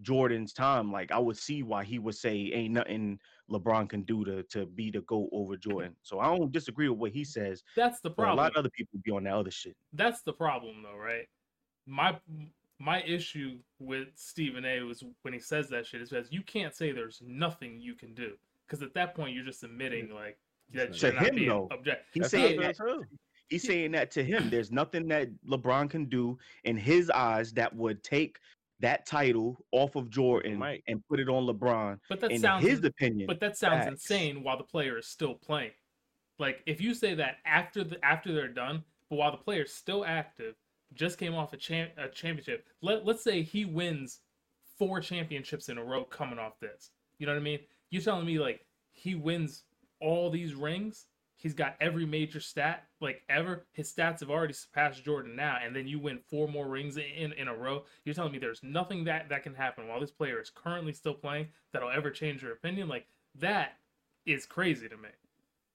[0.00, 3.18] Jordan's time, like I would see why he would say ain't nothing
[3.50, 5.94] LeBron can do to to be the goat over Jordan.
[6.02, 7.62] So I don't disagree with what he says.
[7.76, 8.38] That's the problem.
[8.38, 9.76] a lot of other people be on that other shit.
[9.92, 11.26] that's the problem though, right?
[11.86, 12.16] My
[12.80, 16.74] my issue with Stephen A was when he says that shit is because you can't
[16.74, 18.32] say there's nothing you can do
[18.66, 20.38] because at that point you're just admitting like
[20.72, 22.06] that To you're not him, being though, object.
[22.12, 23.02] He's That's saying that, feel
[23.48, 24.50] he's saying that to him.
[24.50, 28.38] There's nothing that LeBron can do in his eyes that would take
[28.80, 30.82] that title off of Jordan Right.
[30.88, 32.00] and put it on LeBron.
[32.08, 33.90] But that in sounds his opinion, but that sounds facts.
[34.10, 35.70] insane while the player is still playing.
[36.38, 40.04] Like if you say that after the after they're done, but while the player's still
[40.04, 40.56] active,
[40.94, 42.66] just came off a champ a championship.
[42.82, 44.20] Let let's say he wins
[44.78, 46.90] four championships in a row coming off this.
[47.18, 47.60] You know what I mean?
[47.90, 49.64] You're telling me like he wins
[50.00, 51.06] all these rings?
[51.36, 53.66] He's got every major stat like ever.
[53.72, 57.32] His stats have already surpassed Jordan now, and then you win four more rings in
[57.32, 57.84] in a row.
[58.04, 61.14] You're telling me there's nothing that that can happen while this player is currently still
[61.14, 62.88] playing that'll ever change your opinion?
[62.88, 63.72] Like that
[64.26, 65.08] is crazy to me.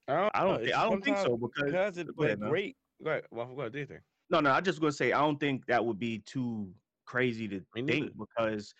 [0.08, 2.24] I don't, I don't know, thi- it's I don't think so, because- because it, go
[2.24, 2.50] ahead, but man.
[2.50, 2.76] great.
[3.04, 3.24] Go ahead.
[3.30, 3.72] Well, go ahead.
[3.72, 4.00] Do you think?
[4.30, 6.72] No, no, I just gonna say I don't think that would be too
[7.04, 8.72] crazy to think because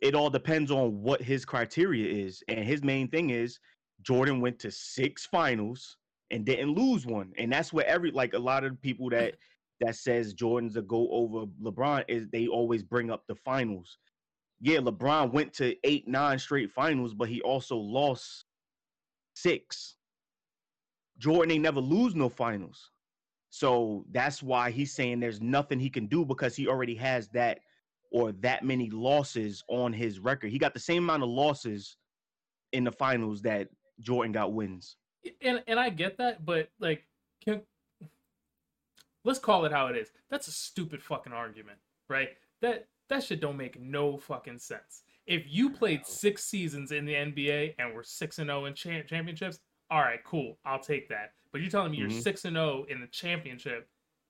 [0.00, 3.58] it all depends on what his criteria is, and his main thing is
[4.02, 5.96] Jordan went to six finals
[6.30, 9.34] and didn't lose one, and that's what every like a lot of people that
[9.80, 13.98] that says Jordan's a go over LeBron is they always bring up the finals.
[14.60, 18.44] Yeah, LeBron went to eight, nine straight finals, but he also lost
[19.34, 19.96] six.
[21.18, 22.90] Jordan ain't never lose no finals.
[23.50, 27.60] So that's why he's saying there's nothing he can do because he already has that
[28.10, 30.50] or that many losses on his record.
[30.50, 31.96] He got the same amount of losses
[32.72, 33.68] in the finals that
[34.00, 34.96] Jordan got wins.
[35.42, 37.06] and and I get that, but like,
[37.44, 37.62] can
[39.24, 40.10] let's call it how it is.
[40.30, 41.78] That's a stupid fucking argument,
[42.08, 42.30] right?
[42.62, 45.02] That that shit don't make no fucking sense.
[45.26, 49.02] If you played six seasons in the NBA and were six and zero in cha-
[49.02, 49.60] championships,
[49.90, 51.32] all right, cool, I'll take that.
[51.52, 52.22] But you're telling me you're Mhm.
[52.22, 53.88] six and zero in the championship,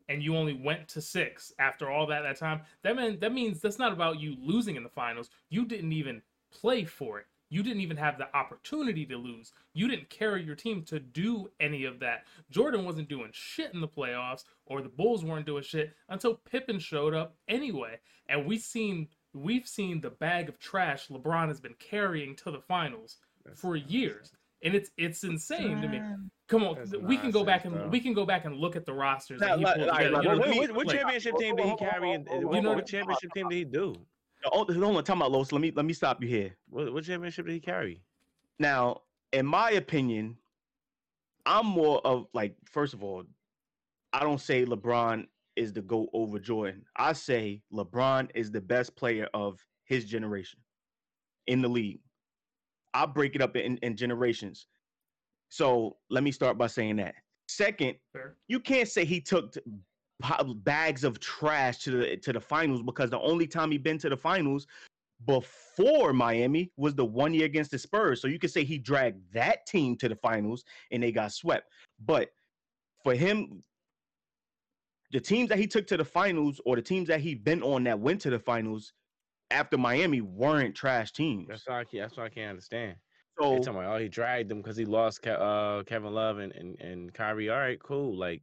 [0.08, 2.62] and you only went to six after all that that time.
[2.82, 5.30] That mean that means that's not about you losing in the finals.
[5.48, 7.26] You didn't even play for it.
[7.50, 9.52] You didn't even have the opportunity to lose.
[9.72, 12.26] You didn't carry your team to do any of that.
[12.50, 16.78] Jordan wasn't doing shit in the playoffs, or the Bulls weren't doing shit until Pippen
[16.78, 18.00] showed up anyway.
[18.28, 22.60] And we've seen we've seen the bag of trash LeBron has been carrying to the
[22.60, 24.32] finals That's for years.
[24.62, 26.02] And it's it's insane to me.
[26.48, 27.92] Come on, That's we can go back and nonsense, bro.
[27.92, 30.36] we can go back and look at the rosters Nah, that like- like- like, What,
[30.38, 32.12] let the- me- what, what championship team did he carry?
[32.12, 33.94] In, You what, know- what championship team did he do?
[34.46, 35.52] Oh, hold on, time about Los.
[35.52, 36.56] Let me let me stop you here.
[36.70, 38.02] What, what championship did he carry?
[38.58, 39.02] Now,
[39.32, 40.36] in my opinion,
[41.44, 43.24] I'm more of like, first of all,
[44.12, 46.84] I don't say LeBron is the GOAT over Jordan.
[46.96, 50.60] I say LeBron is the best player of his generation
[51.46, 52.00] in the league.
[52.94, 54.66] I break it up in, in generations.
[55.48, 57.14] So let me start by saying that.
[57.48, 58.36] Second, Fair.
[58.48, 59.54] you can't say he took
[60.56, 64.08] bags of trash to the to the finals because the only time he been to
[64.08, 64.66] the finals
[65.26, 68.20] before Miami was the one year against the Spurs.
[68.20, 71.72] So you could say he dragged that team to the finals and they got swept.
[72.04, 72.30] But
[73.02, 73.62] for him,
[75.10, 77.84] the teams that he took to the finals or the teams that he been on
[77.84, 78.92] that went to the finals
[79.50, 81.48] after Miami weren't trash teams.
[81.48, 82.96] That's why I can't, that's why I can't understand.
[83.40, 86.52] So They talking about, oh, he dragged them because he lost uh, Kevin Love and,
[86.52, 87.50] and, and Kyrie.
[87.50, 88.18] All right, cool.
[88.18, 88.42] Like,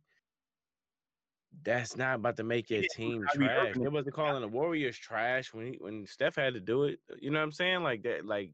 [1.64, 3.68] that's not about to make your team Kyrie trash.
[3.68, 7.00] Irving They wasn't calling the Warriors trash when he, when Steph had to do it.
[7.20, 7.84] You know what I'm saying?
[7.84, 8.26] Like that.
[8.26, 8.52] Like,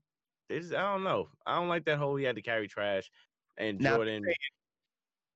[0.49, 0.71] this.
[0.71, 1.29] I don't know.
[1.45, 3.09] I don't like that whole he had to carry trash.
[3.57, 4.25] And Now, Jordan,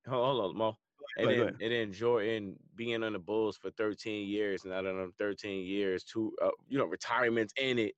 [0.07, 0.77] hold, hold on, Mo.
[1.17, 4.95] And then, and then Jordan being on the Bulls for 13 years, and out of
[4.95, 7.93] them 13 years, two, uh, you know, retirements in it.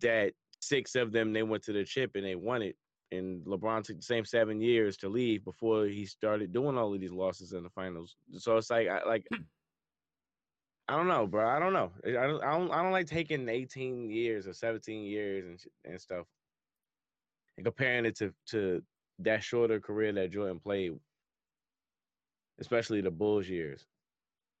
[0.00, 2.76] That six of them they went to the chip and they won it.
[3.12, 7.00] And LeBron took the same seven years to leave before he started doing all of
[7.00, 8.16] these losses in the finals.
[8.38, 9.26] So it's like, I, like,
[10.88, 11.48] I don't know, bro.
[11.48, 11.92] I don't know.
[12.04, 16.00] I don't, I don't, I don't like taking 18 years or 17 years and and
[16.00, 16.26] stuff
[17.56, 18.82] and comparing it to to
[19.20, 20.98] that shorter career that Jordan played,
[22.60, 23.86] especially the Bulls years.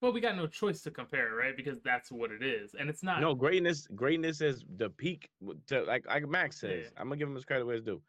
[0.00, 1.56] well, we got no choice to compare, right?
[1.56, 3.20] Because that's what it is, and it's not.
[3.20, 5.28] No, greatness, greatness is the peak.
[5.68, 7.00] To, like like Max says, Yeah.
[7.00, 8.02] I'm gonna give him his credit where it's due.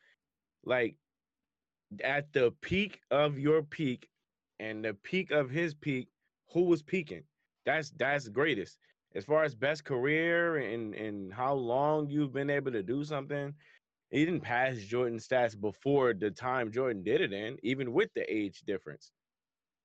[0.65, 0.95] Like
[2.03, 4.09] at the peak of your peak
[4.59, 6.07] and the peak of his peak,
[6.51, 7.23] who was peaking?
[7.65, 8.77] That's that's greatest.
[9.15, 13.53] As far as best career and and how long you've been able to do something,
[14.09, 18.23] he didn't pass Jordan stats before the time Jordan did it in, even with the
[18.34, 19.11] age difference.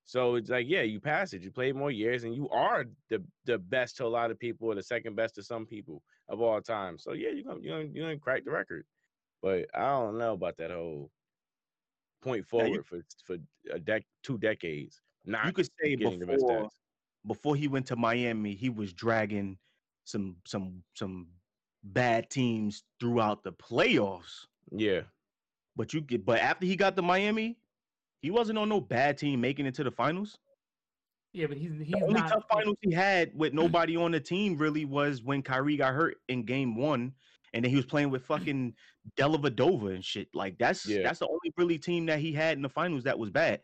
[0.09, 1.43] So it's like, yeah, you pass it.
[1.43, 4.69] You played more years, and you are the the best to a lot of people,
[4.69, 6.97] or the second best to some people of all time.
[6.99, 8.87] So yeah, you're gonna you're gonna, you're gonna crack the record.
[9.43, 11.11] But I don't know about that whole
[12.23, 13.35] point forward you- for for
[13.71, 15.03] a dec two decades.
[15.27, 16.71] Not you could say getting the best before
[17.27, 19.59] before he went to Miami, he was dragging
[20.05, 21.29] some some some
[21.83, 24.47] bad teams throughout the playoffs.
[24.71, 25.03] Yeah,
[25.77, 27.59] But you get but after he got to Miami,
[28.23, 30.39] he wasn't on no bad team making it to the finals.
[31.33, 32.31] Yeah, but he's he's The only not.
[32.31, 36.17] tough finals he had with nobody on the team really was when Kyrie got hurt
[36.29, 37.13] in game one,
[37.53, 38.75] and then he was playing with fucking
[39.17, 40.29] Dellavedova and shit.
[40.35, 41.03] Like that's Yeah.
[41.03, 43.61] that's the only really team that he had in the finals that was bad.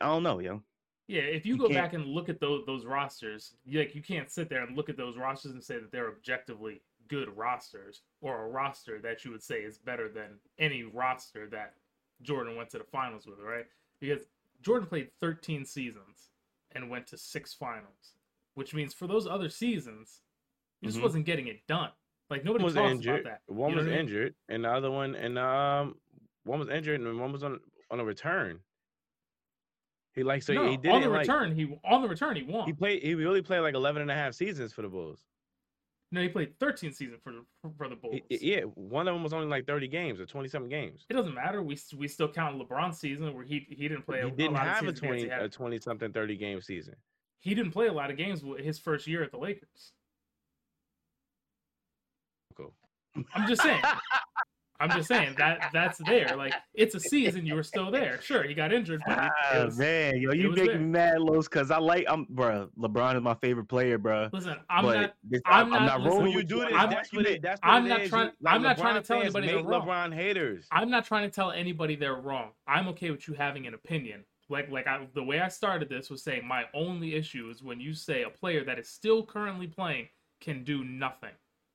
[0.00, 0.62] I don't know, yo.
[1.06, 3.94] Yeah, if you You go can't- back and look at those those rosters, you, like
[3.94, 7.28] you can't sit there and look at those rosters and say that they're objectively good
[7.36, 11.74] rosters or a roster that you would say is better than any roster that
[12.22, 13.64] Jordan went to the finals with, right?
[14.00, 14.26] Because
[14.62, 16.30] Jordan played 13 seasons
[16.72, 18.14] and went to six finals,
[18.54, 20.20] which means for those other seasons,
[20.80, 21.02] he just Mhm.
[21.02, 21.90] wasn't getting it done.
[22.28, 23.20] Like one nobody was talks injured.
[23.26, 23.52] about that.
[23.52, 23.98] One You was I mean?
[23.98, 26.00] injured, and the other one, and um,
[26.44, 27.60] one was injured, and one was on
[27.90, 28.62] on a return.
[30.14, 32.42] He like so no, he did on the like return, he on the return he
[32.42, 32.66] won.
[32.66, 35.24] he played he really played like 11 and a half seasons for the Bulls.
[36.12, 37.44] No, he played 13 seasons for the
[37.78, 38.18] for the Bulls.
[38.28, 41.06] Yeah, one of them was only like 30 games or 20 something games.
[41.08, 41.62] It doesn't matter.
[41.62, 44.22] We we still count LeBron's season where he he didn't play.
[44.22, 46.60] He a, didn't a lot have a of seasons 20 a 20 something 30 game
[46.60, 46.94] season.
[47.38, 49.92] he didn't play a lot of games with his first year at the Lakers.
[52.56, 52.74] Cool.
[53.34, 53.82] I'm just saying.
[54.80, 56.34] I'm just saying that that's there.
[56.36, 57.44] Like it's a season.
[57.46, 58.20] You were still there.
[58.22, 60.84] Sure, he got injured, but he, it Ah, was- man, yo, you was making me
[60.86, 62.68] mad, Los, because I like, I'm, bro.
[62.78, 64.28] LeBron is my favorite player, bro.
[64.32, 65.14] listen, I'm but not.
[65.28, 67.26] this, I'm I'm, not- not listen, rolling When you with do this, I'm- that's what
[67.26, 69.86] it, that's what I'm not trying- like I'm not trying to tell anybody they're wrong.
[69.86, 70.66] LeBron haters.
[70.72, 72.50] I'm not trying to tell anybody they're wrong.
[72.66, 74.24] I'm okay with you having an opinion.
[74.48, 77.80] Like like I, the way I started this was saying my only issue is when
[77.80, 80.08] you say a player that is still currently playing
[80.40, 81.30] can do nothing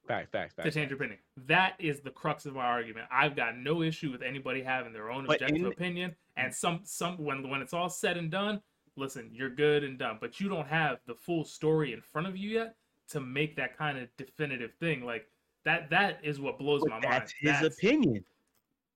[0.08, 1.20] Facts, facts, to change your opinion.
[1.48, 3.08] That is the crux of my argument.
[3.12, 6.16] I've got no issue with anybody having their own objective in- opinion.
[6.38, 8.62] And some some when when it's all said and done,
[8.98, 10.18] listen, you're good and done.
[10.22, 12.76] But you don't have the full story in front of you yet
[13.10, 15.04] to make that kind of definitive thing.
[15.06, 15.28] Like
[15.64, 17.14] that that is what blows But my mind.
[17.14, 18.24] that's his opinion.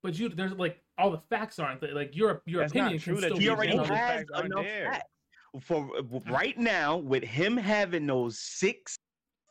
[0.03, 3.21] but you there's like all the facts aren't like your your That's not opinion true
[3.21, 3.87] that He already know wrong.
[3.87, 5.05] the has facts enough facts.
[5.61, 5.89] For
[6.29, 8.95] right now, with him having those six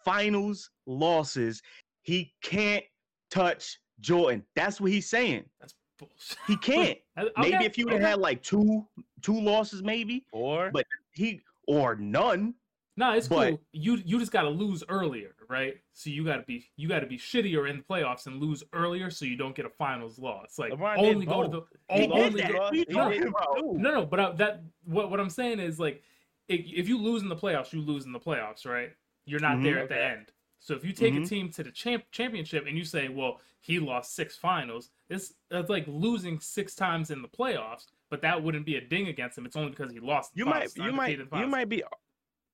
[0.08, 1.62] finals losses,
[2.02, 2.84] he can't
[3.30, 4.44] touch Jordan.
[4.56, 5.44] That's what he's saying.
[5.60, 6.38] That's bullshit.
[6.46, 6.98] He can't.
[7.18, 8.10] Okay, maybe if you would have okay.
[8.10, 8.86] had like two
[9.22, 12.54] two losses, maybe Or But- he or none.
[12.96, 13.60] No, it's but- cool.
[13.72, 15.74] You you just gotta lose earlier, right?
[15.92, 19.24] So you gotta be you gotta be shittier in the playoffs and lose earlier, so
[19.24, 20.58] you don't get a finals loss.
[20.60, 21.68] Like LeBron only go to the both.
[21.90, 22.52] He o- did only that.
[22.52, 23.56] go, What are you He talking did about?
[23.56, 23.72] too.
[23.78, 24.06] no no.
[24.06, 26.02] But uh, that what what I'm saying is like
[26.48, 28.90] if, if you lose in the playoffs, you lose in the playoffs, right?
[29.28, 29.62] You're not Mhm.
[29.62, 30.32] there at the end.
[30.58, 31.28] So if you take a Mhm.
[31.28, 35.68] team to the champ championship and you say, well, he lost six finals, it's that's
[35.68, 37.86] like losing six times in the playoffs.
[38.10, 39.44] But that wouldn't be a ding against him.
[39.46, 40.32] It's only because he lost.
[40.34, 41.82] you might you might you might be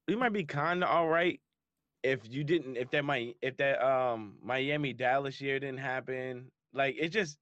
[0.09, 1.41] you might be kind of all right
[2.03, 6.97] if you didn't if that might if that um Miami Dallas year didn't happen like
[6.99, 7.39] it just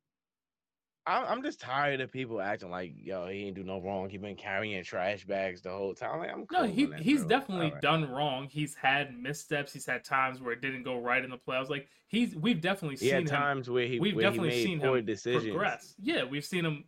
[1.06, 4.18] I'm, I'm just tired of people acting like yo he ain't do no wrong he
[4.18, 7.28] been carrying trash bags the whole time like I'm No, he that, he's bro.
[7.28, 7.82] definitely Alright.
[7.82, 8.48] done wrong.
[8.50, 9.72] He's had missteps.
[9.72, 11.68] He's had times where it didn't go right in the playoffs.
[11.70, 14.48] Like he's we've definitely he seen had him times where he we've where he definitely
[14.50, 15.94] made seen poor him decisions progress.
[16.00, 16.84] Yeah, we've seen him.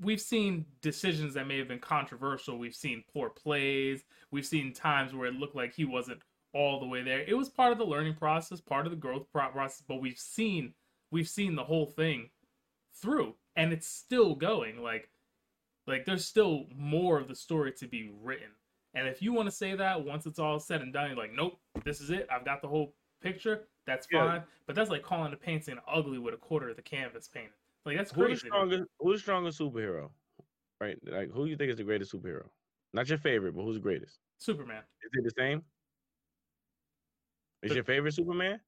[0.00, 2.58] We've seen decisions that may have been controversial.
[2.58, 4.02] We've seen poor plays.
[4.30, 6.22] We've seen times where it looked like he wasn't
[6.54, 7.20] all the way there.
[7.20, 9.82] It was part of the learning process, part of the growth process.
[9.86, 10.72] But we've seen
[11.12, 12.30] we've seen the whole thing
[12.94, 14.82] through, and it's still going.
[14.82, 15.10] Like
[15.86, 18.50] like there's still more of the story to be written.
[18.94, 21.32] And if you want to say that once it's all said and done, you're like,
[21.32, 22.26] nope, this is it.
[22.30, 23.68] I've got the whole picture.
[23.86, 24.26] That's Yeah.
[24.28, 24.44] fine.
[24.66, 27.52] But that's like calling the painting ugly with a quarter of the canvas painted.
[27.84, 28.46] Like that's who's the crazy.
[28.48, 30.10] strongest who's the strongest superhero
[30.80, 32.48] right like who you think is the greatest superhero
[32.92, 34.82] not your favorite but who's the greatest Superman.
[35.02, 35.64] is it the same
[37.62, 38.60] is your favorite Superman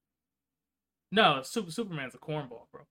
[1.11, 2.87] No, Super, Superman's a cornball, bro.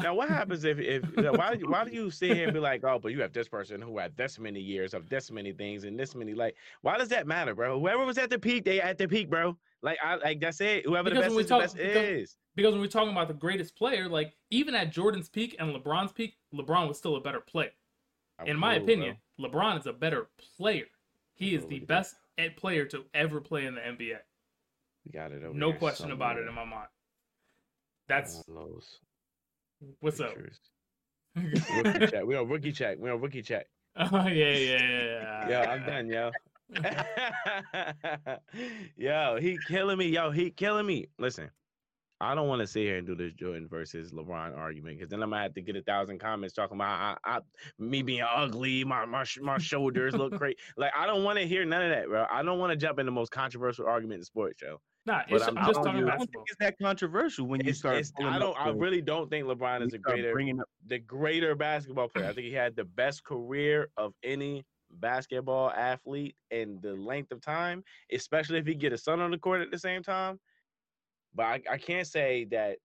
[0.00, 2.60] Now, what happens if if why do you, why do you sit here and be
[2.60, 5.52] like, oh, but you have this person who had this many years of this many
[5.52, 7.78] things and this many like, why does that matter, bro?
[7.78, 9.56] Whoever was at the peak, they at the peak, bro.
[9.82, 10.86] Like, I like that's it.
[10.86, 12.36] Whoever Because the best is, the best because- is.
[12.54, 16.12] Because when we're talking about the greatest player, like even at Jordan's peak and LeBron's
[16.12, 17.70] peak, LeBron was still a better player.
[18.38, 20.28] I'm In my cool, opinion, LeBron is a better
[20.58, 20.84] player.
[21.34, 22.14] He is the at best
[22.56, 24.10] player to ever play in the NBA.
[24.10, 24.18] bro.
[25.06, 26.88] We got it over No question about it in my mind.
[28.06, 28.42] That's
[30.00, 30.34] what's up.
[30.34, 30.60] pictures.
[31.36, 32.24] rookie check.
[32.24, 32.98] We on rookie check.
[32.98, 33.66] We on rookie check.
[33.94, 35.48] Oh yeah, yeah, yeah.
[35.50, 36.30] Yo, I'm done, yo.
[38.96, 40.06] yo, he killing me.
[40.06, 41.08] Yo, he killing me.
[41.18, 41.50] Listen,
[42.22, 45.22] I don't want to sit here and do this Jordan versus LeBron argument because then
[45.22, 47.40] I'm gonna have to get a thousand comments talking about I, I,
[47.78, 50.56] me being ugly, my my my shoulders look crazy.
[50.76, 52.24] Like I don't want to hear none of that, bro.
[52.30, 54.80] I don't want to jump in the most controversial argument in sports, Joe.
[55.04, 57.60] Nah, But it's, I'm I'm just talking you- I don't think it's that controversial when
[57.64, 57.96] you start.
[58.20, 58.56] I don't.
[58.56, 60.68] I really don't think LeBron is a greater bringing up.
[60.86, 62.26] the greater basketball player.
[62.26, 64.64] I think he had the best career of any
[65.00, 67.82] basketball athlete in the length of time,
[68.12, 70.38] especially if he get a son on the court at the same time.
[71.34, 72.76] But I, I can't say that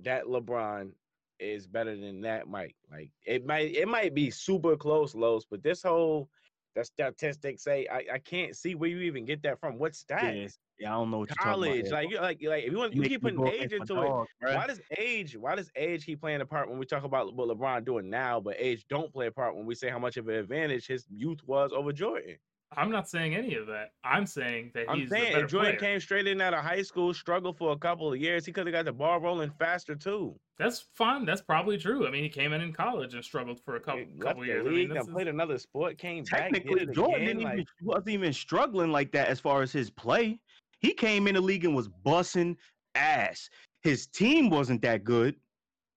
[0.00, 0.90] that LeBron
[1.38, 2.74] is better than that Mike.
[2.90, 6.28] Like it might it might be super close, Los, but this whole
[6.74, 9.78] the statistics say I, I can't see where you even get that from.
[9.78, 10.58] What stats?
[10.78, 12.78] Yeah, yeah, I don't know what you're College, talking like you like like if you
[12.78, 14.08] want You you keep putting age against my into it.
[14.08, 14.26] dog.
[14.40, 15.36] Why does age?
[15.36, 18.40] Why does age keep playing a part when we talk about what LeBron doing now,
[18.40, 21.06] but age don't play a part when we say how much of an advantage his
[21.10, 22.36] youth was over Jordan?
[22.76, 23.92] I'm not saying any of that.
[24.02, 25.92] I'm saying that I'm he's the saying better if Jordan player.
[25.92, 28.66] came straight in out of high school, struggled for a couple of years, he could
[28.66, 30.38] have got the ball rolling faster too.
[30.58, 31.24] That's fine.
[31.24, 32.08] That's probably true.
[32.08, 34.40] I mean, he came in in college and struggled for a couple, He left couple
[34.42, 34.66] the years.
[34.66, 36.40] I mean, and is- played another sport, came back.
[36.50, 39.88] Technically, it Jordan again, didn't even, wasn't even struggling like that as far as his
[39.88, 40.40] play.
[40.80, 42.56] He came in the league and was bussing
[42.94, 43.48] ass.
[43.82, 45.36] His team wasn't that good,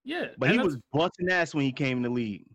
[0.03, 2.45] yeah, but he was busting ass when he came in the league.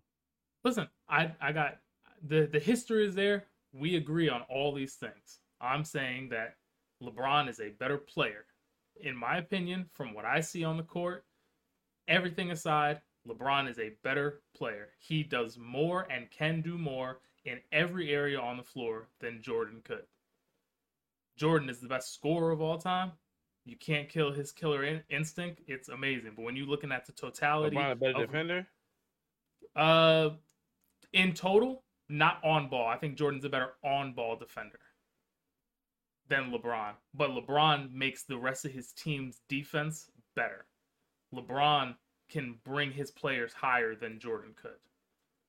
[0.65, 0.89] listen.
[1.09, 1.79] I I got
[2.27, 3.45] the the history is there.
[3.73, 5.41] We agree on all these things.
[5.61, 6.57] I'm saying that
[7.03, 8.47] LeBron is a better player,
[8.97, 9.87] in my opinion.
[9.93, 11.25] From what I see on the court,
[12.09, 14.89] everything aside, LeBron is a better player.
[14.99, 19.83] He does more and can do more in every area on the floor than Jordan
[19.85, 20.07] could.
[21.37, 23.13] Jordan is the best scorer of all time.
[23.65, 25.63] You can't kill his killer in- instinct.
[25.67, 26.33] It's amazing.
[26.37, 28.67] But when you're looking at the totality, LeBron a better of- defender.
[29.75, 30.31] uh,
[31.13, 32.87] in total, not on ball.
[32.89, 34.79] I think Jordan's a better on ball defender
[36.29, 36.93] than LeBron.
[37.15, 40.67] But LeBron makes the rest of his team's defense better.
[41.35, 41.97] LeBron
[42.29, 44.79] can bring his players higher than Jordan could.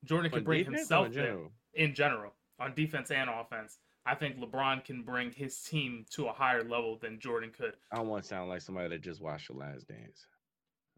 [0.04, 1.52] Jordan can On bring himself in general?
[1.74, 3.78] in general on defense and offense.
[4.06, 7.74] I think LeBron can bring his team to a higher level than Jordan could.
[7.92, 10.26] I don't want to sound like somebody that just watched The Last Dance.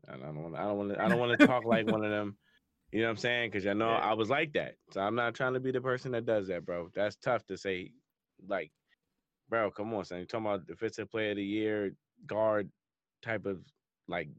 [0.09, 0.55] I don't want.
[0.55, 0.91] I don't want.
[0.95, 2.37] to I don't want to talk like one of them.
[2.91, 3.51] You know what I'm saying?
[3.51, 3.99] Because I know Yeah.
[3.99, 4.77] I was like that.
[4.93, 6.89] So I'm not trying to be the person that does that, bro.
[6.95, 7.93] That's tough to say.
[8.49, 8.71] Like,
[9.51, 10.21] bro, come on, son.
[10.21, 11.93] You talking about defensive player of the year,
[12.27, 12.71] guard
[13.21, 13.59] type of
[14.09, 14.31] like.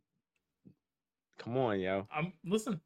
[1.37, 2.07] Come on, yo.
[2.11, 2.81] I'm listen.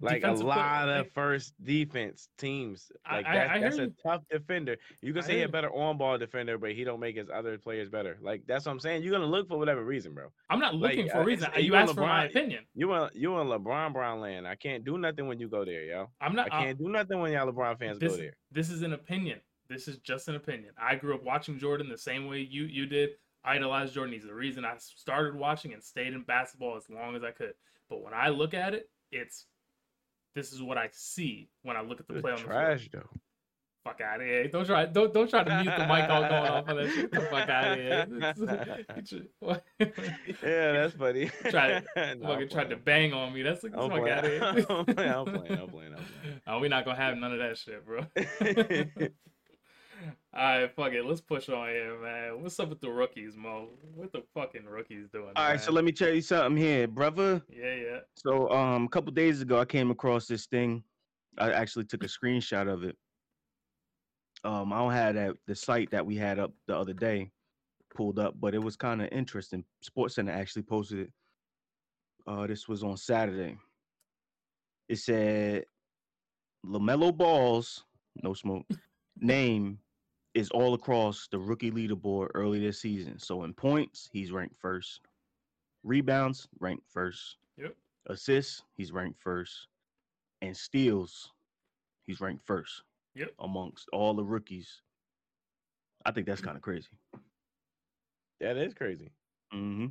[0.00, 2.90] Like a defensive player- lot of first defense teams.
[3.08, 3.94] Like I- that's, I hear that's a you.
[4.02, 4.76] tough defender.
[5.00, 7.56] You can say he a better on ball defender, but he don't make his other
[7.56, 8.18] players better.
[8.20, 9.04] Like that's what I'm saying.
[9.04, 10.28] You're gonna look for whatever reason, bro.
[10.50, 11.50] I'm not like, looking for uh, a reason.
[11.56, 12.64] You you asked for my opinion.
[12.74, 14.46] You in you in LeBron Brown land.
[14.46, 16.08] I can't do nothing when you go there, yo.
[16.20, 16.52] I'm not.
[16.52, 16.64] I not.
[16.64, 18.36] can't do nothing when y'all LeBron fans this, go there.
[18.50, 19.40] This is an opinion.
[19.68, 20.72] This is just an opinion.
[20.80, 23.10] I grew up watching Jordan the same way you you did.
[23.44, 24.14] Idolized Jordan.
[24.14, 27.54] He's the reason I started watching and stayed in basketball as long as I could.
[27.88, 29.46] But when I look at it, it's
[30.34, 32.44] this is what I see when I look at the play on the.
[32.44, 33.08] Trash though.
[33.84, 34.46] Fuck out of here!
[34.46, 34.86] Don't try.
[34.86, 37.10] Don't don't try to mute the mic all going off on that shit.
[37.10, 38.06] The fuck out of here!
[40.42, 41.30] Yeah, that's funny.
[41.50, 43.42] Tried to- No, Fucking tried to bang on me.
[43.42, 44.42] That's like, I'm fuck out of here.
[44.44, 44.54] I'm
[44.84, 45.10] playing.
[45.10, 45.58] I'm playing.
[45.60, 45.94] I'm playing.
[46.46, 48.06] Oh, we're not gonna have none of that shit, bro.
[50.32, 50.46] Playing.
[50.46, 51.04] All right, fuck it.
[51.04, 52.42] Let's push on here, man.
[52.42, 53.68] What's up with the rookies, Mo?
[53.94, 55.32] What the fucking rookies doing?
[55.36, 57.42] All right, so let me tell you something here, brother.
[57.48, 57.98] Yeah, yeah.
[58.16, 60.82] So um a couple days ago I came across this thing.
[61.38, 62.96] I actually took a screenshot of it.
[64.44, 67.30] Um I don't have that the site that we had up the other day
[67.94, 69.64] pulled up, but it was kind of interesting.
[69.82, 71.10] Sports Center actually posted it.
[72.26, 73.56] Uh this was on Saturday.
[74.88, 75.64] It said
[76.66, 77.84] LaMelo Ball's
[78.22, 78.66] no smoke
[79.20, 79.78] name
[80.34, 83.18] is all across the rookie leaderboard early this season.
[83.18, 85.00] So in points, he's ranked first.
[85.84, 87.76] Rebounds, ranked first Yep.
[88.06, 89.68] assists, he's ranked first,
[90.40, 91.32] and steals,
[92.06, 92.82] he's ranked first.
[93.14, 93.34] Yep.
[93.40, 94.80] Amongst all the rookies,
[96.06, 96.88] I think that's kind of crazy.
[98.40, 99.10] That is crazy.
[99.52, 99.88] Mm-hmm.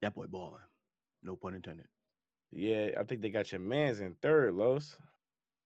[0.00, 0.60] That boy balling.
[1.22, 1.88] No pun intended.
[2.52, 4.96] Yeah, I think they got your man's in third, Los.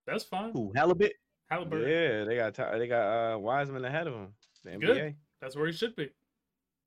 [0.07, 0.53] That's fine.
[0.53, 1.13] Who Halibut?
[1.51, 1.89] Halliburton.
[1.89, 4.29] Yeah, they got they got uh, Wiseman ahead of him.
[4.65, 4.97] Good.
[5.41, 6.11] That's where he should be.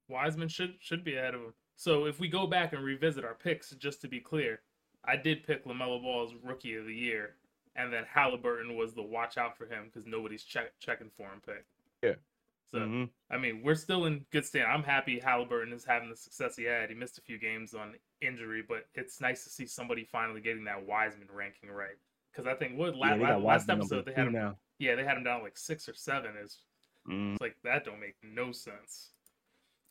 [0.08, 1.54] Wiseman should should be ahead of him.
[1.78, 4.62] So if we go back and revisit our picks, just to be clear,
[5.06, 7.36] I did pick Lamelo Ball as rookie of the year,
[7.76, 11.42] and then Halliburton was the watch out for him because nobody's check, checking for him
[11.46, 11.66] pick.
[12.04, 12.16] Yeah.
[12.72, 13.10] So Mhm.
[13.30, 14.68] I mean, we're still in good stand.
[14.72, 16.90] I'm happy Halliburton is having the success he had.
[16.90, 20.64] He missed a few games on injury, but it's nice to see somebody finally getting
[20.66, 21.98] that Wiseman ranking right.
[22.32, 24.34] Because I think what la- Yeah, they la- got last episode they had him.
[24.34, 24.58] now.
[24.80, 26.36] Yeah, they had him down like six or seven.
[26.38, 26.64] Is
[27.08, 27.34] Mhm.
[27.34, 29.12] it's like that don't make no sense.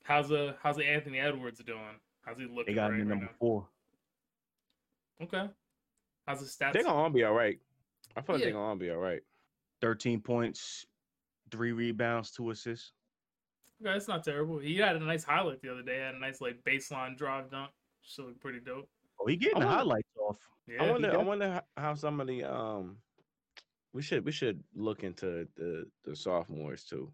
[0.05, 2.01] How's uh how's the Anthony Edwards doing?
[2.22, 2.55] How's he looking?
[2.55, 3.36] They looking got right, him in right number now?
[3.38, 3.68] four.
[5.20, 5.51] Okay.
[6.26, 6.72] How's his stats?
[6.72, 7.61] They're gonna all be all right.
[8.16, 8.47] I feel like Yeah.
[8.47, 9.22] they're gonna all be all right.
[9.80, 10.86] 13 points,
[11.51, 12.93] three rebounds, two assists.
[13.82, 14.59] Okay, that's not terrible.
[14.59, 15.99] He had a nice highlight the other day.
[15.99, 17.72] Had a nice like baseline drive dunk.
[18.03, 18.88] Still look pretty dope.
[19.21, 20.39] Oh, he getting I the wonder- highlights off.
[20.66, 20.83] Yeah.
[20.85, 21.12] I wonder.
[21.12, 22.97] I wonder how some of the um.
[23.93, 27.12] We should we should look into the the sophomores too.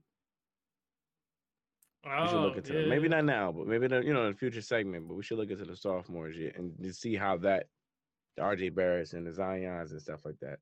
[2.04, 2.88] We should look Oh, into them.
[2.88, 5.08] Maybe not now, but maybe the, you know in the future segment.
[5.08, 7.66] But we should look into the sophomores yet and see how that
[8.36, 10.58] the RJ Barretts and the Zion's and stuff like that.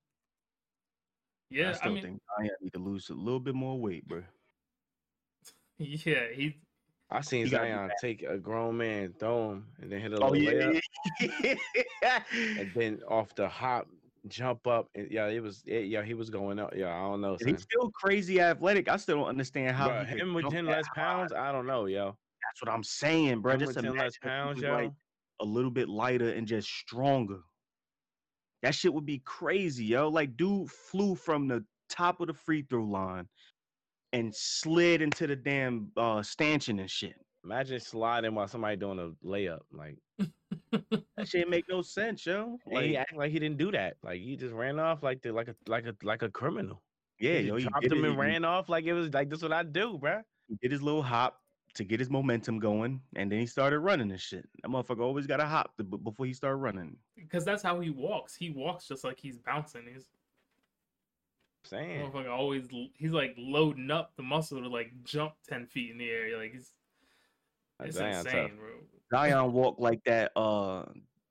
[1.51, 4.23] Yeah, I, still mean, think Zion need to lose a little bit more weight, bro.
[5.79, 6.61] yeah, he
[7.11, 10.13] I seen He gotta be Zion take a grown man, throw him, and then hit
[10.13, 10.81] a Oh yeah,
[11.21, 11.59] layup,
[12.59, 13.87] and then off the hop
[14.29, 14.89] jump up.
[14.95, 15.63] And, yeah, it was.
[15.67, 16.75] It, yeah, he was going up.
[16.77, 17.37] Yeah, I don't know.
[17.45, 18.89] He's still crazy athletic.
[18.89, 21.03] I still don't understand how could him with ten less high.
[21.03, 21.33] pounds.
[21.33, 22.17] I don't know, yo.
[22.43, 23.55] That's what I'm saying, bro.
[23.55, 24.73] Him Just ten less imagine if he pounds, yo.
[24.73, 24.93] like
[25.41, 27.41] a little bit lighter and just stronger.
[28.63, 30.09] That shit would be crazy, yo.
[30.09, 33.29] Like, dude flew from the top of the free throw line
[34.15, 37.15] and slid into the damn uh, stanchion and shit.
[37.45, 39.61] Imagine sliding while somebody doing a layup.
[39.71, 39.97] Like,
[40.73, 42.59] That shit make no sense, yo.
[42.67, 43.97] and he Like, act like he didn't do that.
[44.03, 46.83] Like he just ran off like the like a like a like a criminal.
[47.21, 49.29] yeah, he yo, he dropped him it, and he- ran off like it was like
[49.31, 50.23] this what I do, bruh.
[50.49, 51.41] he did his little hop
[51.75, 54.49] to get his momentum going, and then he started running and shit.
[54.63, 56.97] That motherfucker always got to hop to, before he started running.
[57.17, 58.35] because that's how he walks.
[58.37, 59.83] He walks just like he's bouncing.
[59.93, 60.09] He's
[61.67, 62.01] saying.
[62.11, 66.11] motherfucker always he's like loading up the muscle to like jump ten feet in the
[66.11, 66.37] air.
[66.39, 66.73] Like he's
[67.83, 68.59] it's Zion insane, tough.
[68.59, 69.19] bro.
[69.19, 70.85] Zion walk like that uh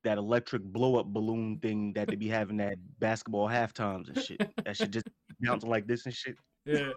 [0.03, 4.19] that electric blow up balloon thing that they be having at basketball half times and
[4.21, 4.51] shit.
[4.65, 5.07] That should just
[5.41, 6.35] bounce like this and shit.
[6.65, 6.89] Yeah,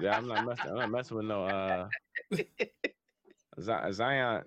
[0.00, 0.70] Yeah, I'm not messing.
[0.70, 1.88] I'm not messing with no uh
[3.60, 4.42] Zi- Zion.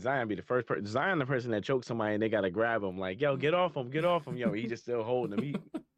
[0.00, 0.86] Zion be the first person.
[0.86, 2.98] Zion the person that chokes somebody and they gotta grab him.
[2.98, 4.36] Like, yo, get off him, get off him.
[4.36, 5.44] Yo, he just still holding him.
[5.44, 5.54] He,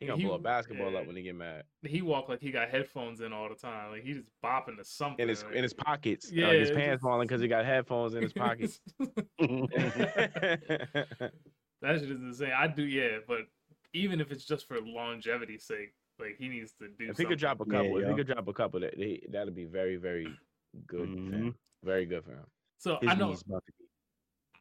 [0.00, 0.98] he gonna He- blow a basketball yeah.
[0.98, 1.64] up when he get mad.
[1.82, 3.90] he walk like he got headphones in all the time.
[3.92, 5.22] Like he just bopping to something.
[5.22, 6.30] In his like- in his pockets.
[6.30, 8.80] Yeah, like his pants just- falling because he got headphones in his pockets.
[9.38, 11.30] that
[11.82, 12.52] shit is insane.
[12.56, 13.40] I do, yeah, but
[13.92, 17.10] even if it's just for longevity's sake, like he needs to do.
[17.10, 18.94] if he could drop a Yeah, couple, if he could drop a couple, that
[19.30, 20.26] that'd be very, very
[20.86, 21.30] good for him.
[21.32, 21.48] Mm-hmm.
[21.84, 22.46] Very good for him.
[22.78, 23.85] So His I know, knees about to be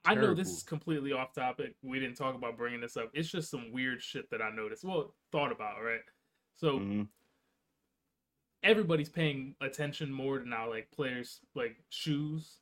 [0.05, 1.75] I know this is completely off topic.
[1.81, 3.09] We didn't talk about bringing this up.
[3.13, 4.83] It's just some weird shit that I noticed.
[4.83, 6.01] Well, thought about, right?
[6.55, 7.09] So Mhm.
[8.63, 12.61] everybody's paying attention more to now, like players like shoes,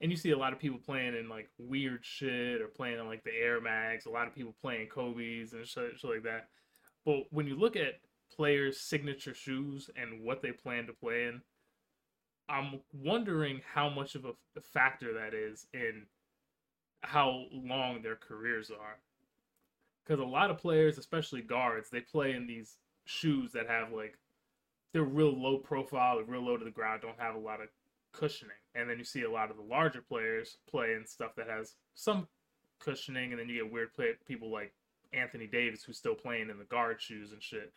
[0.00, 3.06] and you see a lot of people playing in like weird shit or playing in
[3.06, 4.06] like the Air Max.
[4.06, 6.50] A lot of people playing Kobe's and shit, shit like that.
[7.04, 8.00] But when you look at
[8.30, 11.42] players' signature shoes and what they plan to play in,
[12.48, 16.06] I'm wondering how much of a factor that is in
[17.06, 18.98] how long their careers are.
[20.02, 24.18] Because a lot of players, especially guards, they play in these shoes that have like
[24.92, 27.68] they're real low profile, they're real low to the ground, don't have a lot of
[28.12, 28.56] cushioning.
[28.74, 31.74] And then you see a lot of the larger players play in stuff that has
[31.94, 32.26] some
[32.78, 34.74] cushioning, and then you get weird play- people like
[35.12, 37.72] Anthony Davis who's still playing in the guard shoes and shit.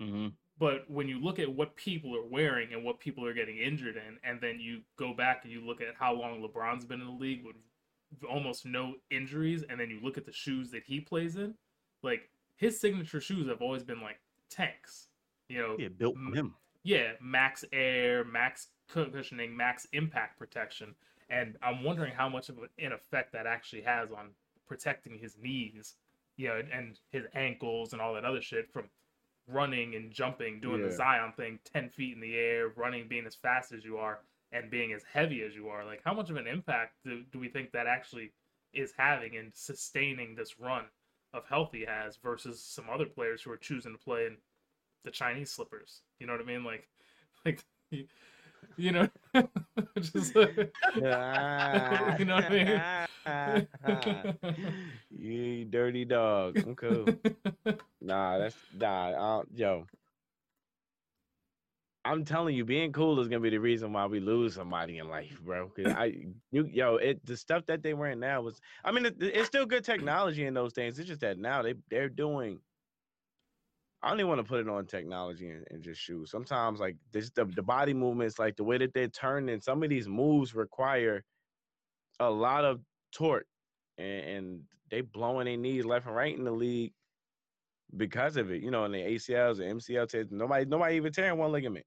[0.00, 0.32] Mhm.
[0.58, 3.96] But when you look at what people are wearing and what people are getting injured
[3.96, 7.06] in, and then you go back and you look at how long LeBron's been in
[7.06, 7.56] the league with
[8.28, 11.54] almost no injuries, and then you look at the shoes that he plays in,
[12.02, 15.08] like his signature shoes have always been like tanks.
[15.48, 16.54] You know, Yeah, built him.
[16.82, 20.94] yeah, max air, max cu- cushioning, max impact protection.
[21.28, 24.30] And I'm wondering how much of an effect that actually has on
[24.66, 25.96] protecting his knees,
[26.36, 28.84] you know, and his ankles and all that other shit from
[29.48, 30.94] running and jumping, doing the Yeah.
[30.96, 34.20] Zion thing 10 feet in the air, running, being as fast as you are,
[34.52, 35.84] and being as heavy as you are.
[35.84, 38.32] Like, how much of an impact do, do we think that actually
[38.72, 40.84] is having in sustaining this run
[41.34, 44.36] of health he has versus some other players who are choosing to play in
[45.04, 46.02] the Chinese slippers.
[46.18, 46.64] You know what I mean?
[46.64, 46.88] Like,
[47.44, 48.06] like, you,
[48.76, 49.08] you know,
[50.00, 52.88] just like, you know what I
[53.26, 53.68] mean?
[55.10, 56.58] you dirty dog.
[56.58, 57.06] I'm cool.
[58.00, 59.38] Nah, that's nah.
[59.38, 59.86] Uh, yo,
[62.04, 65.08] I'm telling you, being cool is gonna be the reason why we lose somebody in
[65.08, 65.68] life, bro.
[65.70, 66.06] 'Cause I,
[66.50, 68.60] you, yo, it the stuff that they wearing now was.
[68.84, 70.98] I mean, it, it's still good technology in those things.
[70.98, 72.62] It's just that now they they're doing.
[74.02, 76.30] I don't even want to put it on technology and, and just shoes.
[76.30, 79.60] Sometimes like this, the the body movements, like the way that they're turning.
[79.60, 81.24] Some of these moves require
[82.20, 82.82] a lot of
[83.12, 83.46] torque,
[83.98, 86.94] and, and they blowing their knees left and right in the league
[87.96, 88.62] because of it.
[88.62, 90.28] You know, and the ACLs and MCL tears.
[90.30, 91.86] Nobody, nobody even tearing one ligament.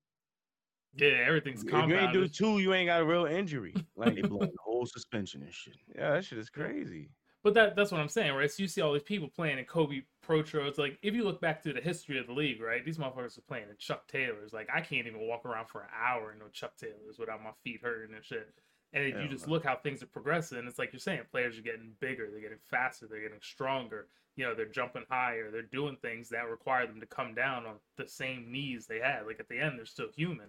[0.96, 3.74] yeah, everything's If you ain't do two, you ain't got a real injury.
[3.98, 5.78] Like, They blowing the whole suspension and shit.
[5.96, 7.10] yeah, that shit is crazy.
[7.44, 8.52] But that that's what I'm saying, right?
[8.52, 10.78] So you see all these people playing in Kobe Protros.
[10.78, 12.84] Like, if you look back through the history of the league, right?
[12.84, 14.52] These motherfuckers are playing in Chuck Taylors.
[14.52, 17.52] Like, I can't even walk around for an hour in no Chuck Taylors without my
[17.64, 18.50] feet hurting and shit.
[18.94, 19.54] And if you just no.
[19.54, 22.58] look how things are progressing, it's like you're saying, players are getting bigger, they're getting
[22.70, 24.08] faster, they're getting stronger.
[24.36, 27.76] You know, they're jumping higher, they're doing things that require them to come down on
[27.98, 29.26] the same knees they had.
[29.26, 30.48] Like at the end, they're still human.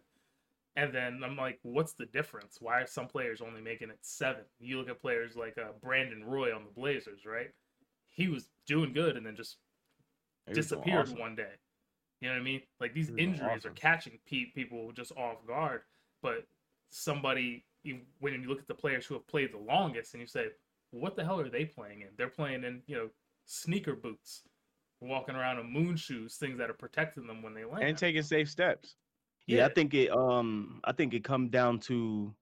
[0.75, 2.59] And then I'm like, what's the difference?
[2.61, 4.43] Why are some players only making it seven?
[4.59, 7.51] You look at players like uh, Brandon Roy on the Blazers, right?
[8.09, 9.57] He was doing good and then just
[10.47, 11.19] He disappeared awesome.
[11.19, 11.53] one day.
[12.21, 12.63] You know what I mean?
[12.81, 15.83] Like these He was doing injuries are catching pe- people just off guard.
[16.23, 16.47] But
[16.91, 20.27] somebody, you, when you look at the players who have played the longest, and you
[20.27, 20.47] say,
[20.91, 22.09] what the hell are they playing in?
[22.19, 23.09] They're playing in, you know,
[23.47, 24.43] sneaker boots,
[25.01, 27.83] walking around in moon shoes, things that are protecting them when they land.
[27.85, 28.97] and taking safe steps.
[29.47, 29.67] Yeah, Yeah.
[29.67, 32.35] I think it um I think it come down to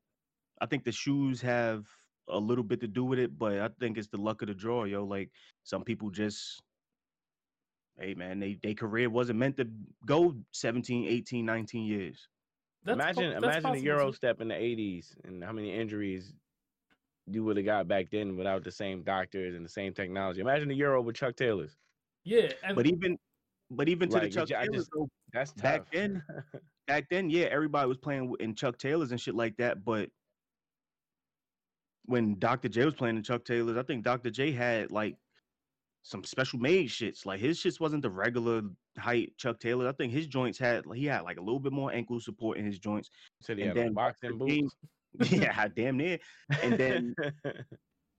[0.60, 1.86] I think the shoes have
[2.28, 4.54] a little bit to do with it, but I think it's the luck of the
[4.54, 5.04] draw, yo.
[5.04, 5.30] Like
[5.62, 6.62] some people just
[7.98, 9.68] hey man, they their career wasn't meant to
[10.06, 12.28] go 17, 18, 19 years.
[12.84, 14.16] That's po- imagine that's imagine the Euro too.
[14.16, 16.32] step in the '80s and how many injuries
[17.26, 20.40] you would have got back then without the same doctors and the same technology.
[20.40, 21.76] Imagine the Euro with Chuck Taylors.
[22.24, 23.18] Yeah, and But even
[23.70, 25.62] but even to Like, the Chuck I Taylors, just- though, That's tough.
[25.62, 26.22] Back then,
[26.86, 29.84] back then, yeah, everybody was playing in Chuck Taylors and shit like that.
[29.84, 30.10] But
[32.06, 32.68] when Dr.
[32.68, 34.30] J was playing in Chuck Taylors, I think Dr.
[34.30, 35.16] J had like
[36.02, 37.24] some special made shits.
[37.24, 38.62] Like his shits wasn't the regular
[38.98, 39.88] height Chuck Taylor.
[39.88, 42.66] I think his joints had he had like a little bit more ankle support in
[42.66, 43.08] his joints.
[43.40, 44.74] so they and had like then boxing the boots.
[45.20, 46.18] Yeah, damn near.
[46.62, 47.14] And then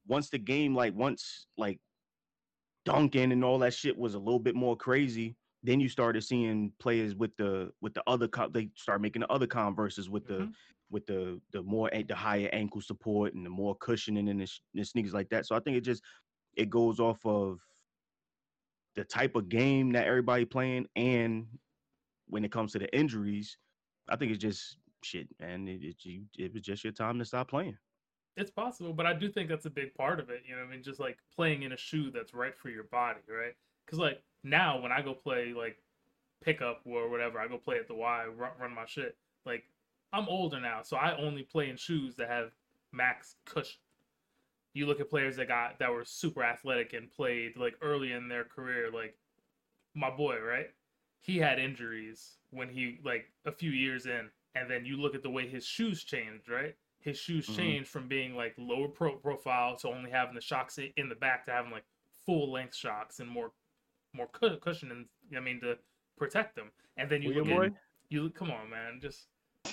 [0.08, 1.80] once the game, like once like
[2.86, 6.72] Duncan and all that shit was a little bit more crazy, then you started seeing
[6.80, 10.40] players with the with the other co- they start making the other converses with the
[10.40, 10.54] Mhm.
[10.92, 14.62] with the the more the higher ankle support and the more cushioning and the, sh-
[14.74, 15.48] the sneakers like that.
[15.48, 16.04] So I think it just
[16.56, 17.60] it goes off of
[18.94, 21.48] the type of game that everybody playing and
[22.28, 23.58] when it comes to the injuries,
[24.08, 25.68] I think it's just shit, man.
[25.68, 27.78] It, it, you, it was just your time to stop playing.
[28.38, 30.44] it's possible, but I do think that's a big part of it.
[30.48, 33.22] You know, I mean, just like playing in a shoe that's right for your body,
[33.30, 33.56] right?
[33.86, 35.78] Because like now, when I go play like
[36.44, 39.18] pickup or whatever, I go play at the Y, run, run my shit.
[39.46, 39.64] Like
[40.14, 42.52] I'm older now, so I only play in shoes that have
[42.92, 43.80] max cushion.
[44.74, 48.28] You look at players that got that were super athletic and played like early in
[48.28, 49.16] their career, like
[49.94, 50.68] my boy, right?
[51.22, 55.22] He had injuries when he like a few years in, and then you look at
[55.24, 56.76] the way his shoes changed, right?
[57.00, 57.56] His shoes Mhm.
[57.56, 61.46] changed from being like lower pro- profile to only having the shocks in the back
[61.46, 61.86] to having like
[62.26, 63.52] full length shocks and more
[64.14, 65.78] more cu- cushion and I mean to
[66.18, 66.72] protect them.
[66.98, 67.66] And then you Who your look boy?
[67.66, 67.74] at
[68.10, 69.28] you look, come on, man, just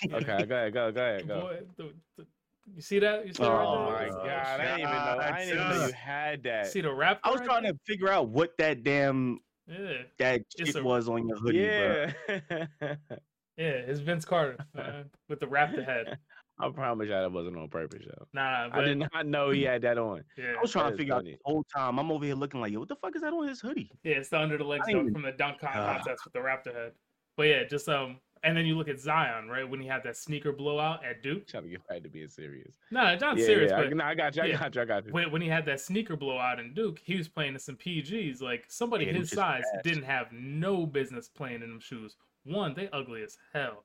[0.04, 1.40] Okay, go ahead, go, go ahead, go.
[1.42, 2.26] boy, the, the,
[2.74, 3.26] you see that?
[3.26, 5.18] You see Oh right Oh my Oh, god, I didn't even know.
[5.20, 6.66] I didn't even know you had that.
[6.68, 7.20] See the raptor?
[7.24, 7.72] I was right trying there?
[7.72, 11.66] to figure out what that damn Yeah, that It's shit a- was on your hoodie,
[11.66, 12.06] bro.
[12.50, 12.96] yeah.
[13.56, 16.18] yeah, it's Vince Carter man, with the raptor head.
[16.58, 18.26] I promise you that wasn't on purpose, yo.
[18.34, 20.22] Nah, but I did not know he had that on.
[20.38, 21.32] yeah, I was trying to is figure out funny.
[21.32, 21.98] the whole time.
[21.98, 23.90] I'm over here looking like, yo, what the fuck is that on his hoodie?
[24.04, 26.38] yeah, it's the under the leg I stuff from the dunk con- contest with the
[26.38, 26.92] raptor head.
[27.36, 29.68] But yeah, just um, and then you look at Zion, right?
[29.68, 31.46] When he had that sneaker blowout at Duke.
[31.46, 32.76] Trying to get back to being serious.
[32.90, 34.42] No, it's not yeah, serious, yeah, I, but no, I got you.
[34.42, 34.58] I yeah.
[34.58, 34.82] got you.
[34.82, 35.12] I got you.
[35.12, 38.42] when, when he had that sneaker blowout in Duke, he was playing in some PGs.
[38.42, 39.82] Like somebody Yeah, his size ass.
[39.84, 42.16] didn't have no business playing in them shoes.
[42.44, 43.84] One, they ugly as hell,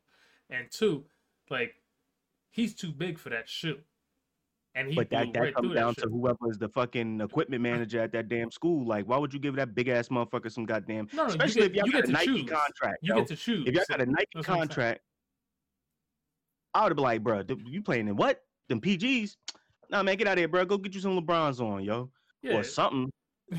[0.49, 1.05] and two,
[1.49, 1.75] like
[2.49, 3.77] he's too big for that shoe.
[4.75, 7.61] And he but that, that right comes down that to whoever is the fucking equipment
[7.63, 8.85] manager at that damn school.
[8.85, 11.07] Like, why would you give that big ass motherfucker some goddamn?
[11.13, 12.49] No, no, you especially get- if y'all you got get a Nike choose.
[12.51, 12.97] contract.
[13.01, 13.15] You yo.
[13.19, 13.67] get to choose.
[13.67, 14.67] if y'all so- got a Nike that's what I'm saying.
[14.67, 15.01] contract,
[16.73, 18.43] I would have been like, bro, you playing in what?
[18.69, 19.35] Them PGs?
[19.89, 20.65] Nah, man, get out of here, bro.
[20.65, 22.11] Go get you some LeBrons on, yo,
[22.43, 23.09] yeah, or something.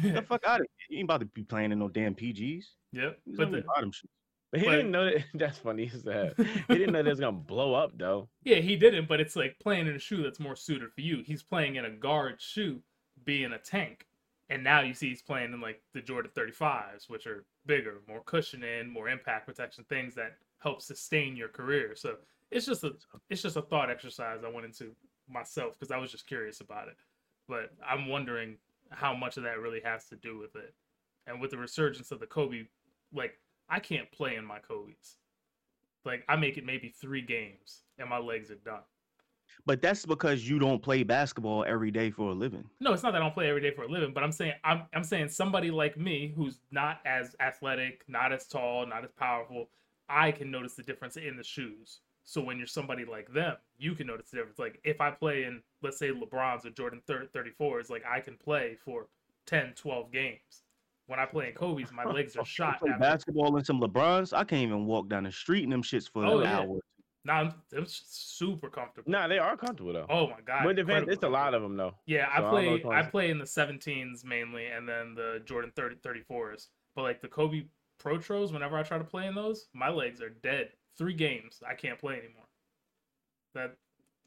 [0.03, 0.87] Get the fuck out of here.
[0.91, 2.65] You ain't about to be playing in no damn PGs.
[2.93, 3.19] yep.
[3.27, 4.11] But the bottom shit.
[4.51, 5.25] But he but- didn't know that.
[5.35, 6.31] That's funny as hell.
[6.37, 8.29] He didn't know that was gonna blow up though.
[8.45, 9.09] yeah, he didn't.
[9.09, 11.23] But it's like playing in a shoe that's more suited for you.
[11.25, 12.81] He's playing in a guard shoe,
[13.25, 14.07] being a tank,
[14.49, 18.23] and now you see he's playing in like the Jordan 35s, which are bigger, more
[18.23, 21.95] cushioning, more impact protection, things that help sustain your career.
[21.95, 22.17] So
[22.51, 22.93] it's just a
[23.29, 24.95] it's just a thought exercise I went into
[25.29, 26.97] myself because I was just curious about it.
[27.49, 28.57] But I'm wondering
[28.91, 30.73] how much of that really has to do with it,
[31.27, 32.65] and with the resurgence of the Kobe,
[33.13, 33.39] like
[33.69, 35.16] I can't play in my Kobe's.
[36.05, 38.83] Like I make it maybe three games and my legs are done.
[39.66, 42.65] But that's because you don't play basketball every day for a living.
[42.81, 44.55] No, it's not that I don't play every day for a living, but I'm saying
[44.65, 49.11] I'm I'm saying somebody like me who's not as athletic, not as tall, not as
[49.12, 49.69] powerful,
[50.09, 52.01] I can notice the difference in the shoes.
[52.24, 54.59] So when you're somebody like them, you can notice the difference.
[54.59, 58.77] Like if I play in let's say LeBron's or Jordan 34s, like I can play
[58.85, 59.09] for
[59.47, 60.62] 10, 12 games.
[61.09, 62.80] When I play in Kobe's, my legs are shot.
[62.80, 64.36] Play After, basketball and some LeBrons.
[64.36, 66.59] I can't even walk down the street in them shits for Oh, an yeah.
[66.59, 66.80] hour.
[67.24, 69.10] nah, I'm, I'm super comfortable.
[69.10, 70.06] Nah, they are comfortable though.
[70.10, 70.64] Oh my god!
[70.64, 71.09] but depends.
[71.09, 71.94] incredible It's a lot of them though.
[72.05, 74.86] Yeah, So I I don't know play which I play in the 17s mainly and
[74.86, 76.66] then the Jordan 30 34s.
[76.94, 77.64] But like the Kobe
[77.98, 80.72] Protros, whenever I try to play in those, my legs are dead.
[80.98, 82.44] Three games, I can't play anymore.
[83.55, 83.76] That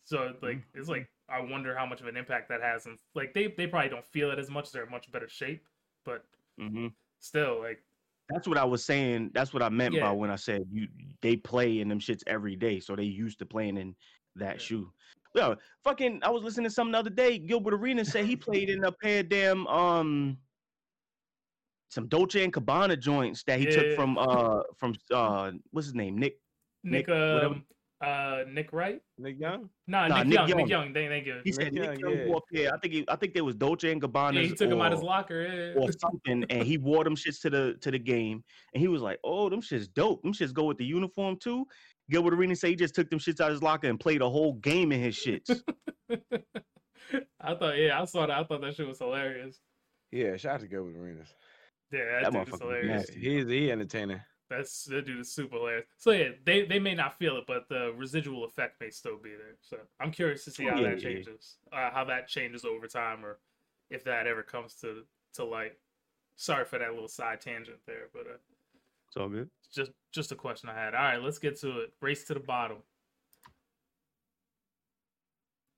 [0.03, 0.63] so like mm.
[0.73, 3.67] it's like I wonder how much of an impact that has and like they they
[3.67, 5.67] probably don't feel it as much, they're in much better shape,
[6.05, 6.25] but
[6.59, 6.87] hmm
[7.19, 7.83] still like
[8.29, 9.31] That's what I was saying.
[9.33, 10.01] That's what I meant Yeah.
[10.01, 10.87] by when I said you
[11.21, 13.95] they play in them shits every day, so they used to playing in
[14.35, 14.57] that Yeah.
[14.65, 14.93] shoe.
[15.35, 17.37] Yo, fucking, I was listening to something the other day.
[17.39, 20.37] Gilbert Arenas said he played in a pair of damn um
[21.89, 23.71] some Dolce and Gabbana joints that he Yeah.
[23.71, 26.39] took from uh from uh what's his name Nick.
[26.83, 27.55] Nick, Nick- whatever.
[27.55, 27.65] um,
[28.01, 29.01] uh, Nick Wright?
[29.17, 29.69] Nick Young.
[29.87, 30.47] Nah, Nah, Nick, Nick Young.
[30.49, 30.57] Young.
[30.57, 30.93] Nick Young.
[30.93, 31.41] Thank, thank you.
[31.43, 32.25] He Yeah, said Young, Nick Young yeah.
[32.27, 32.73] wore a pair.
[32.73, 34.41] I think he, I think they was Dolce and Gabbana.
[34.43, 35.41] he took him out his locker.
[35.75, 35.81] Yeah.
[35.81, 39.01] or something, and he wore them shits to the to the game, and he was
[39.01, 40.23] like, "Oh, them shits dope.
[40.23, 41.65] Them shits go with the uniform too."
[42.09, 44.29] Gilbert Arenas say he just took them shits out of his locker and played a
[44.29, 45.61] whole game in his shits.
[47.41, 48.37] I thought, yeah, I saw that.
[48.37, 49.59] I thought that shit was hilarious.
[50.11, 51.33] Yeah, shout out to Gilbert Arenas.
[51.91, 53.07] Yeah, that, That dude is was hilarious.
[53.09, 53.19] nasty.
[53.19, 54.21] He's he entertaining.
[54.51, 55.85] That's that dude is super hilarious.
[55.97, 59.29] So yeah, they they may not feel it, but the residual effect may still be
[59.29, 59.55] there.
[59.61, 61.15] So I'm curious to see Oh, how yeah, that yeah, yeah.
[61.15, 63.39] changes, uh, how that changes over time, or
[63.89, 65.03] if that ever comes to
[65.35, 65.77] to light.
[66.35, 68.37] Sorry for that little side tangent there, but uh,
[69.07, 69.49] It's all good.
[69.73, 70.93] just just a question I had.
[70.95, 71.93] All right, let's get to it.
[72.01, 72.77] Race to the bottom.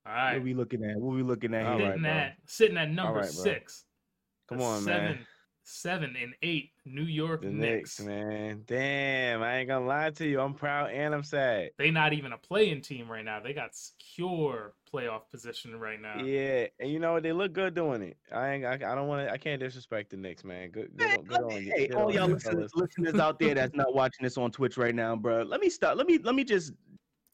[0.05, 0.97] All right, What we looking at?
[0.97, 1.89] What we looking at All here?
[1.89, 2.11] right, sitting bro.
[2.11, 3.85] at sitting at number right, six.
[4.49, 5.27] Come on, seven, man.
[5.65, 7.99] Seven and eight, New York The Knicks.
[7.99, 8.63] Knicks, man.
[8.65, 10.41] Damn, I ain't gonna lie to you.
[10.41, 11.69] I'm proud and I'm sad.
[11.77, 13.39] They not even a playing team right now.
[13.39, 16.21] They got secure playoff position right now.
[16.21, 17.23] Yeah, and you know what?
[17.23, 18.17] They look good doing it.
[18.31, 18.65] I ain't.
[18.65, 19.31] I, I don't want to.
[19.33, 20.69] I can't disrespect the Knicks, man.
[20.69, 23.15] Good, good, Man, on- good let on me- hey, Good all on y'all listeners, listeners
[23.15, 25.43] out there that's not watching this on Twitch right now, bro.
[25.43, 25.95] Let me start.
[25.97, 26.73] Let me let me just,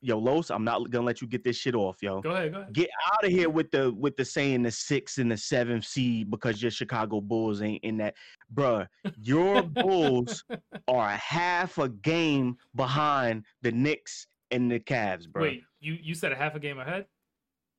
[0.02, 0.50] yo, Los.
[0.50, 2.22] I'm not gonna let you get this shit off, yo.
[2.22, 2.74] Go ahead, go ahead.
[2.74, 6.30] Get out of here with the with the saying the sixth and the seventh seed
[6.32, 8.16] because your Chicago Bulls ain't in that,
[8.54, 8.88] bruh.
[9.22, 10.44] Your Bulls
[10.88, 15.44] are a half a game behind the Knicks and the Cavs, bro.
[15.44, 17.06] Wait, you you said a half a game ahead?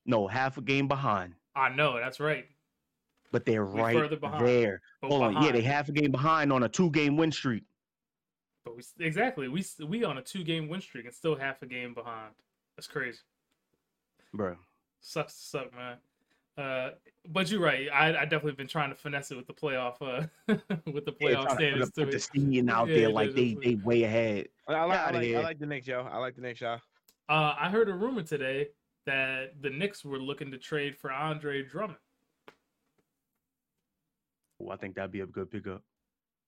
[0.06, 2.46] No, half a game behind, I know that's right.
[3.32, 4.46] but they're We right behind.
[4.46, 4.80] there.
[5.02, 5.64] Hold on, yeah, they behind.
[5.66, 7.64] half a game behind on a two game win streak.
[8.96, 11.66] But we exactly we we on a two game win streak and still half a
[11.66, 12.32] game behind.
[12.76, 13.18] That's crazy.
[14.32, 14.56] Bro,
[15.00, 15.96] Sucks to suck, man.
[16.58, 16.90] Uh,
[17.28, 17.88] but you're right.
[17.92, 20.26] I, I definitely been trying to finesse it with the playoff uh
[20.92, 22.94] with the Yeah, playoff trying to put, standings the- put to the seeding out Yeah,
[22.94, 24.48] there they like they they way ahead.
[24.68, 26.06] I like, I like, I like the Knicks, y'all.
[26.10, 26.80] I like the Knicks, y'all.
[27.28, 28.68] Uh, I heard a rumor today
[29.06, 31.98] that the Knicks were looking to trade for Andre Drummond.
[34.60, 35.82] Oh, I think that'd be a good pickup.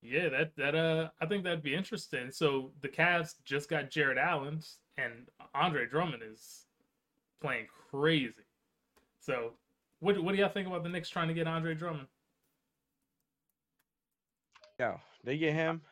[0.03, 2.31] Yeah, that that uh, I think that'd be interesting.
[2.33, 4.61] So the Cavs just got Jarrett Allen,
[4.99, 6.67] and Andre Drummond is
[7.41, 8.35] playing crazy.
[9.21, 9.53] So,
[10.01, 12.09] what what do y'all think about the Knicks trying to get Andre Drummond?
[14.81, 15.83] Yeah, they get him.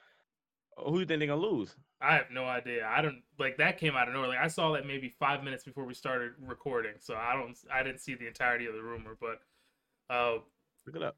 [0.76, 1.76] Who do you think they gonna lose?
[2.00, 2.86] I have no idea.
[2.88, 4.30] I don't like that came out of nowhere.
[4.30, 7.84] Like I saw that maybe five minutes before we started recording, so I don't I
[7.84, 9.42] didn't see the entirety of the rumor, but
[10.12, 10.38] uh,
[10.86, 11.16] Look it up.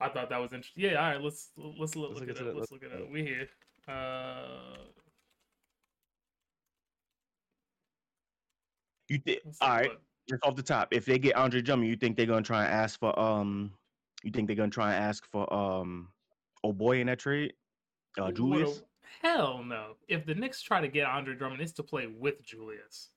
[0.00, 0.84] I thought that was interesting.
[0.84, 2.46] Yeah, all right, let's let's look, Let's look look it up.
[2.48, 3.10] it, Let's look it look it up.
[3.10, 3.48] We here.
[3.88, 4.76] Uh,
[9.08, 9.40] You think?
[9.60, 9.90] All right,
[10.28, 12.72] just off the top, if they get Andre Drummond, you think they're gonna try and
[12.72, 13.72] ask for um?
[14.22, 16.08] You think they're gonna try and ask for um?
[16.62, 17.54] Oh boy, in that trade,
[18.18, 18.82] uh, What a- Julius.
[19.22, 19.96] Hell no.
[20.06, 23.10] If the Knicks try to get Andre Drummond, it's to play with Julius.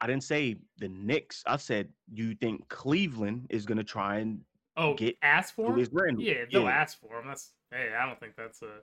[0.00, 1.42] I didn't say the Knicks.
[1.46, 4.40] I said you think Cleveland is gonna try and
[4.76, 5.78] Oh, Get ask for him?
[6.20, 7.26] Yeah, they'll ask for him.
[7.26, 8.80] That's hey, I don't think that's a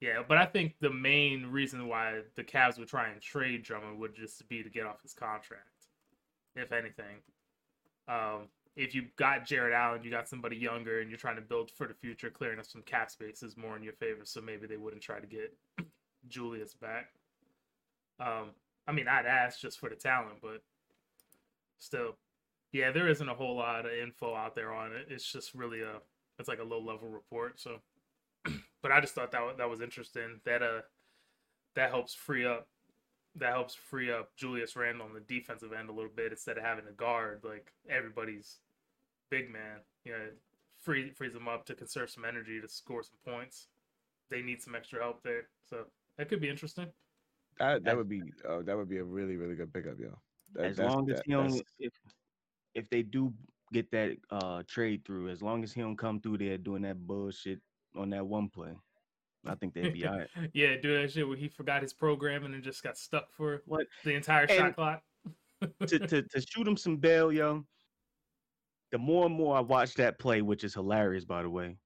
[0.00, 3.98] yeah, but I think the main reason why the Cavs would try and trade Drummond
[3.98, 5.88] would just be to get off his contract,
[6.56, 7.16] if anything.
[8.08, 11.70] Um, if you got Jarrett Allen, you got somebody younger, and you're trying to build
[11.70, 14.22] for the future, clearing up some cap space is more in your favor.
[14.24, 15.54] So maybe they wouldn't try to get
[16.28, 17.10] Julius back.
[18.18, 18.52] Um,
[18.86, 20.62] I mean, I'd ask just for the talent, but
[21.78, 22.16] still,
[22.72, 25.06] yeah, there isn't a whole lot of info out there on it.
[25.08, 26.00] It's just really a
[26.38, 27.60] it's like a low level report.
[27.60, 27.80] So,
[28.82, 30.40] but I just thought that that was interesting.
[30.44, 30.80] That uh,
[31.74, 32.68] that helps free up
[33.36, 36.64] that helps free up Julius Randle on the defensive end a little bit instead of
[36.64, 38.58] having a guard like everybody's
[39.30, 39.78] big man.
[40.04, 40.18] You know,
[40.80, 43.68] free frees them up to conserve some energy to score some points.
[44.30, 45.86] They need some extra help there, so
[46.16, 46.86] that could be interesting.
[47.58, 50.16] That that would be uh, that would be a really really good pickup, yo.
[50.54, 51.92] That- as long as that- he don't, if
[52.74, 53.32] if they do
[53.72, 57.06] get that uh trade through, as long as he don't come through there doing that
[57.06, 57.60] bullshit
[57.96, 58.74] on that one play,
[59.46, 60.28] I think they'd be all right.
[60.54, 63.86] yeah, do that shit where he forgot his programming and just got stuck for What?
[64.04, 65.02] the entire shot clock.
[65.86, 67.64] to, to to shoot him some bail, yo.
[68.92, 71.76] The more and more I watch that play, which is hilarious, by the way,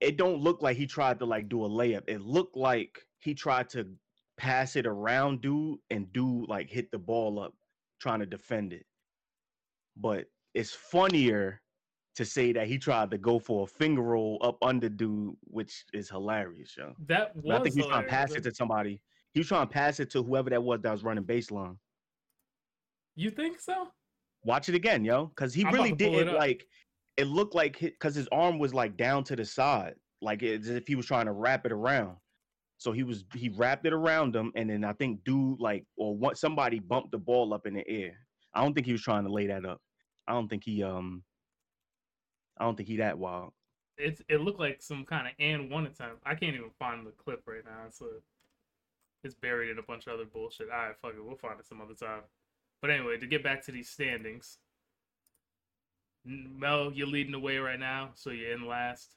[0.00, 2.02] it don't look like he tried to like do a layup.
[2.08, 3.88] It looked like he tried to
[4.36, 7.54] pass it around dude and do like hit the ball up
[8.00, 8.84] trying to defend it.
[9.96, 11.60] But it's funnier
[12.16, 15.84] to say that he tried to go for a finger roll up under dude, which
[15.92, 16.94] is hilarious, yo.
[17.06, 19.00] That was But I think he was trying to pass it to somebody.
[19.32, 21.76] He was trying to pass it to whoever that was that was running baseline.
[23.16, 23.88] You think so?
[24.44, 26.36] Watch it again, yo, because he I'm really it didn't up.
[26.36, 26.66] like.
[27.16, 30.88] It looked like because his arm was like down to the side, like as if
[30.88, 32.16] he was trying to wrap it around.
[32.78, 36.16] So he was he wrapped it around him, and then I think dude like or
[36.16, 38.14] what somebody bumped the ball up in the air.
[38.52, 39.80] I don't think he was trying to lay that up.
[40.26, 41.22] I don't think he um.
[42.58, 43.52] I don't think he that wild.
[43.96, 46.22] It's it looked like some kind of and one attempt.
[46.24, 47.82] I can't even find the clip right now.
[47.86, 48.10] It's a,
[49.22, 50.68] it's buried in a bunch of other bullshit.
[50.70, 51.24] All right, fuck it.
[51.24, 52.22] We'll find it some other time.
[52.80, 54.58] But anyway, to get back to these standings,
[56.26, 59.16] N- Mel, you're leading the way right now, so you're in last.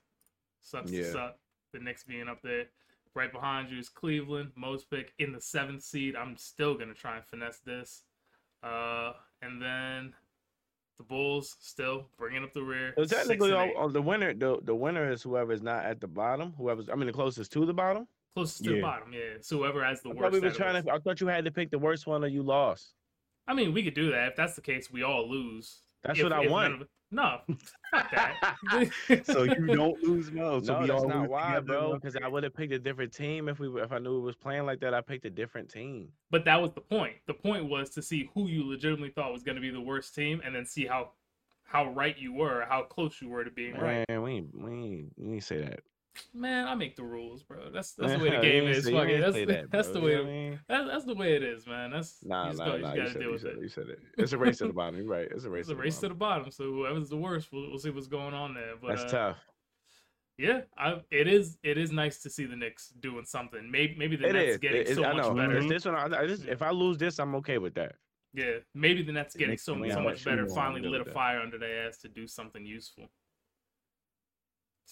[0.62, 1.38] Sucks to suck.
[1.74, 2.66] The Knicks being up there.
[3.14, 4.52] Right behind you is Cleveland.
[4.56, 6.16] Most pick in the seventh seed.
[6.16, 8.04] I'm still gonna try and finesse this.
[8.64, 10.14] Uh, and then
[10.98, 12.94] the Bulls still bringing up the rear.
[12.98, 15.52] So six technically, and oh, all, all- oh, the winner, the, the winner is whoever
[15.52, 16.54] is not at the bottom.
[16.58, 18.08] Whoever's, I mean, the closest to the bottom.
[18.36, 18.82] closest to the Yeah.
[18.82, 19.14] bottom.
[19.14, 19.20] Yeah.
[19.42, 20.22] So whoever has the I worst.
[20.22, 20.92] thought we were trying to.
[20.92, 22.94] I thought you had to pick the worst one, or you lost.
[23.48, 24.30] I mean, we could do that.
[24.30, 25.82] If that's the case, we all lose.
[26.08, 26.82] That's If- what I if want.
[26.82, 27.40] of No,
[27.92, 28.56] fuck that.
[29.26, 30.60] so you don't lose, Mo.
[30.62, 31.94] So no, we that's all not lose why, bro.
[31.94, 34.36] Because I would have picked a different team if we if I knew it was
[34.36, 34.94] playing like that.
[34.94, 36.10] I picked a different team.
[36.32, 37.16] But that was the point.
[37.28, 40.16] The point was to see who you legitimately thought was going to be the worst
[40.16, 41.12] team, and then see how
[41.64, 44.06] how right you were, how close you were to being right.
[44.10, 45.80] Man, we ain't, we ain't, we ain't say that.
[46.34, 47.70] Man, I make the rules, bro.
[47.72, 48.90] That's that's the way the game is.
[48.90, 49.22] Fuck it.
[49.22, 50.12] That's, that, that's the way.
[50.12, 50.60] You know I mean?
[50.68, 51.92] That's, that's the way it is, man.
[51.92, 52.94] That's Nah, you nah, go, you nah.
[52.94, 53.62] You gotta said, deal you, with said it.
[53.62, 54.00] you said it.
[54.18, 54.96] It's a race to the bottom.
[54.98, 55.28] You're right.
[55.32, 55.62] It's a race.
[55.62, 56.52] It's a to race the to the bottom.
[56.52, 58.74] So whoever's the worst, we'll, we'll see what's going on there.
[58.82, 59.38] But That's uh, tough.
[60.38, 61.58] Yeah, I, it is.
[61.64, 63.70] It is nice to see the Knicks doing something.
[63.72, 64.58] Maybe maybe the It Nets is.
[64.60, 65.34] getting It- it- so I much know.
[65.34, 65.58] better.
[65.58, 65.96] It's this one.
[65.96, 67.96] I, I just, if I lose this, I'm okay with that.
[68.34, 71.88] Yeah, maybe the Nets getting so, so much better finally lit a fire under their
[71.88, 73.06] ass to do something useful.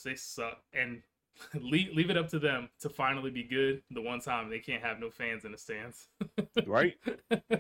[0.04, 1.02] They suck, and
[1.60, 3.82] leave leave it up to them to finally be good.
[3.92, 6.08] The one time they can't have no fans in the stands,
[6.66, 6.96] Right?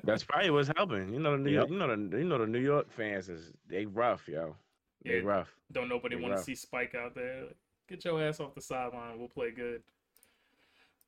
[0.03, 1.13] That's probably what's helping.
[1.13, 1.57] You know the New Yep.
[1.57, 1.69] York.
[1.71, 2.17] You know the.
[2.17, 4.55] You know the New York fans is they rough, yo.
[5.03, 5.23] They Yeah.
[5.25, 5.53] rough.
[5.71, 7.45] Don't nobody want to see Spike out there.
[7.89, 9.19] Get your ass off the sideline.
[9.19, 9.83] We'll play good.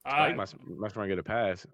[0.06, 0.36] All Spike right.
[0.36, 1.66] must must want to get a pass.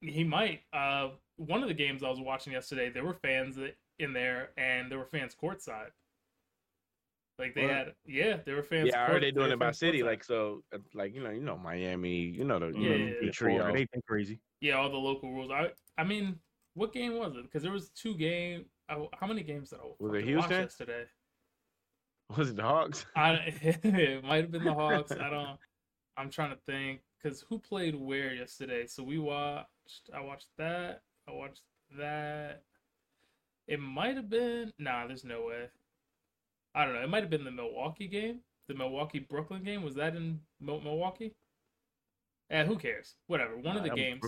[0.00, 0.62] He might.
[0.72, 4.50] Uh, one of the games I was watching yesterday, there were fans that- in there,
[4.56, 5.90] and there were fans courtside.
[7.38, 7.70] Like they What?
[7.70, 8.90] had, yeah, they were fans.
[8.90, 11.40] Yeah, heard they doing there it by city, like so, uh, like you know, you
[11.40, 13.72] know Miami, you know the, you Yeah, know, the trio.
[13.72, 14.40] They crazy.
[14.60, 15.50] yeah, all the local rules.
[15.50, 16.38] I, I mean,
[16.74, 17.42] what game was it?
[17.44, 18.66] Because there was two game.
[18.88, 20.62] I, how many games did I Was it fucking watch Houston?
[20.62, 21.04] yesterday?
[22.36, 23.04] Was it the Hawks?
[23.16, 23.32] I,
[23.62, 25.12] it might have been the Hawks.
[25.12, 25.58] I don't.
[26.16, 28.86] I'm trying to think because who played where yesterday?
[28.86, 30.10] So we watched.
[30.14, 31.02] I watched that.
[31.28, 31.62] I watched
[31.98, 32.62] that.
[33.66, 34.72] It might have been.
[34.78, 35.68] Nah, there's no way.
[36.74, 37.02] I don't know.
[37.02, 38.40] It might have been the Milwaukee game.
[38.68, 39.82] The Milwaukee Brooklyn game.
[39.82, 41.34] Was that in Mil- Milwaukee?
[42.50, 43.16] Eh, who cares?
[43.26, 43.56] Whatever.
[43.56, 44.22] One of the games.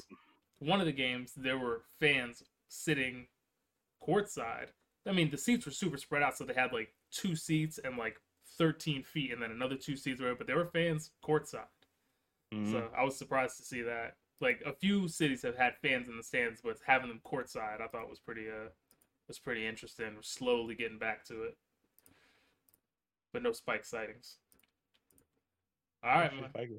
[0.59, 3.27] One of the games, there were fans sitting
[4.07, 4.69] courtside.
[5.07, 7.97] I mean, the seats were super spread out, so they had like two seats and
[7.99, 8.21] like
[8.59, 10.37] 13 feet, and then another two seats right.
[10.37, 11.67] But there were fans courtside,
[12.53, 12.71] Mhm.
[12.71, 14.17] so I was surprised to see that.
[14.41, 17.89] Like a few cities have had fans in the stands, but having them courtside, I
[17.89, 18.71] thought was pretty uh
[19.29, 20.15] was pretty interesting.
[20.15, 21.59] We're slowly getting back to it,
[23.35, 24.39] but no spike sightings.
[26.03, 26.79] All right, man.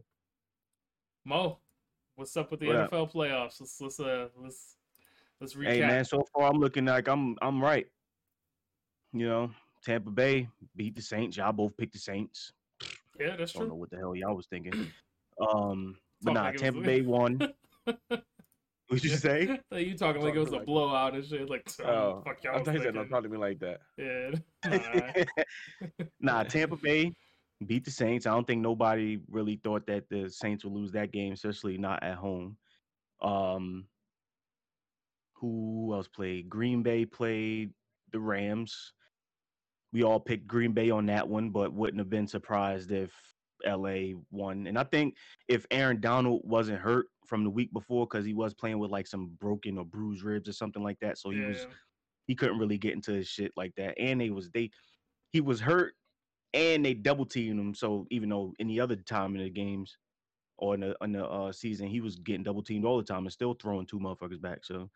[1.26, 1.60] Mo,
[2.16, 2.92] what's up with the What up?
[2.92, 3.60] NFL playoffs?
[3.60, 4.78] Let's let's uh let's
[5.42, 5.68] let's recap.
[5.68, 7.88] Hey man, so far I'm looking like I'm I'm right.
[9.12, 9.52] You know,
[9.84, 11.38] Tampa Bay beat the Saints.
[11.38, 12.54] Y'all both picked the Saints.
[13.20, 13.60] yeah, that's true.
[13.60, 14.92] I Don't know what the hell y'all was thinking.
[15.42, 17.54] Um, but Talk nah, like Tampa Bay won.
[18.90, 19.60] What'd you say?
[19.72, 21.50] Like, you talking like it was a Like- blowout and shit.
[21.50, 22.64] Like, oh, Oh, fuck y'all.
[22.64, 22.94] thought you said thinking.
[22.94, 23.80] don't talk to me like that.
[23.98, 24.32] Yeah.
[26.20, 27.14] Nah, nah, Tampa Bay
[27.66, 28.26] beat the Saints.
[28.28, 32.04] I don't think nobody really thought that the Saints would lose that game, especially not
[32.04, 32.58] at home.
[33.22, 33.86] Um,
[35.34, 36.50] who else played?
[36.50, 37.72] Green Bay played
[38.12, 38.94] the Rams.
[39.94, 43.12] We all picked Green Bay on that one, but wouldn't have been surprised if
[43.66, 44.68] LA won.
[44.68, 45.16] And I think
[45.48, 49.08] if Aaron Donald wasn't hurt from the week before, because he was playing with like
[49.08, 51.66] some broken or bruised ribs or something like that, so he was
[52.28, 53.98] he couldn't really get into his shit like that.
[54.00, 54.72] And they was they
[55.32, 55.96] he was hurt
[56.54, 57.74] and they double teamed him.
[57.76, 59.98] So even though any other time in the games
[60.58, 63.26] or in the in the uh, season he was getting double teamed all the time
[63.26, 64.64] and still throwing two motherfuckers back.
[64.64, 64.90] So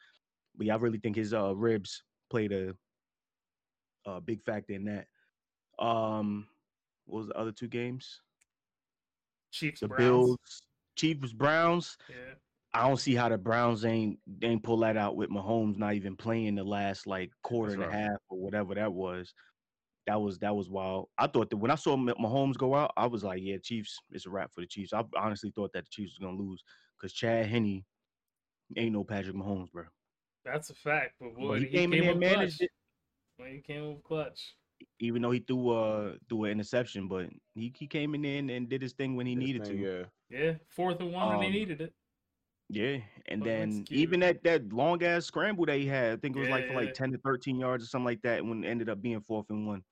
[0.55, 2.75] but yeah, I really think his uh ribs played a
[4.05, 5.07] a big factor in that.
[5.83, 6.47] Um
[7.05, 8.21] what was the other two games?
[9.51, 10.01] Chiefs, The Browns.
[10.27, 10.61] Bills,
[10.95, 11.97] Chiefs, Browns.
[12.09, 12.33] Yeah.
[12.73, 16.15] I don't see how the Browns ain't ain't pull that out with Mahomes not even
[16.15, 19.33] playing the last like quarter That's and a half or whatever that was.
[20.05, 21.09] that was that was wild.
[21.17, 23.97] I thought that when I saw Ma- Mahomes go out, I was like, yeah, Chiefs,
[24.11, 24.93] it's a wrap for the Chiefs.
[24.93, 26.61] I honestly thought that the Chiefs was gonna lose
[26.97, 27.83] because Chad Henne
[28.77, 29.85] ain't no Patrick Mahomes, bro.
[30.45, 31.15] That's a fact.
[31.19, 32.69] But boy, But he, came, in there, with managed clutch.
[32.69, 32.71] it,
[33.37, 34.55] Boy, he came with clutch.
[34.99, 38.49] Even though he threw uh threw an interception, but he, he came in there and,
[38.49, 39.83] and did his thing when he This needed thing, to.
[39.83, 40.05] Yeah.
[40.29, 41.93] Yeah, fourth and one, and he Um, needed it.
[42.71, 42.97] Yeah,
[43.27, 46.39] and Well, then even that that long ass scramble that he had, I think it
[46.39, 46.79] was like for Yeah.
[46.79, 49.49] like ten to thirteen yards or something like that, when it ended up being fourth
[49.49, 49.83] and one.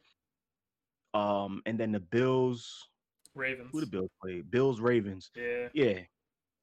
[1.14, 2.88] Um, and then the Bills,
[3.34, 3.69] Ravens.
[3.72, 4.51] who the Bills played?
[4.51, 5.31] Bills Ravens.
[5.35, 5.69] Yeah.
[5.73, 6.01] Yeah,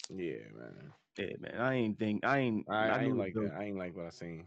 [0.09, 0.92] Yeah, man.
[1.18, 1.56] yeah, man.
[1.59, 3.59] I ain't think I ain't I, I knew ain't like Bills- that.
[3.59, 4.46] I ain't like what I seen.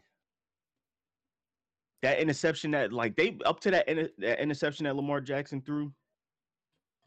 [2.02, 5.92] That interception that like they up to that, inter- that interception that Lamar Jackson threw.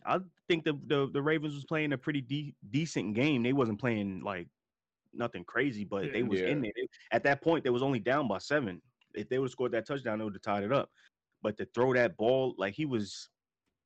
[0.05, 0.19] I
[0.49, 3.43] think the the, the Ravens was playing a pretty de- decent game.
[3.43, 4.49] They wasn't playing like
[5.13, 6.25] nothing crazy, but they Yeah.
[6.29, 6.63] was in Yeah.
[6.63, 6.73] there.
[6.77, 8.81] They- at that point, they was only down by seven.
[9.15, 10.91] If they would have scored that touchdown, they would have tied it up.
[11.43, 13.29] But to throw that ball, like he was.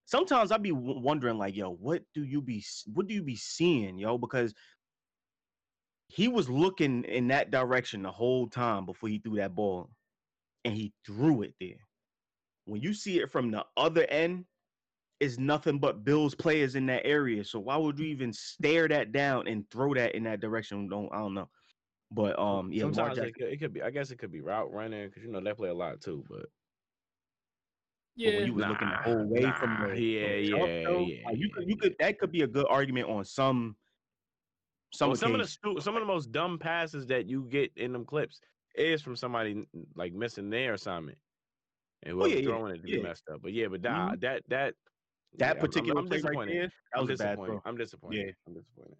[0.06, 2.62] Sometimes I'd be w- wondering, like, yo, what do you be,
[2.92, 4.18] what do you be seeing, yo?
[4.18, 4.52] Because
[6.08, 9.88] he was looking in that direction the whole time before he threw that ball,
[10.64, 11.86] and he threw it there.
[12.64, 14.46] When you see it from the other end,
[15.20, 17.44] it's nothing but Bills players in that area.
[17.44, 20.88] So why would you even stare that down and throw that in that direction?
[20.88, 21.48] Don't I don't know.
[22.10, 23.82] But um, yeah, Lamar Sometimes it could, it could be.
[23.82, 26.24] I guess it could be route running because you know they play a lot too.
[26.28, 26.48] But but
[28.16, 28.36] Yeah.
[28.36, 30.84] when you were looking the whole way from nah, the from yeah, the jump, yeah,
[30.84, 33.76] though, yeah, like, you could you could that could be a good argument on some
[34.92, 37.72] some Well, some of the stu- some of the most dumb passes that you get
[37.76, 38.40] in them clips
[38.74, 41.18] is from somebody like missing their assignment
[42.02, 43.02] and Oh, whoever yeah, yeah, throwing it to yeah.
[43.02, 43.42] messed up.
[43.42, 44.20] But yeah, but nah, Mhm.
[44.20, 44.74] that that
[45.36, 46.54] that yeah, I'm- I'm- particular I'm, play right disappointed.
[46.56, 47.62] there, that I'm was a bad disappointed.
[47.64, 48.26] I'm disappointed.
[48.26, 48.98] Yeah, I'm disappointed.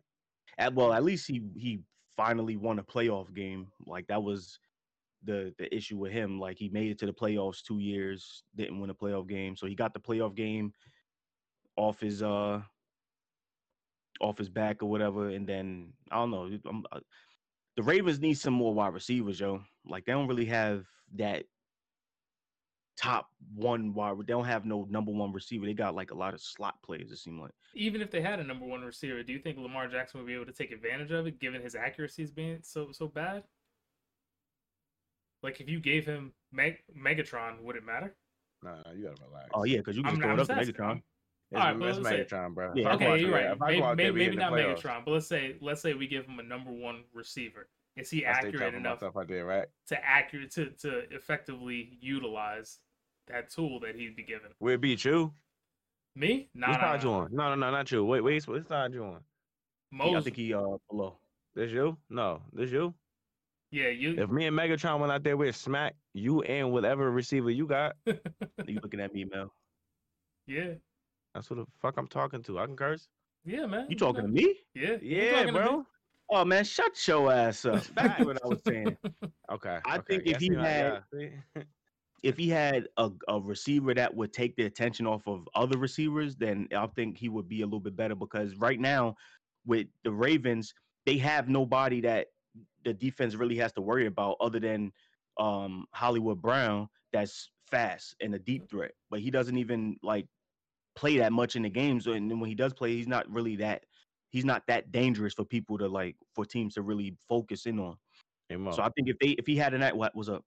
[0.58, 1.80] At, well, at least he he
[2.16, 3.72] finally won a playoff game.
[3.86, 4.58] Like that was
[5.22, 6.38] the the issue with him.
[6.38, 9.56] Like he made it to the playoffs two years, didn't win a playoff game.
[9.56, 10.72] So he got the playoff game
[11.76, 12.62] off his uh
[14.20, 15.30] off his back or whatever.
[15.30, 16.58] And then I don't know.
[16.66, 17.00] I'm, uh,
[17.76, 19.62] the Ravens need some more wide receivers, yo.
[19.86, 20.86] Like they don't really have
[21.16, 21.44] that
[22.96, 24.18] top one wide.
[24.18, 25.66] They don't have no number one receiver.
[25.66, 27.10] They got like a lot of slot players.
[27.10, 27.50] It seemed like.
[27.74, 30.34] Even if they had a number one receiver, do you think Lamar Jackson would be
[30.34, 33.42] able to take advantage of it, given his accuracy is being so so bad?
[35.42, 38.14] Like if you gave him Meg- Megatron, would it matter?
[38.62, 39.50] Nah, nah, you gotta relax.
[39.52, 40.74] Oh yeah, because you can I'm, just throw I'm it up just to asking.
[40.74, 41.02] Megatron.
[41.56, 42.72] I'm- It's, Alright, well, it's let's say- Megatron, bro.
[42.74, 43.60] Yeah, If I go Okay, you're right.
[43.60, 46.06] Maybe, go out there, maybe, maybe not playoffs, Megatron, but let's say let's say we
[46.06, 47.68] give him a number one receiver.
[47.96, 49.66] Is he I accurate enough out there, right?
[49.86, 52.80] to accurate to, to effectively utilize
[53.28, 54.50] that tool that he'd be given?
[54.58, 55.32] We'll beat you.
[56.16, 56.48] Me?
[56.54, 57.16] Nah, Which nah, side you nah.
[57.18, 57.28] on?
[57.32, 58.04] No, no, no, not you.
[58.04, 59.20] Wait, wait, which side you on?
[59.92, 61.16] Yeah, I think he uh below.
[61.54, 61.96] This you?
[62.10, 62.94] No, this you.
[63.70, 64.14] Yeah, you.
[64.18, 67.96] If me and Megatron went out there with smack you and whatever receiver you got,
[68.06, 69.52] You looking at me, Mel?
[70.46, 70.74] yeah,
[71.34, 72.58] that's what the fuck I'm talking to.
[72.58, 73.08] I can curse.
[73.44, 73.86] yeah, man.
[73.90, 74.60] You talking to me?
[74.74, 75.58] Yeah, Yeah, talking to me.
[75.58, 75.86] bro.
[76.30, 77.82] Oh man, shut your ass up.
[77.94, 78.96] Back to what I was saying.
[79.52, 79.78] Okay.
[79.84, 81.62] I okay, think if he see, I- had- yeah, see?
[82.22, 86.36] If he had a, a receiver that would take the attention off of other receivers,
[86.36, 89.14] then I think he would be a little bit better because right now
[89.66, 90.72] with the Ravens,
[91.04, 92.28] they have nobody that
[92.82, 94.90] the defense really has to worry about other than
[95.38, 98.92] um Hollywood Brown that's fast and a deep threat.
[99.10, 100.26] But he doesn't even like
[100.96, 103.56] play that much in the games and then when he does play, he's not really
[103.56, 103.84] that
[104.34, 107.96] he's not that dangerous for people to like for teams to really focus in on.
[108.72, 110.44] So I think if they if he had a night, what was up,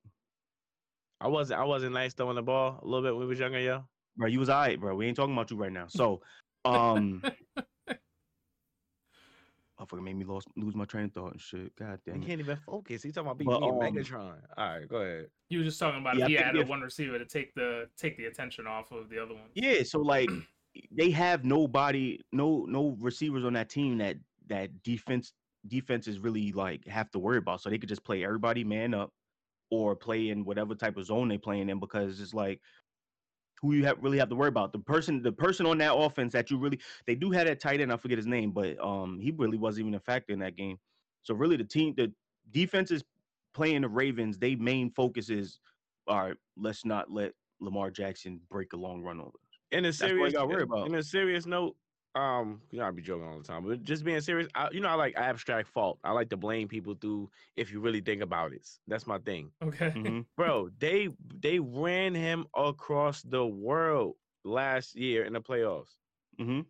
[1.22, 3.60] I wasn't I wasn't nice throwing the ball a little bit when we was younger,
[3.60, 3.84] yo.
[4.18, 4.28] bro?
[4.28, 4.96] You was alright, bro.
[4.96, 5.86] We ain't talking about you right now.
[5.88, 6.22] So,
[6.66, 7.24] um,
[9.80, 11.76] I fucking made me lost lose my train of thought and shit.
[11.76, 12.26] God damn it.
[12.26, 13.04] can't even focus.
[13.04, 14.40] He's talking about beating But, me um, Megatron.
[14.58, 15.28] All right, go ahead.
[15.50, 17.26] You were just talking about Yeah, if he think had a if- one receiver to
[17.26, 19.44] take the take the attention off of the other one.
[19.54, 20.30] Yeah, so like
[20.92, 24.18] they have nobody, no no receivers on that team that
[24.48, 25.34] that defense
[25.68, 27.62] defenses really like have to worry about.
[27.62, 29.12] So they could just play everybody man up
[29.70, 32.62] or play in whatever type of zone they playing in because it's like
[33.62, 34.72] who you have really have to worry about.
[34.72, 37.82] The person the person on that offense that you really they do have that tight
[37.82, 40.56] end, I forget his name, but um he really wasn't even a factor in that
[40.56, 40.78] game.
[41.24, 42.12] So really the team the
[42.52, 43.04] defense is
[43.54, 45.60] playing the Ravens, they main focus is
[46.08, 49.38] all right, let's not let Lamar Jackson break a long run over.
[49.72, 50.88] In a serious, gotta worry about.
[50.88, 51.76] in a serious note,
[52.18, 54.82] um, you know, I be joking all the time, but just being serious, I, you
[54.82, 56.00] know, I like abstract fault.
[56.04, 58.68] I like to blame people through if you really think about it.
[58.88, 59.92] That's my thing, Okay.
[59.92, 60.26] Mhm.
[60.38, 60.70] bro.
[60.78, 65.98] They they ran him across the world last year in the playoffs.
[66.40, 66.62] Mm-hmm.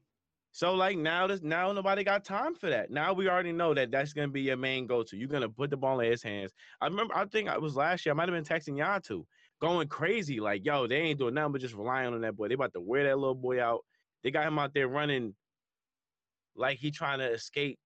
[0.52, 2.90] So like now, this now nobody got time for that.
[2.90, 5.18] Now we already know that that's gonna be your main go-to.
[5.18, 6.54] You're gonna put the ball in his hands.
[6.82, 8.14] I remember, I think it was last year.
[8.14, 9.28] I might have been texting y'all too.
[9.62, 10.40] going crazy.
[10.40, 12.48] Like, yo, they ain't doing nothing but just relying on that boy.
[12.48, 13.86] They about to wear that little boy out.
[14.28, 15.34] They got him out there running
[16.54, 17.80] like he trying to escape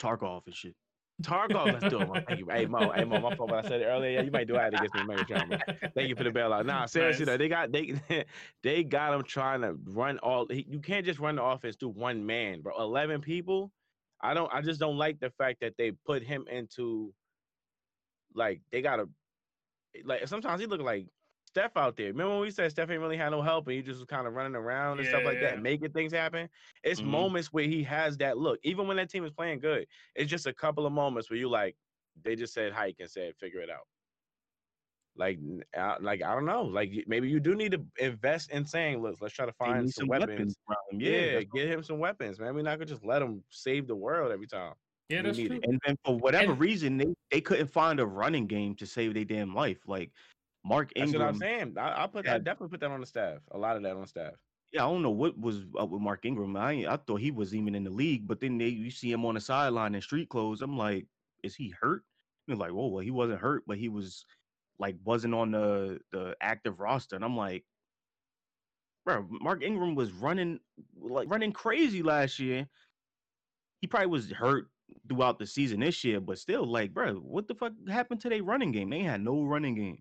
[0.00, 0.76] Tarkov and shit.
[1.24, 1.72] Tarkov.
[1.72, 2.24] Let's do it.
[2.28, 2.46] Thank you.
[2.48, 3.50] Hey Mo, hey Mo, my fault.
[3.50, 4.10] But I said it earlier.
[4.10, 5.02] Yeah, you might do it against me.
[5.04, 5.58] Money drama.
[5.96, 6.66] Thank you for the bailout.
[6.66, 7.32] Nah, seriously Nice.
[7.32, 8.24] though, they got they
[8.62, 10.46] they got him trying to run all.
[10.48, 12.80] he- You can't just run the offense through one man, bro.
[12.80, 13.72] Eleven people.
[14.20, 14.52] I don't.
[14.54, 17.12] I just don't like the fact that they put him into
[18.36, 19.08] like they gotta
[20.04, 21.08] like sometimes he look like
[21.52, 22.06] Steph out there.
[22.06, 24.26] Remember when we said Steph ain't really had no help and he just was kind
[24.26, 25.50] of running around and stuff like yeah.
[25.50, 26.48] that, making things happen.
[26.82, 27.08] It's Mhm.
[27.08, 29.86] moments where he has that look, even when that team is playing good.
[30.14, 31.76] It's just a couple of moments where you like
[32.22, 33.86] they just said hike and said figure it out.
[35.14, 36.62] Like, n- I, like I don't know.
[36.62, 39.92] Like maybe you do need to invest in saying, look, let's try to find need
[39.94, 40.56] some, weapons.
[40.70, 41.00] around him.
[41.00, 42.54] Yeah, Yeah, get him some weapons, man.
[42.54, 44.72] We're not gonna just let him save the world every time.
[45.10, 45.56] yeah, We that's true.
[45.56, 45.64] it.
[45.68, 49.12] and then for whatever And- reason, they, they couldn't find a running game to save
[49.12, 49.86] their damn life.
[49.86, 50.10] Like
[50.64, 51.12] Mark Ingram.
[51.12, 51.74] That's what I'm saying.
[51.78, 53.38] I, I put I definitely put that on the staff.
[53.50, 54.34] A lot of that on staff.
[54.72, 56.56] Yeah, I don't know what was up with Mark Ingram.
[56.56, 59.24] I I thought he was even in the league, but then they you see him
[59.24, 60.62] on the sideline in street clothes.
[60.62, 61.06] I'm like,
[61.42, 62.04] is he hurt?
[62.46, 64.24] They're like, whoa, well, he wasn't hurt, but he was
[64.78, 67.16] like wasn't on the the active roster.
[67.16, 67.64] And I'm like,
[69.04, 70.60] bro, Mark Ingram was running
[71.00, 72.68] like running crazy last year.
[73.80, 74.68] He probably was hurt
[75.08, 78.44] throughout the season this year, but still, like, bro, what the fuck happened to their
[78.44, 78.90] running game?
[78.90, 79.98] They had no running game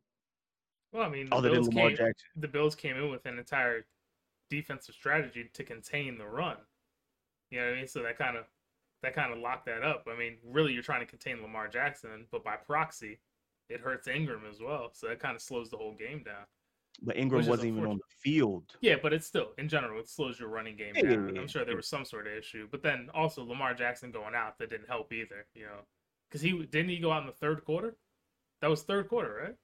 [0.93, 1.97] Well, I mean, the Bills came,
[2.35, 3.85] the Bills came in with an entire
[4.49, 6.57] defensive strategy to contain the run.
[7.49, 7.87] You know what I mean?
[7.87, 8.45] So that kind of
[9.03, 10.07] that kind of locked that up.
[10.11, 13.19] I mean, really, you're trying to contain Lamar Jackson, but by proxy,
[13.69, 14.91] it hurts Ingram as well.
[14.93, 16.45] So that kind of slows the whole game down.
[17.01, 18.75] But Ingram wasn't even on the field.
[18.81, 21.35] Yeah, but it's still in general it slows your running game Yeah, down.
[21.35, 24.35] yeah, I'm sure there was some sort of issue, but then also Lamar Jackson going
[24.35, 25.45] out that didn't help either.
[25.55, 25.79] You know,
[26.29, 27.95] because he didn't he go out in the third quarter.
[28.61, 29.55] That was third quarter, right?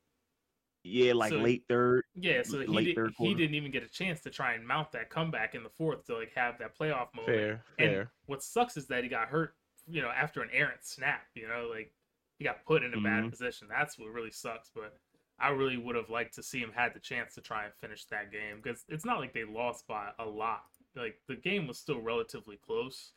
[0.87, 2.05] Yeah, like So- late third.
[2.15, 4.91] Yeah, so he, did, third he didn't even get a chance to try and mount
[4.93, 7.25] that comeback in the fourth to like have that playoff moment.
[7.25, 8.11] Fair, And fair.
[8.25, 9.55] what sucks is that he got hurt,
[9.87, 11.27] you know, after an errant snap.
[11.35, 11.93] You know, like
[12.37, 13.29] he got put in a bad Mhm.
[13.31, 13.67] position.
[13.67, 14.69] That's what really sucks.
[14.73, 14.97] But
[15.39, 18.05] I really would have liked to see him had the chance to try and finish
[18.05, 20.65] that game because it's not like they lost by a lot.
[20.95, 23.13] Like the game was still relatively close,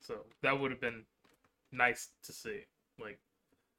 [0.00, 1.04] so that would have been
[1.72, 2.64] nice to see.
[2.98, 3.20] Like,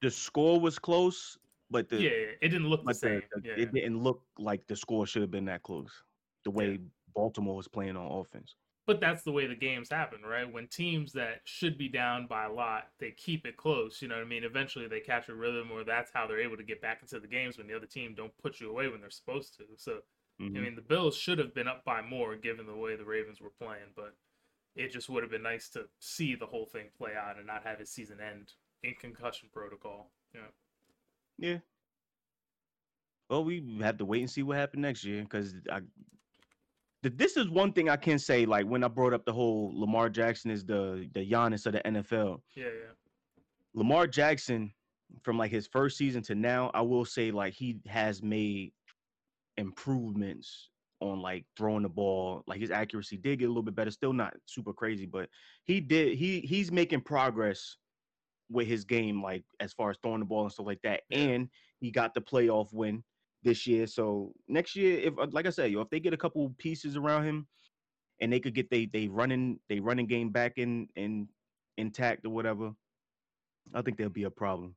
[0.01, 1.37] The score was close,
[1.71, 3.21] but the yeah, yeah, it didn't look the same.
[3.33, 6.03] the- yeah, it didn't look like the score should have been that close.
[6.43, 6.79] The way
[7.15, 8.55] Baltimore was playing on offense.
[8.87, 10.51] But that's the way the games happen, right?
[10.51, 14.01] When teams that should be down by a lot, they keep it close.
[14.01, 14.43] You know what I mean?
[14.43, 17.27] Eventually, they catch a rhythm, or that's how they're able to get back into the
[17.27, 19.65] games when the other team don't put you away when they're supposed to.
[19.77, 20.01] So,
[20.39, 20.57] Mhm.
[20.57, 23.39] I mean, the Bills should have been up by more given the way the Ravens
[23.39, 24.17] were playing, but
[24.75, 27.63] it just would have been nice to see the whole thing play out and not
[27.63, 30.11] have his season end in concussion protocol.
[30.33, 30.47] Know?
[31.41, 31.57] Yeah.
[33.29, 35.79] Well, we have to wait and see what happened next year because I.
[37.03, 38.45] th- This is one thing I can say.
[38.45, 41.81] Like when I brought up the whole Lamar Jackson is the the Giannis of the
[41.81, 42.41] NFL.
[42.55, 42.93] Yeah, yeah.
[43.73, 44.73] Lamar Jackson,
[45.23, 48.73] from like his first season to now, I will say like he has made
[49.57, 50.69] improvements
[50.99, 52.43] on like throwing the ball.
[52.47, 53.91] Like his accuracy did get a little bit better.
[53.91, 55.29] Still not super crazy, but
[55.63, 56.17] he did.
[56.17, 57.77] He he's making progress
[58.51, 61.01] with his game, like as far as throwing the ball and stuff like that.
[61.09, 61.19] Yeah.
[61.19, 61.49] And
[61.79, 63.03] he got the playoff win
[63.43, 63.87] this year.
[63.87, 66.95] So next year, if uh, like I said, yo, if they get a couple pieces
[66.97, 67.47] around him,
[68.19, 71.27] and they could get they they running they running game back in in
[71.77, 72.71] intact or whatever,
[73.73, 74.75] I think there'll be a problem.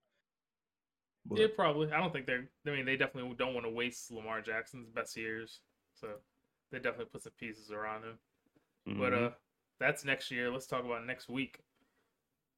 [1.27, 1.91] But Yeah, probably.
[1.91, 2.51] I don't think they're.
[2.67, 5.61] I mean, they definitely don't want to waste Lamar Jackson's best years,
[5.95, 6.09] so
[6.71, 8.19] they definitely put some pieces around him.
[8.87, 9.31] But mhm, uh,
[9.81, 10.51] that's next year.
[10.51, 11.61] Let's talk about next week.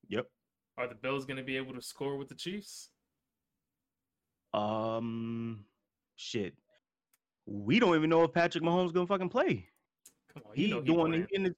[0.09, 0.29] yep.
[0.79, 2.91] Are the Bills going to be able to score with the Chiefs?
[4.53, 5.65] Um,
[6.17, 6.55] shit.
[7.47, 9.69] We don't even know if Patrick Mahomes gonna fucking play.
[10.33, 11.27] Come on, He he doing playing.
[11.31, 11.55] he in the,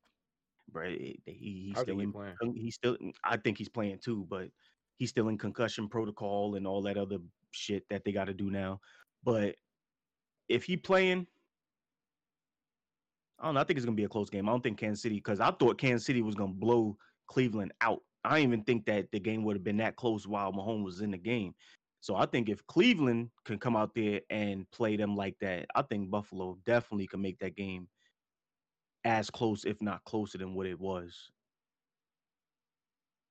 [0.71, 0.91] bro.
[0.91, 2.13] He, he- he's still think he in.
[2.13, 2.35] playing.
[2.41, 2.97] con- He's still.
[3.25, 4.49] I think he's playing too, but
[4.99, 7.19] he's still in concussion protocol and all that other
[7.53, 8.81] shit that they got to do now.
[9.25, 9.55] But
[10.49, 11.27] if he playing,
[13.39, 13.61] I don't know.
[13.61, 14.47] I think it's gonna be a close game.
[14.49, 18.03] I don't think Kansas City because I thought Kansas City was gonna blow Cleveland out.
[18.25, 21.11] I even think that the game would have been that close while Mahomes was in
[21.11, 21.55] the game.
[22.01, 25.83] So I think if Cleveland can come out there and play them like that, I
[25.83, 27.89] think Buffalo definitely can make that game
[29.05, 31.31] as close, if not closer than what it was.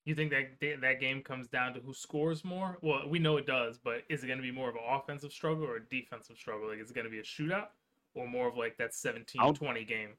[0.05, 2.77] You think that that game comes down to who scores more?
[2.81, 5.33] Well, we know it does, but is it going to be more of an offensive
[5.33, 6.69] struggle or a defensive struggle?
[6.69, 7.67] Like, is it going to be a shootout
[8.15, 10.09] or more of like that 17-20 game?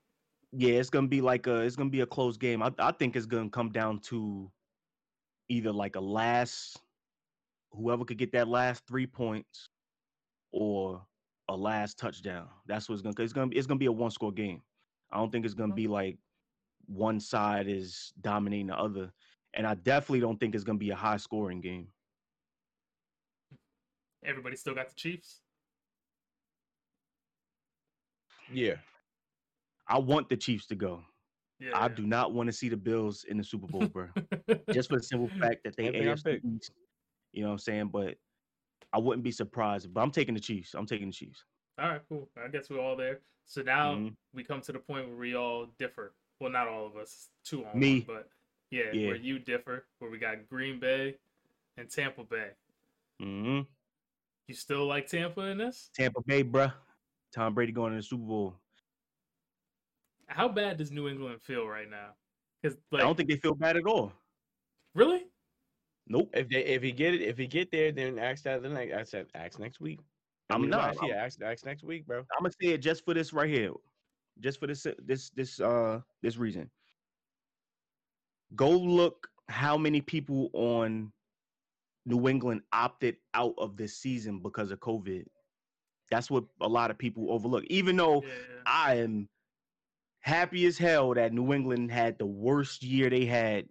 [0.52, 2.62] Yeah, it's gonna be like a it's gonna be a close game.
[2.62, 4.50] I I think it's gonna come down to
[5.48, 6.78] either like a last
[7.72, 9.68] whoever could get that last three points
[10.52, 11.02] or
[11.48, 12.48] a last touchdown.
[12.66, 13.14] That's what's gonna.
[13.18, 13.50] It's gonna.
[13.52, 14.62] It's gonna be a one score game.
[15.10, 15.92] I don't think it's gonna be mm-hmm.
[15.92, 16.18] like
[16.86, 19.12] one side is dominating the other,
[19.54, 21.88] and I definitely don't think it's gonna be a high scoring game.
[24.24, 25.40] Everybody still got the Chiefs.
[28.52, 28.74] Yeah.
[29.86, 31.02] I want the Chiefs to go.
[31.60, 31.70] Yeah.
[31.74, 34.08] I do not want to see the Bills in the Super Bowl, bro.
[34.72, 36.40] Just for the simple fact that they AFC.
[36.44, 36.70] East.
[37.32, 37.88] You know what I'm saying?
[37.92, 38.16] But
[38.92, 39.92] I wouldn't be surprised.
[39.92, 40.74] But I'm taking the Chiefs.
[40.74, 41.44] I'm taking the Chiefs.
[41.80, 42.28] All right, cool.
[42.42, 43.20] I guess we're all there.
[43.46, 44.16] So now Mhm.
[44.34, 46.14] we come to the point where we all differ.
[46.40, 48.00] Well, not all of us, two on Me.
[48.00, 48.28] one, but
[48.70, 49.06] yeah, Yeah.
[49.08, 51.16] where you differ, where we got Green Bay
[51.76, 52.50] and Tampa Bay.
[53.20, 53.62] Mm-hmm.
[54.46, 55.90] You still like Tampa in this?
[55.94, 56.72] Tampa Bay, bruh.
[57.32, 58.54] Tom Brady going to the Super Bowl.
[60.28, 62.14] How bad does New England feel right now?
[62.62, 64.12] Because I don't think they feel bad at all.
[64.94, 65.26] really,
[66.08, 66.30] Nope.
[66.32, 68.94] If they if he get it if he get there, then ask that the next
[68.94, 70.00] I said ask next week.
[70.48, 70.96] I I'm mean, not.
[71.02, 72.20] Yeah, ask, ask next week, bro.
[72.20, 73.72] I'm gonna say it just for this right here,
[74.40, 76.70] just for this this this uh this reason.
[78.56, 81.12] Go look how many people on
[82.06, 85.26] New England opted out of this season because of COVID.
[86.10, 87.64] That's what a lot of people overlook.
[87.66, 89.28] Even though yeah, I am
[90.20, 93.66] happy as hell that New England had the worst year they had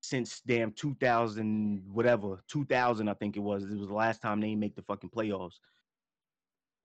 [0.00, 3.64] since damn 2000 whatever 2000 I think it was.
[3.64, 5.58] It was the last time they make the fucking playoffs,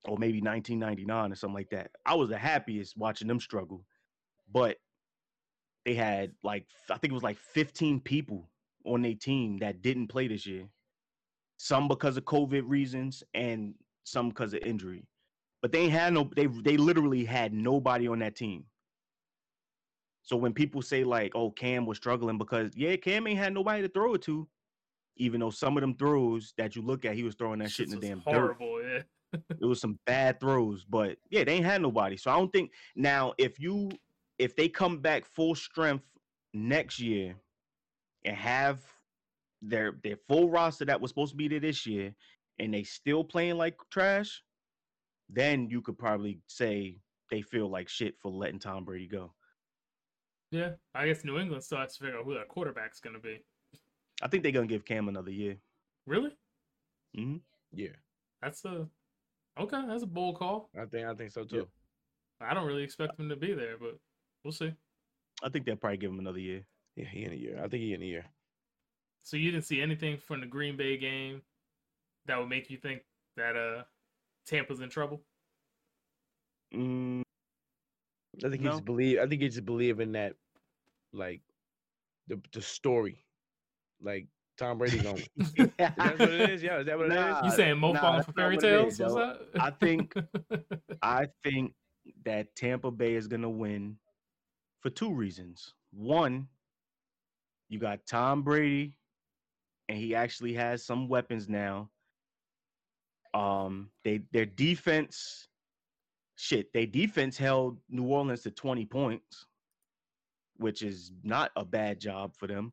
[0.06, 1.92] or maybe 1999 or something like that.
[2.06, 3.86] I was the happiest watching them struggle,
[4.52, 4.78] but
[5.86, 8.50] they had like I think it was like 15 people
[8.86, 10.68] on their team that didn't play this year.
[11.58, 13.74] Some because of COVID reasons and
[14.04, 15.06] some because of injury
[15.64, 18.66] but they ain't had no they they literally had nobody on that team.
[20.22, 23.82] So when people say like, "Oh, Cam was struggling," because yeah, Cam ain't had nobody
[23.82, 24.48] to throw it to,
[25.16, 27.92] even though some of them throws that you look at, he was throwing that shit
[27.92, 28.58] in the damn dirt.
[28.58, 28.84] horrible.
[28.84, 29.02] Yeah,
[29.62, 32.18] It was some bad throws, but yeah, they ain't had nobody.
[32.18, 33.90] So I don't think now if you
[34.38, 36.04] if they come back full strength
[36.54, 37.36] next year
[38.26, 38.82] and have
[39.62, 42.14] their their full roster that was supposed to be there this year,
[42.60, 44.44] and they still playing like trash,
[45.34, 46.98] then you could probably say
[47.32, 49.34] they feel like shit for letting Tom Brady go.
[50.52, 50.72] yeah.
[50.94, 53.44] I guess New England still has to figure out who their quarterback's gonna be.
[54.22, 55.58] I think they're gonna give Cam another year.
[56.06, 56.32] Really?
[57.16, 57.38] hmm
[57.72, 57.96] Yeah,
[58.42, 58.88] That's a
[59.60, 59.82] okay.
[59.88, 60.70] That's a bold call.
[60.80, 61.68] I think I think so too.
[62.42, 63.98] I don't really expect him to be there, but
[64.44, 64.74] we'll see.
[65.42, 66.64] I think they'll probably give him another year.
[66.96, 67.58] Yeah, he in a year.
[67.58, 68.26] I think he in a year.
[69.24, 71.42] So you didn't see anything from the Green Bay game
[72.26, 73.02] that would make you think
[73.38, 73.84] that uh
[74.46, 75.24] Tampa's in trouble?
[76.74, 77.22] Mm,
[78.44, 78.72] I think he No.
[78.72, 79.20] just believe.
[79.20, 80.36] I think he just believe that,
[81.12, 81.42] like,
[82.28, 83.26] the the story,
[84.02, 85.26] like Tom Brady going.
[85.38, 86.64] is that what it is?
[86.64, 87.38] Yeah, is that what it is?
[87.44, 88.94] You saying Mo nah, falling for fairy tales?
[88.94, 89.20] is, What's yo.
[89.20, 89.62] that?
[89.62, 90.14] I think
[91.02, 91.74] I think
[92.26, 93.98] that Tampa Bay is gonna win
[94.82, 95.74] for two reasons.
[95.92, 96.48] One,
[97.70, 98.98] you got Tom Brady,
[99.90, 101.90] and he actually has some weapons now.
[103.34, 105.48] Um, they their defense,
[106.36, 109.48] shit, their defense held New Orleans to 20 points,
[110.58, 112.72] which is not a bad job for them.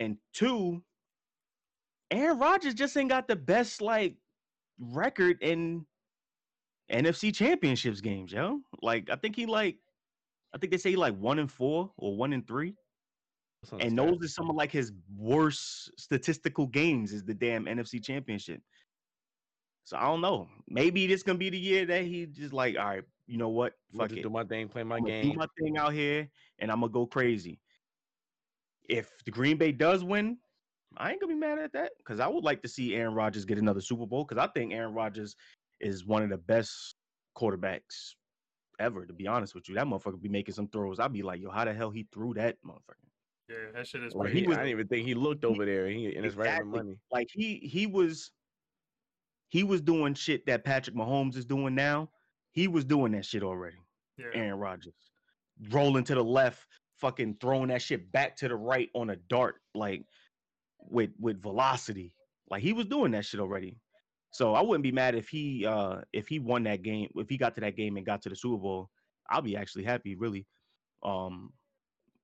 [0.00, 0.82] And two,
[2.10, 4.16] Aaron Rodgers just ain't got the best like
[4.78, 5.86] record in
[6.90, 8.60] NFC championships games, yo.
[8.82, 9.76] Like I think he like
[10.54, 12.74] I think they say he like one and four or one and three.
[13.62, 17.34] That's on the And those are some of like his worst statistical games is the
[17.34, 18.60] damn NFC championship.
[19.84, 20.48] So I don't know.
[20.68, 23.74] Maybe this gonna be the year that he just like, all right, you know what?
[23.92, 24.22] I'm gonna Fuck just it.
[24.22, 25.32] do my thing, play my I'm game.
[25.32, 26.28] do my thing out here
[26.58, 27.60] and I'm gonna go crazy.
[28.88, 30.38] If the Green Bay does win,
[30.96, 33.44] I ain't gonna be mad at that because I would like to see Aaron Rodgers
[33.44, 35.36] get another Super Bowl because I think Aaron Rodgers
[35.80, 36.96] is one of the best
[37.36, 38.14] quarterbacks
[38.78, 39.06] ever.
[39.06, 41.00] To be honest with you, that motherfucker be making some throws.
[41.00, 43.08] I'd be like, yo, how the hell he threw that motherfucker?
[43.48, 44.40] yeah, that shit is Like, pretty.
[44.42, 45.88] he, was- I didn't even think he looked over there.
[45.88, 46.78] He in his regular Exactly.
[46.78, 46.98] money.
[47.10, 48.30] Like he he was
[49.52, 52.08] he was doing shit that Patrick Mahomes is doing now.
[52.52, 53.76] He was doing that shit already.
[54.16, 54.28] yeah.
[54.32, 54.94] Aaron Rodgers.
[55.68, 56.66] Rolling to the left,
[57.02, 60.04] fucking throwing that shit back to the right on a dart, like
[60.80, 62.14] with with velocity.
[62.48, 63.76] Like he was doing that shit already.
[64.30, 67.36] So I wouldn't be mad if he uh if he won that game, if he
[67.36, 68.88] got to that game and got to the Super Bowl.
[69.28, 70.46] I'll be actually happy, really.
[71.02, 71.52] Um,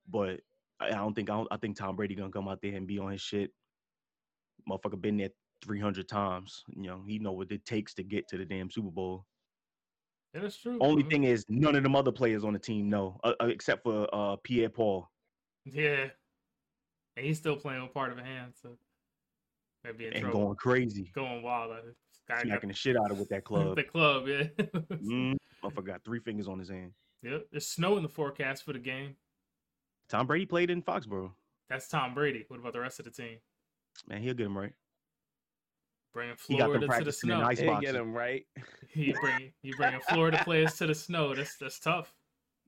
[0.08, 0.40] but
[0.80, 2.98] I don't think I, don't, I think Tom Brady gonna come out there and be
[2.98, 3.50] on his shit.
[4.66, 5.28] Motherfucker been there
[5.62, 6.64] three hundred times.
[6.74, 9.26] You know he know what it takes to get to the damn Super Bowl.
[10.34, 10.78] Yeah, that's true.
[10.80, 11.10] Only bro.
[11.10, 14.06] thing is, none of them other players on the team know, uh, uh, except for
[14.12, 15.08] uh, Pierre Paul.
[15.64, 16.06] Yeah.
[17.16, 18.76] And he's still playing with part of a hand, so
[19.84, 20.44] maybe in and trouble.
[20.44, 21.10] going crazy.
[21.14, 21.72] Going wild.
[21.72, 21.76] uh,
[22.28, 23.74] Guy got the shit out of with that club.
[23.74, 24.44] the club, yeah.
[24.62, 26.92] mm, motherfucker got three fingers on his hand.
[27.22, 27.46] Yep.
[27.50, 29.16] There's snow in the forecast for the game.
[30.08, 31.32] Tom Brady played in Foxborough.
[31.68, 32.44] That's Tom Brady.
[32.48, 33.38] What about the rest of the team?
[34.06, 34.72] Man, he'll get him right.
[36.14, 37.42] Bringing He got them Florida to the snow.
[37.42, 37.92] ice They boxing.
[37.92, 38.44] get him right.
[38.94, 41.34] You bring you bringing Florida players to the snow.
[41.34, 42.14] That's that's tough.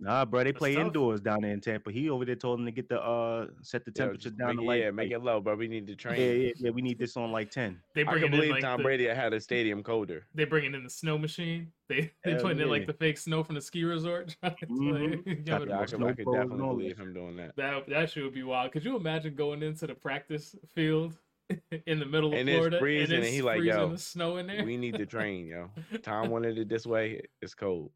[0.02, 0.86] Nah, bro, they That's play tough.
[0.86, 1.92] indoors down there in Tampa.
[1.92, 4.56] He over there told him to get the uh set the temperature just down make
[4.56, 5.56] to it- like yeah, make it low, bro.
[5.56, 6.18] We need to train.
[6.20, 6.70] yeah, yeah, yeah.
[6.70, 7.78] We need this on like ten.
[7.94, 10.26] They I bringing can in believe like Tom the, Brady had a stadium colder.
[10.34, 11.70] they bringing in the snow machine.
[11.88, 14.34] They they Hell putting in like the fake snow from the ski resort.
[14.42, 15.26] trying to, Mhm.
[15.26, 17.02] like, Got give the it- Yeah, I Snow could, I could definitely all believe that.
[17.02, 17.56] him doing that.
[17.56, 18.72] that that shit would be wild.
[18.72, 21.18] Could you imagine going into the practice field
[21.86, 24.36] in the middle of And it's freezing, and it's he like, freezing yo, and snow
[24.36, 24.64] in there?
[24.64, 25.70] We need to train, yo.
[26.02, 27.22] Tom wanted it this way.
[27.42, 27.90] It's cold.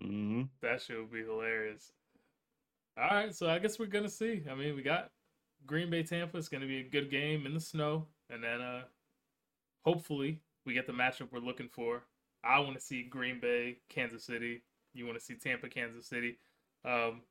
[0.00, 1.92] hmm That shit would be hilarious.
[2.98, 4.42] All right, so I guess we're gonna see.
[4.50, 5.10] I mean, we got
[5.66, 6.38] Green Bay Tampa.
[6.38, 8.82] It's gonna be a good game in the snow, and then uh,
[9.84, 12.02] hopefully we get the matchup we're looking for.
[12.42, 14.62] I want to see Green Bay, Kansas City.
[14.94, 16.38] You want to see Tampa, Kansas City.
[16.84, 17.22] Um,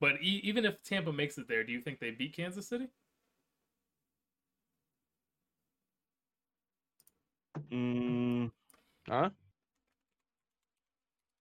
[0.00, 2.88] but e- even if Tampa makes it there, do you think they beat Kansas City?
[7.70, 8.50] Mm,
[9.08, 9.30] Huh?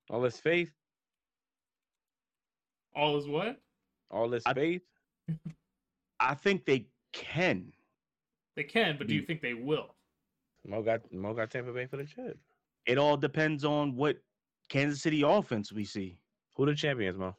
[0.10, 0.72] All this faith.
[2.96, 3.60] All is what?
[4.12, 4.82] All this I- faith.
[6.20, 7.72] I think they can.
[8.56, 9.96] They can, but do you think they will?
[10.66, 12.38] Mo got Mo got Tampa Bay for the chip.
[12.86, 14.18] It all depends on what
[14.70, 16.18] Kansas City offense we see.
[16.56, 17.36] Who the champions, Mo?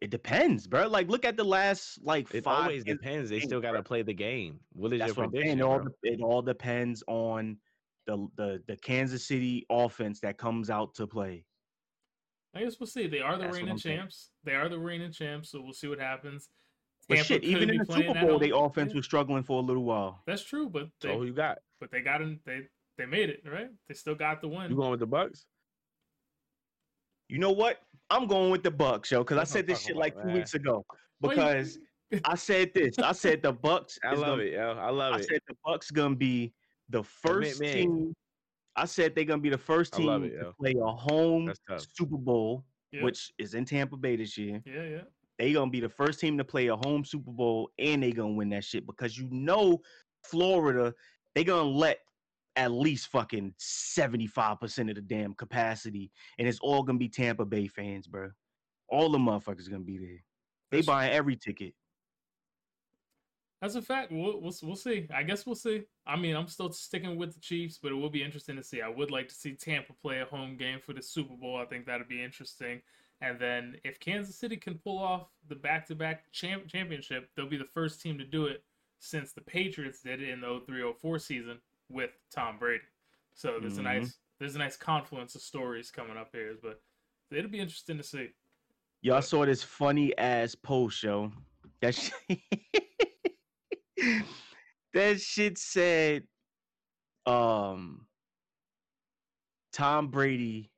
[0.00, 0.86] It depends, bro.
[0.86, 2.62] Like, look at the last like It five.
[2.64, 3.30] always depends.
[3.30, 4.60] They games, still got to play the game.
[4.72, 5.58] What is That's your what I'm prediction?
[5.58, 7.58] It all, it all depends on
[8.06, 11.44] the, the the Kansas City offense that comes out to play.
[12.54, 13.06] I guess we'll see.
[13.06, 13.98] They are the That's reigning I'm saying.
[13.98, 14.30] champs.
[14.44, 16.48] They are the reigning champs, so we'll see what happens.
[17.08, 19.84] But shit, even in the Super Bowl, their offense Yeah, was struggling for a little
[19.84, 20.22] while.
[20.26, 21.58] That's true, but they So who you got?
[21.80, 22.40] but they got in.
[22.44, 22.68] They
[22.98, 23.68] they made it right.
[23.88, 24.70] They still got the win.
[24.70, 25.44] You going with the Bucs?
[27.28, 27.80] You know what?
[28.10, 30.34] I'm going with the Bucs, yo, because I said this shit like two man.
[30.36, 30.84] weeks ago.
[31.20, 31.78] Because
[32.24, 32.98] I said this.
[32.98, 33.98] I said the Bucs.
[34.04, 34.72] I love gonna- it, yo.
[34.78, 35.20] I love I it.
[35.20, 36.52] I said the Bucs gonna be
[36.88, 37.72] the first me.
[37.72, 38.14] team.
[38.76, 42.64] I said they're gonna be the first team it, to play a home Super Bowl,
[42.92, 43.02] Yeah.
[43.04, 44.62] which is in Tampa Bay this year.
[44.64, 45.00] yeah, yeah.
[45.38, 48.32] They gonna be the first team to play a home Super Bowl, and they gonna
[48.34, 49.80] win that shit because you know
[50.24, 50.94] Florida,
[51.34, 51.98] they gonna let
[52.58, 57.08] at least fucking seventy five percent of the damn capacity, and it's all gonna be
[57.08, 58.30] Tampa Bay fans, bro.
[58.88, 60.24] All the motherfuckers gonna be there.
[60.72, 61.72] They buying every ticket.
[63.62, 64.10] That's a fact.
[64.10, 65.06] We'll, we'll we'll see.
[65.14, 65.84] I guess we'll see.
[66.04, 68.82] I mean, I'm still sticking with the Chiefs, but it will be interesting to see.
[68.82, 71.56] I would like to see Tampa play a home game for the Super Bowl.
[71.56, 72.82] I think that'd be interesting.
[73.20, 77.64] And then if Kansas City can pull off the back-to-back champ- championship, they'll be the
[77.64, 78.62] first team to do it
[79.00, 82.82] since the Patriots did it in the 03-04 season with Tom Brady.
[83.34, 83.80] So there's Mhm.
[83.80, 86.80] a nice there's a nice confluence of stories coming up here, but
[87.32, 88.32] it'll be interesting to see.
[89.02, 91.32] Y'all saw this funny ass post, yo.
[91.80, 92.12] That shit,
[94.94, 96.28] that shit said,
[97.26, 98.06] um,
[99.72, 100.70] Tom Brady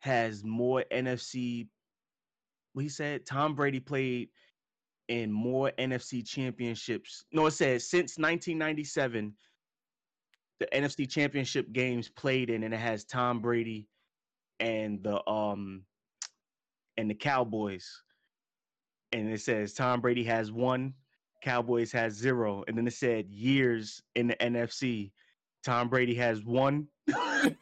[0.00, 1.68] has more NFC.
[2.74, 4.30] What he said, Tom Brady played
[5.08, 7.24] in more NFC championships.
[7.32, 9.36] No, it says since 1997,
[10.62, 13.88] the NFC championship games played in, and it has Tom Brady
[14.60, 15.82] and the um
[16.96, 18.02] and the Cowboys.
[19.12, 20.94] And it says Tom Brady has one,
[21.42, 22.64] Cowboys has zero.
[22.68, 25.10] And then it said years in the NFC.
[25.62, 26.88] Tom Brady has one.
[27.08, 27.56] and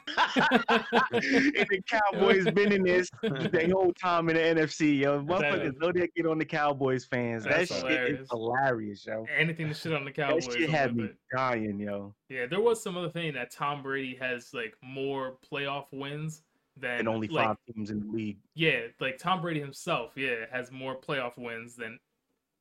[1.12, 5.22] the Cowboys been in this the whole time in the NFC, yo.
[5.22, 7.44] Motherfuckers know they get on the Cowboys fans.
[7.44, 8.20] That's that shit hilarious.
[8.20, 9.26] is hilarious, yo.
[9.36, 10.46] Anything to shit on the Cowboys.
[10.46, 10.60] That Cowboys.
[10.60, 11.16] shit had me it.
[11.34, 12.14] dying, yo.
[12.28, 16.42] Yeah, there was some other thing that Tom Brady has like more playoff wins
[16.76, 18.38] than And only like, five teams in the league.
[18.54, 21.98] Yeah, like Tom Brady himself, yeah, has more playoff wins than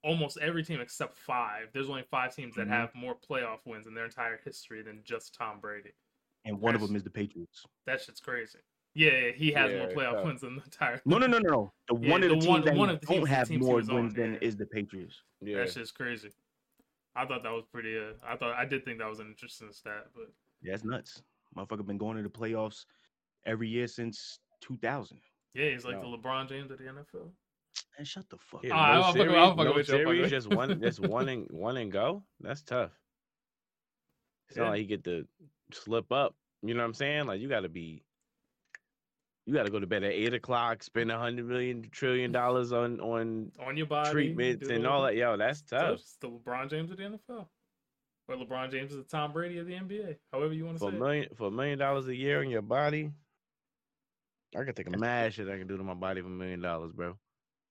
[0.03, 1.69] almost every team except five.
[1.73, 2.71] There's only five teams that Mhm.
[2.71, 5.91] have more playoff wins in their entire history than just Tom Brady.
[6.45, 7.65] And one of them is the Patriots.
[7.85, 8.59] That shit's crazy.
[8.95, 10.25] Yeah, yeah, he has more playoff tough.
[10.25, 11.01] wins than the entire.
[11.05, 11.73] No, no, no, no, no.
[11.89, 13.65] The Yeah, one of the the, one- that one of the don't teams- have teams
[13.65, 14.39] more was on, wins than yeah.
[14.41, 15.21] is the Patriots.
[15.41, 15.57] Yeah.
[15.57, 16.31] That shit's crazy.
[17.15, 17.97] I thought that was pretty.
[17.97, 20.31] Uh, I thought I did think that was an interesting stat, but
[20.61, 21.21] Yeah, it's nuts.
[21.55, 22.85] Motherfucker been going to the playoffs
[23.45, 25.19] every year since 2000.
[25.53, 26.11] yeah, he's like No.
[26.11, 27.31] the LeBron James of the NFL.
[27.97, 28.77] And shut the fuck Yeah, up.
[28.77, 30.99] No I'll fuck with- series, I'll fuck no with you, I'll series, just one, just
[31.01, 32.23] one and one and go.
[32.39, 32.91] That's tough.
[34.47, 34.63] It's Yeah.
[34.63, 35.27] not like you get to
[35.73, 36.35] slip up.
[36.61, 37.25] You know what I'm saying?
[37.27, 38.03] Like you got to be,
[39.45, 42.71] you got to go to bed at eight o'clock, spend a hundred million trillion dollars
[42.71, 45.15] on on On your body, treatments and all that.
[45.15, 45.93] Yo, that's So tough.
[45.99, 47.47] It's the LeBron James of the NFL.
[48.27, 50.15] Or LeBron James is the Tom Brady of the NBA.
[50.31, 50.95] However you want to For say.
[50.95, 50.99] a it.
[50.99, 53.11] million for a million dollars a year in your body,
[54.55, 56.61] I could take a mad shit I can do to my body for a million
[56.61, 57.17] dollars, bro.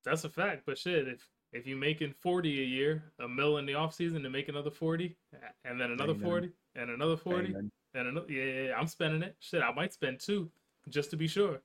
[0.04, 0.62] That's a fact.
[0.66, 4.22] But shit, if if you're making forty a year, a mill in the off season
[4.22, 5.16] to make another forty,
[5.64, 6.22] and then another nothing.
[6.22, 7.70] forty, and another forty, nothing.
[7.94, 9.36] and another, yeah, yeah, yeah, I'm spending it.
[9.40, 10.50] Shit, I might spend two
[10.88, 11.60] just to be sure.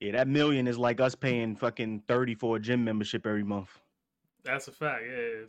[0.00, 3.78] Yeah, that million is like us paying fucking thirty for a gym membership every month.
[4.44, 5.02] That's a fact.
[5.06, 5.46] Yeah.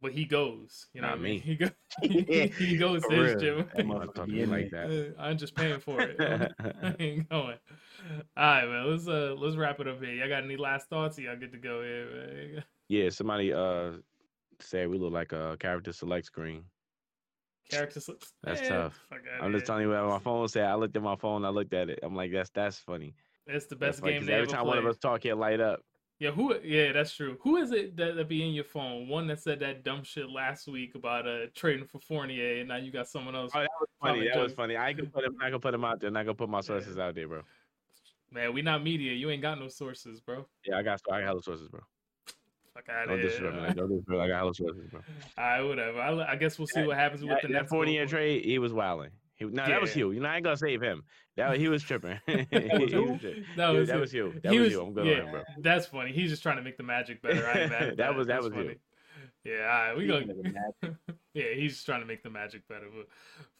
[0.00, 0.86] But he goes.
[0.94, 1.32] You know Not what I mean?
[1.34, 1.38] me.
[1.40, 1.70] He goes.
[2.02, 3.68] He goes to his gym.
[3.76, 5.14] I'm not talking be in like that.
[5.18, 6.16] I'm just paying for it.
[6.82, 7.58] I ain't going.
[8.36, 8.90] All right, man.
[8.90, 10.12] Let's uh let's wrap it up here.
[10.14, 11.18] Y'all got any last thoughts?
[11.18, 12.06] Y'all good to go here,
[12.54, 12.64] man.
[12.88, 13.92] Yeah, somebody uh
[14.60, 16.64] said we look like a character select screen.
[17.70, 18.12] Character sl-
[18.42, 19.00] That's Man, tough.
[19.42, 20.64] I'm just telling you what my phone said.
[20.64, 22.00] I looked at my phone, I looked at it.
[22.02, 23.14] I'm like, that's that's funny.
[23.46, 24.68] It's the That's best funny, game they every ever time played.
[24.68, 25.80] one of us talk, it light up.
[26.18, 26.56] Yeah, who?
[26.64, 27.38] Yeah, that's true.
[27.42, 29.06] Who is it that, that be in your phone?
[29.06, 32.76] One that said that dumb shit last week about uh trading for Fournier, and now
[32.76, 33.52] you got someone else.
[33.54, 34.28] Oh, that was funny.
[34.28, 34.76] That was funny.
[34.76, 35.36] I gonna put him.
[35.40, 36.10] I gonna put him out there.
[36.10, 37.42] Not gonna put my sources out there, bro.
[38.32, 39.12] Man, we not media.
[39.12, 40.44] You ain't got no sources, bro.
[40.66, 41.00] Yeah, I got.
[41.08, 41.80] I got hella sources, bro.
[42.74, 43.30] Fuck out Don't of me.
[43.30, 43.74] here.
[43.74, 44.20] Don't disrespect.
[44.20, 45.00] I got hella sources, bro.
[45.38, 46.00] All right, whatever.
[46.00, 48.58] I, I guess we'll see what happens with the that next 40 year trade, he
[48.58, 49.10] was wilding.
[49.38, 50.00] He, no, that was Yeah.
[50.00, 50.10] you.
[50.12, 51.02] You know, I ain't gonna save him.
[51.36, 52.18] That he was tripping.
[52.26, 53.18] he was who?
[53.56, 54.34] That was that was you.
[54.42, 54.82] That He was, was- you.
[54.82, 55.12] I'm good yeah.
[55.14, 55.42] on him, bro.
[55.58, 56.12] That's funny.
[56.12, 57.46] He's just trying to make the magic better.
[57.46, 58.62] I ain't mad That was- that That's was you.
[58.64, 58.76] funny.
[59.44, 60.20] Yeah, all right, we go.
[60.20, 60.96] Speaking of
[61.34, 62.86] yeah, he's just trying to make the magic better.
[62.94, 63.06] But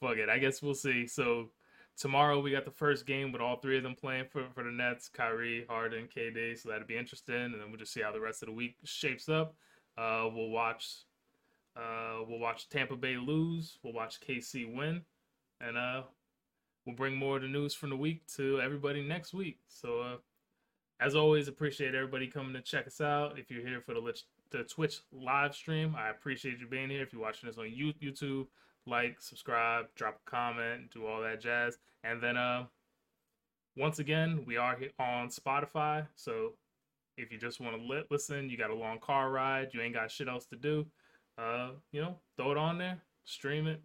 [0.07, 0.29] fuck it.
[0.29, 1.07] I guess we'll see.
[1.07, 1.51] So
[1.97, 4.71] tomorrow we got the first game with all three of them playing for, for the
[4.73, 6.59] Nets, Kyrie, Harden, KD.
[6.61, 7.37] So that'll be interesting.
[7.37, 9.55] And then we'll just see how the rest of the week shapes up.
[9.97, 11.05] Uh, we'll watch.
[11.77, 13.79] Uh, we'll watch Tampa Bay lose.
[13.85, 15.03] We'll watch KC win,
[15.60, 16.02] and uh,
[16.85, 19.59] we'll bring more of the news from the week to everybody next week.
[19.68, 20.16] So, uh,
[21.01, 23.39] as always, appreciate everybody coming to check us out.
[23.39, 24.20] If you're here for the
[24.51, 27.02] the Twitch live stream, I appreciate you being here.
[27.02, 28.47] If you're watching this on YouTube,
[28.86, 31.78] like, subscribe, drop a comment, do all that jazz.
[32.05, 32.64] And then, uh,
[33.76, 36.06] once again, we are on Spotify.
[36.16, 36.55] So
[37.16, 39.94] if you just want to li- listen, you got a long car ride, you ain't
[39.94, 40.86] got shit else to do,
[41.36, 43.82] uh, you know, throw it on there, stream it,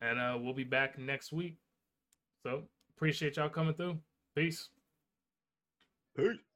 [0.00, 1.58] and uh, we'll be back next week.
[2.42, 2.62] So
[2.96, 3.98] appreciate y'all coming through.
[4.34, 4.68] Peace.
[6.16, 6.47] Peace.